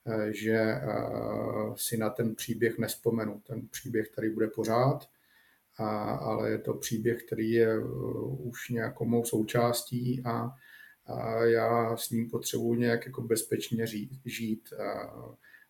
eh, 0.07 0.33
že 0.33 0.55
eh, 0.55 0.81
si 1.75 1.97
na 1.97 2.09
ten 2.09 2.35
příběh 2.35 2.77
nespomenu. 2.77 3.41
Ten 3.47 3.67
příběh 3.67 4.09
tady 4.15 4.29
bude 4.29 4.47
pořád, 4.47 5.09
ale 6.19 6.51
je 6.51 6.57
to 6.57 6.73
příběh, 6.73 7.23
který 7.23 7.51
je 7.51 7.73
eh, 7.73 7.83
už 8.39 8.69
nějakou 8.69 9.05
mou 9.05 9.23
součástí 9.25 10.21
a, 10.25 10.49
a 11.05 11.43
já 11.43 11.97
s 11.97 12.09
ním 12.09 12.29
potřebuji 12.29 12.73
nějak 12.73 13.05
jako 13.05 13.21
bezpečně 13.21 13.87
žít, 14.25 14.73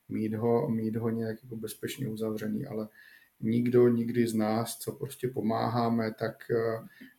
mít 0.09 0.33
ho, 0.33 0.69
mít 0.69 0.95
ho 0.95 1.09
nějak 1.09 1.43
jako 1.43 1.55
bezpečně 1.55 2.07
uzavřený, 2.07 2.65
ale 2.65 2.87
nikdo, 3.41 3.87
nikdy 3.87 4.27
z 4.27 4.33
nás, 4.33 4.77
co 4.77 4.91
prostě 4.91 5.27
pomáháme, 5.27 6.13
tak 6.19 6.51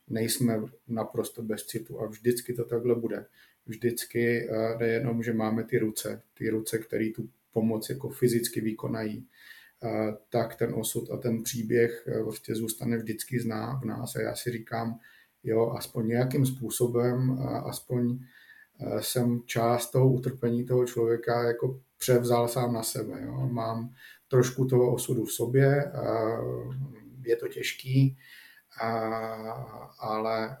nejsme 0.07 0.61
naprosto 0.87 1.41
bez 1.41 1.65
citu 1.65 2.01
a 2.01 2.07
vždycky 2.07 2.53
to 2.53 2.65
takhle 2.65 2.95
bude. 2.95 3.25
Vždycky 3.65 4.49
eh, 4.49 4.77
nejenom, 4.79 5.23
že 5.23 5.33
máme 5.33 5.63
ty 5.63 5.77
ruce, 5.77 6.21
ty 6.33 6.49
ruce, 6.49 6.77
které 6.77 7.09
tu 7.09 7.29
pomoc 7.53 7.89
jako 7.89 8.09
fyzicky 8.09 8.61
vykonají, 8.61 9.27
eh, 9.83 10.17
tak 10.29 10.55
ten 10.55 10.73
osud 10.73 11.11
a 11.11 11.17
ten 11.17 11.43
příběh 11.43 12.07
eh, 12.07 12.23
prostě 12.23 12.55
zůstane 12.55 12.97
vždycky 12.97 13.39
zná 13.39 13.79
v 13.83 13.85
nás 13.85 14.15
a 14.15 14.21
já 14.21 14.35
si 14.35 14.51
říkám, 14.51 14.99
jo, 15.43 15.71
aspoň 15.77 16.07
nějakým 16.07 16.45
způsobem, 16.45 17.39
aspoň 17.65 18.19
jsem 18.99 19.41
část 19.45 19.91
toho 19.91 20.13
utrpení 20.13 20.65
toho 20.65 20.85
člověka 20.85 21.43
jako 21.43 21.81
převzal 21.97 22.47
sám 22.47 22.73
na 22.73 22.83
sebe. 22.83 23.21
Jo. 23.25 23.49
Mám 23.51 23.93
trošku 24.33 24.65
toho 24.65 24.93
osudu 24.93 25.25
v 25.25 25.31
sobě, 25.31 25.91
je 27.25 27.35
to 27.35 27.47
těžký, 27.47 28.17
ale 29.99 30.57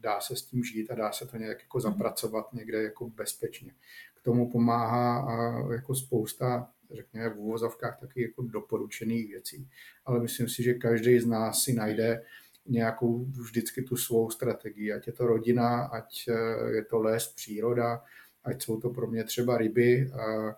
dá 0.00 0.20
se 0.20 0.36
s 0.36 0.42
tím 0.42 0.64
žít 0.64 0.90
a 0.90 0.94
dá 0.94 1.12
se 1.12 1.26
to 1.26 1.36
nějak 1.36 1.62
jako 1.62 1.80
zapracovat 1.80 2.52
někde 2.52 2.82
jako 2.82 3.10
bezpečně. 3.10 3.74
K 4.14 4.22
tomu 4.22 4.50
pomáhá 4.50 5.28
jako 5.72 5.94
spousta, 5.94 6.70
řekněme 6.94 7.28
v 7.28 7.38
úvozovkách, 7.38 8.00
taky 8.00 8.22
jako 8.22 8.42
doporučených 8.42 9.28
věcí. 9.28 9.68
Ale 10.04 10.20
myslím 10.20 10.48
si, 10.48 10.62
že 10.62 10.74
každý 10.74 11.20
z 11.20 11.26
nás 11.26 11.62
si 11.62 11.72
najde 11.72 12.22
nějakou 12.66 13.24
vždycky 13.24 13.82
tu 13.82 13.96
svou 13.96 14.30
strategii, 14.30 14.92
ať 14.92 15.06
je 15.06 15.12
to 15.12 15.26
rodina, 15.26 15.84
ať 15.84 16.28
e, 16.28 16.32
je 16.76 16.84
to 16.84 16.98
les, 16.98 17.32
příroda, 17.34 18.02
ať 18.44 18.62
jsou 18.62 18.80
to 18.80 18.90
pro 18.90 19.06
mě 19.06 19.24
třeba 19.24 19.58
ryby. 19.58 20.10
A, 20.12 20.56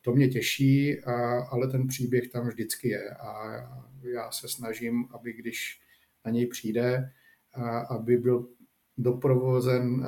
to 0.00 0.12
mě 0.12 0.28
těší, 0.28 1.00
ale 1.50 1.68
ten 1.68 1.86
příběh 1.86 2.28
tam 2.28 2.48
vždycky 2.48 2.88
je 2.88 3.10
a 3.10 3.52
já 4.02 4.30
se 4.30 4.48
snažím, 4.48 5.08
aby 5.10 5.32
když 5.32 5.80
na 6.24 6.30
něj 6.30 6.46
přijde, 6.46 7.12
aby 7.88 8.16
byl 8.16 8.48
doprovozen 8.98 10.06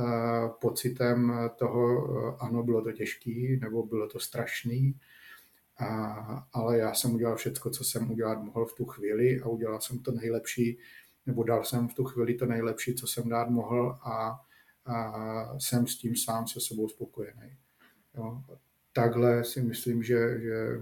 pocitem 0.61 1.32
toho, 1.57 2.43
ano, 2.43 2.62
bylo 2.62 2.82
to 2.82 2.93
těžký, 2.93 3.59
nebo 3.61 3.87
bylo 3.87 4.09
to 4.09 4.20
strašný, 4.20 5.01
a, 5.78 6.49
ale 6.53 6.78
já 6.78 6.95
jsem 6.95 7.14
udělal 7.14 7.37
všechno, 7.37 7.70
co 7.70 7.85
jsem 7.85 8.11
udělat 8.11 8.43
mohl 8.43 8.66
v 8.66 8.74
tu 8.74 8.85
chvíli 8.85 9.41
a 9.41 9.47
udělal 9.49 9.80
jsem 9.80 9.99
to 9.99 10.12
nejlepší, 10.12 10.78
nebo 11.26 11.45
dal 11.45 11.64
jsem 11.64 11.89
v 11.89 11.95
tu 11.95 12.05
chvíli 12.05 12.35
to 12.35 12.47
nejlepší, 12.47 12.95
co 12.95 13.07
jsem 13.07 13.28
dát 13.28 13.51
mohl 13.51 13.99
a, 14.03 14.41
a 14.87 15.59
jsem 15.59 15.87
s 15.87 15.97
tím 15.97 16.16
sám 16.16 16.47
se 16.47 16.61
sebou 16.61 16.89
spokojený. 16.89 17.57
Jo 18.14 18.43
takhle 18.95 19.45
si 19.45 19.62
myslím, 19.62 20.03
že, 20.03 20.40
že 20.40 20.78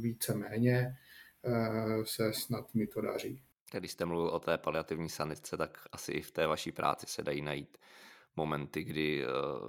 více 0.00 0.34
méně 0.34 0.96
eh, 1.44 2.04
se 2.04 2.32
snad 2.32 2.74
mi 2.74 2.86
to 2.86 3.00
daří. 3.00 3.42
Když 3.78 3.92
jste 3.92 4.04
mluvil 4.04 4.28
o 4.28 4.38
té 4.38 4.58
paliativní 4.58 5.08
sanice, 5.08 5.56
tak 5.56 5.78
asi 5.92 6.12
i 6.12 6.22
v 6.22 6.30
té 6.30 6.46
vaší 6.46 6.72
práci 6.72 7.06
se 7.06 7.22
dají 7.22 7.42
najít 7.42 7.78
momenty, 8.36 8.84
kdy, 8.84 9.24
eh, 9.24 9.28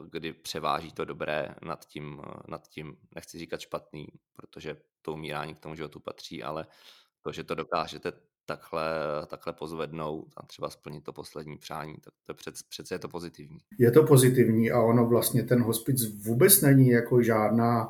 kdy 0.10 0.34
převáží 0.34 0.92
to 0.92 1.06
dobré 1.06 1.56
nad 1.62 1.86
tím, 1.86 2.22
eh, 2.28 2.32
nad 2.48 2.68
tím, 2.68 2.98
nechci 3.16 3.40
říkat 3.40 3.60
špatný, 3.60 4.08
protože 4.36 4.78
to 5.02 5.14
umírání 5.14 5.56
k 5.56 5.60
tomu 5.60 5.76
životu 5.76 6.00
patří, 6.00 6.44
ale 6.44 6.68
to, 7.22 7.32
že 7.32 7.44
to 7.44 7.56
dokážete 7.56 8.12
takhle, 8.46 8.84
takhle 9.28 9.54
pozvednout 9.54 10.34
a 10.38 10.46
třeba 10.46 10.70
splnit 10.70 11.04
to 11.04 11.14
poslední 11.14 11.58
přání, 11.58 11.96
tak 12.04 12.14
to 12.26 12.34
přece, 12.34 12.64
přece 12.70 12.96
je 12.96 13.00
to 13.00 13.08
pozitivní. 13.08 13.58
Je 13.80 13.92
to 13.92 14.04
pozitivní 14.04 14.72
a 14.72 14.82
ono 14.82 15.06
vlastně 15.06 15.44
ten 15.44 15.62
hospic 15.62 16.26
vůbec 16.26 16.62
není 16.62 16.90
jako 16.90 17.22
žádná 17.22 17.90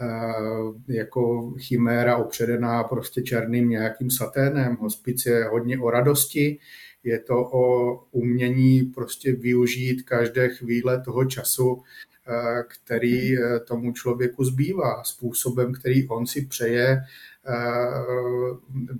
eh, 0.00 0.92
jako 0.92 1.52
chiméra 1.58 2.16
opředená 2.16 2.84
prostě 2.84 3.22
černým 3.22 3.68
nějakým 3.68 4.10
saténem. 4.10 4.76
Hospic 4.76 5.26
je 5.26 5.44
hodně 5.44 5.78
o 5.78 5.90
radosti, 5.90 6.58
je 7.04 7.18
to 7.18 7.36
o 7.36 7.94
umění 8.10 8.82
prostě 8.82 9.32
využít 9.32 10.02
každé 10.02 10.48
chvíle 10.48 11.00
toho 11.00 11.24
času, 11.24 11.82
eh, 12.28 12.62
který 12.62 13.38
eh, 13.38 13.60
tomu 13.60 13.92
člověku 13.92 14.44
zbývá, 14.44 15.04
způsobem, 15.04 15.72
který 15.72 16.08
on 16.08 16.26
si 16.26 16.46
přeje 16.46 17.02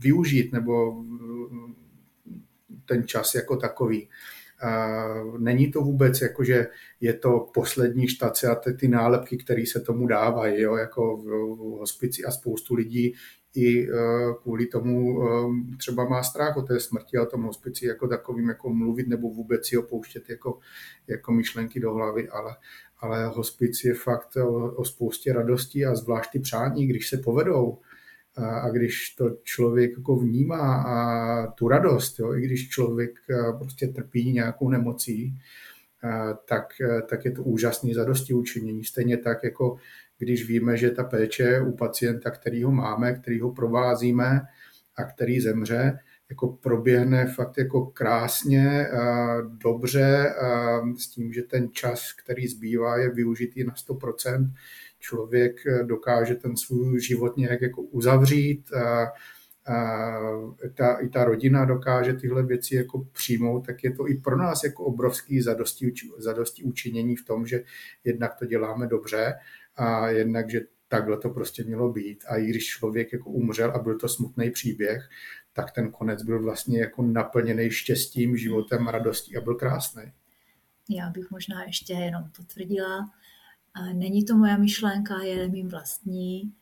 využít 0.00 0.52
nebo 0.52 1.04
ten 2.84 3.06
čas 3.06 3.34
jako 3.34 3.56
takový. 3.56 4.08
Není 5.38 5.72
to 5.72 5.80
vůbec 5.80 6.20
jako, 6.20 6.44
že 6.44 6.66
je 7.00 7.12
to 7.12 7.50
poslední 7.54 8.08
štace 8.08 8.46
a 8.46 8.54
ty, 8.54 8.74
ty 8.74 8.88
nálepky, 8.88 9.36
které 9.36 9.62
se 9.66 9.80
tomu 9.80 10.06
dávají, 10.06 10.60
jo, 10.60 10.76
jako 10.76 11.16
v 11.16 11.78
hospici 11.78 12.24
a 12.24 12.30
spoustu 12.30 12.74
lidí 12.74 13.14
i 13.54 13.88
kvůli 14.42 14.66
tomu 14.66 15.20
třeba 15.78 16.08
má 16.08 16.22
strach 16.22 16.56
o 16.56 16.62
té 16.62 16.80
smrti 16.80 17.16
a 17.16 17.22
o 17.22 17.26
tom 17.26 17.42
hospici 17.42 17.86
jako 17.86 18.08
takovým 18.08 18.48
jako 18.48 18.70
mluvit 18.70 19.08
nebo 19.08 19.30
vůbec 19.30 19.66
si 19.66 19.76
opouštět 19.76 20.30
jako, 20.30 20.58
jako 21.06 21.32
myšlenky 21.32 21.80
do 21.80 21.94
hlavy, 21.94 22.28
ale, 22.28 22.56
ale 22.98 23.26
hospic 23.26 23.84
je 23.84 23.94
fakt 23.94 24.36
o, 24.36 24.74
o 24.74 24.84
spoustě 24.84 25.32
radostí 25.32 25.86
a 25.86 25.94
zvlášť 25.94 26.30
ty 26.32 26.38
přání, 26.38 26.86
když 26.86 27.08
se 27.08 27.16
povedou, 27.16 27.78
a 28.36 28.70
když 28.70 29.14
to 29.14 29.30
člověk 29.42 29.90
jako 29.96 30.16
vnímá 30.16 30.82
a 30.82 31.46
tu 31.46 31.68
radost, 31.68 32.18
jo, 32.18 32.34
i 32.34 32.40
když 32.40 32.68
člověk 32.68 33.10
prostě 33.58 33.86
trpí 33.86 34.32
nějakou 34.32 34.68
nemocí, 34.68 35.38
tak, 36.44 36.66
tak 37.08 37.24
je 37.24 37.30
to 37.30 37.42
úžasný 37.42 37.94
zadosti 37.94 38.34
učinění. 38.34 38.84
Stejně 38.84 39.16
tak, 39.16 39.44
jako 39.44 39.76
když 40.18 40.48
víme, 40.48 40.76
že 40.76 40.90
ta 40.90 41.04
péče 41.04 41.60
u 41.60 41.72
pacienta, 41.72 42.30
který 42.30 42.62
ho 42.62 42.70
máme, 42.70 43.14
který 43.14 43.40
ho 43.40 43.52
provázíme 43.52 44.40
a 44.96 45.04
který 45.04 45.40
zemře, 45.40 45.98
jako 46.30 46.48
proběhne 46.48 47.26
fakt 47.26 47.58
jako 47.58 47.86
krásně, 47.86 48.86
dobře, 49.48 50.34
s 50.98 51.08
tím, 51.08 51.32
že 51.32 51.42
ten 51.42 51.68
čas, 51.72 52.12
který 52.12 52.46
zbývá, 52.46 52.98
je 52.98 53.10
využitý 53.10 53.64
na 53.64 53.74
100%, 53.74 54.50
člověk 55.00 55.66
eh, 55.66 55.84
dokáže 55.84 56.34
ten 56.34 56.56
svůj 56.56 57.00
život 57.00 57.36
nějak 57.36 57.62
jako 57.62 57.82
uzavřít, 57.82 58.72
a, 58.72 59.12
a 59.66 60.18
ta, 60.74 60.94
i 60.94 61.08
ta 61.08 61.24
rodina 61.24 61.64
dokáže 61.64 62.12
tyhle 62.12 62.42
věci 62.42 62.76
jako 62.76 63.04
přijmout, 63.12 63.66
tak 63.66 63.84
je 63.84 63.92
to 63.92 64.08
i 64.08 64.14
pro 64.14 64.36
nás 64.36 64.64
jako 64.64 64.84
obrovský 64.84 65.40
zadosti, 65.40 65.92
zadosti 66.18 66.62
učinění 66.62 67.16
v 67.16 67.24
tom, 67.24 67.46
že 67.46 67.64
jednak 68.04 68.34
to 68.38 68.46
děláme 68.46 68.86
dobře 68.86 69.34
a 69.76 70.08
jednak, 70.08 70.50
že 70.50 70.60
takhle 70.88 71.18
to 71.18 71.30
prostě 71.30 71.64
mělo 71.64 71.92
být. 71.92 72.24
A 72.28 72.36
i 72.36 72.46
když 72.46 72.66
člověk 72.66 73.12
jako 73.12 73.30
umřel 73.30 73.70
a 73.70 73.78
byl 73.78 73.98
to 73.98 74.08
smutný 74.08 74.50
příběh, 74.50 75.08
tak 75.52 75.72
ten 75.72 75.90
konec 75.90 76.22
byl 76.22 76.42
vlastně 76.42 76.80
jako 76.80 77.02
naplněný 77.02 77.70
štěstím, 77.70 78.36
životem, 78.36 78.88
radostí 78.88 79.36
a 79.36 79.40
byl 79.40 79.54
krásný. 79.54 80.02
Já 80.90 81.10
bych 81.10 81.30
možná 81.30 81.64
ještě 81.64 81.92
jenom 81.92 82.24
potvrdila, 82.36 83.10
Není 83.92 84.24
to 84.24 84.36
moja 84.36 84.56
myšlenka, 84.56 85.22
je 85.22 85.48
mým 85.48 85.68
vlastní, 85.68 86.54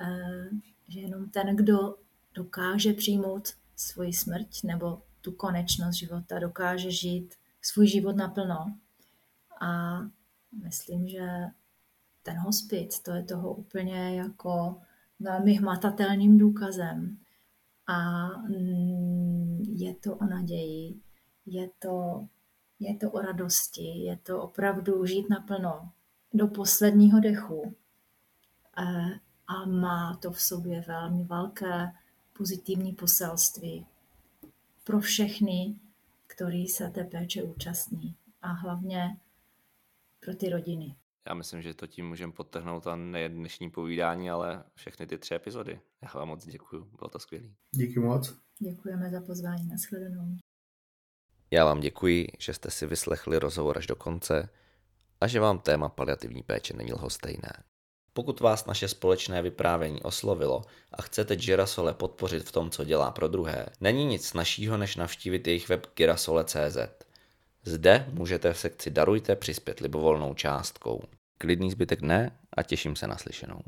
eh, 0.00 0.48
že 0.88 1.00
jenom 1.00 1.30
ten, 1.30 1.56
kdo 1.56 1.96
dokáže 2.34 2.92
přijmout 2.92 3.48
svoji 3.76 4.12
smrt 4.12 4.48
nebo 4.64 5.02
tu 5.20 5.32
konečnost 5.32 5.94
života, 5.94 6.38
dokáže 6.38 6.90
žít 6.90 7.34
svůj 7.62 7.86
život 7.86 8.16
naplno. 8.16 8.76
A 9.60 10.00
myslím, 10.64 11.08
že 11.08 11.28
ten 12.22 12.38
hospic, 12.38 13.00
to 13.00 13.10
je 13.10 13.24
toho 13.24 13.54
úplně 13.54 14.16
jako 14.16 14.80
velmi 15.20 15.52
hmatatelným 15.52 16.38
důkazem. 16.38 17.18
A 17.88 18.28
je 19.68 19.94
to 19.94 20.16
o 20.16 20.24
naději, 20.24 21.00
je 21.46 21.70
to, 21.78 22.26
je 22.80 22.96
to 22.96 23.10
o 23.10 23.20
radosti, 23.20 24.04
je 24.04 24.16
to 24.16 24.42
opravdu 24.42 25.06
žít 25.06 25.30
naplno, 25.30 25.90
do 26.34 26.48
posledního 26.48 27.20
dechu 27.20 27.76
eh, 28.78 29.20
a 29.46 29.66
má 29.66 30.16
to 30.16 30.30
v 30.32 30.42
sobě 30.42 30.84
velmi 30.86 31.24
velké 31.24 31.92
pozitivní 32.32 32.92
poselství 32.92 33.86
pro 34.84 35.00
všechny, 35.00 35.76
kteří 36.26 36.68
se 36.68 36.90
té 36.90 37.04
péče 37.04 37.42
účastní 37.42 38.14
a 38.42 38.52
hlavně 38.52 39.16
pro 40.20 40.34
ty 40.34 40.48
rodiny. 40.48 40.96
Já 41.28 41.34
myslím, 41.34 41.62
že 41.62 41.74
to 41.74 41.86
tím 41.86 42.08
můžeme 42.08 42.32
podtrhnout 42.32 42.86
a 42.86 42.96
nejen 42.96 43.34
dnešní 43.34 43.70
povídání, 43.70 44.30
ale 44.30 44.64
všechny 44.74 45.06
ty 45.06 45.18
tři 45.18 45.34
epizody. 45.34 45.80
Já 46.02 46.08
vám 46.14 46.28
moc 46.28 46.46
děkuji, 46.46 46.84
bylo 46.98 47.10
to 47.10 47.18
skvělé. 47.18 47.48
Díky 47.70 48.00
moc. 48.00 48.38
Děkujeme 48.58 49.10
za 49.10 49.20
pozvání, 49.20 49.68
nashledanou. 49.68 50.36
Já 51.50 51.64
vám 51.64 51.80
děkuji, 51.80 52.28
že 52.38 52.54
jste 52.54 52.70
si 52.70 52.86
vyslechli 52.86 53.38
rozhovor 53.38 53.78
až 53.78 53.86
do 53.86 53.96
konce 53.96 54.48
a 55.22 55.26
že 55.26 55.40
vám 55.40 55.58
téma 55.58 55.88
paliativní 55.88 56.42
péče 56.42 56.76
není 56.76 56.92
lhostejné. 56.92 57.52
Pokud 58.12 58.40
vás 58.40 58.66
naše 58.66 58.88
společné 58.88 59.42
vyprávění 59.42 60.02
oslovilo 60.02 60.62
a 60.92 61.02
chcete 61.02 61.36
Girasole 61.36 61.94
podpořit 61.94 62.48
v 62.48 62.52
tom, 62.52 62.70
co 62.70 62.84
dělá 62.84 63.10
pro 63.10 63.28
druhé, 63.28 63.66
není 63.80 64.04
nic 64.04 64.26
snažšího, 64.26 64.76
než 64.76 64.96
navštívit 64.96 65.46
jejich 65.46 65.68
web 65.68 65.86
girasole.cz. 65.96 66.78
Zde 67.64 68.06
můžete 68.12 68.52
v 68.52 68.58
sekci 68.58 68.90
Darujte 68.90 69.36
přispět 69.36 69.80
libovolnou 69.80 70.34
částkou. 70.34 71.02
Klidný 71.38 71.70
zbytek 71.70 72.00
dne 72.00 72.38
a 72.56 72.62
těším 72.62 72.96
se 72.96 73.06
na 73.06 73.16
slyšenou. 73.16 73.62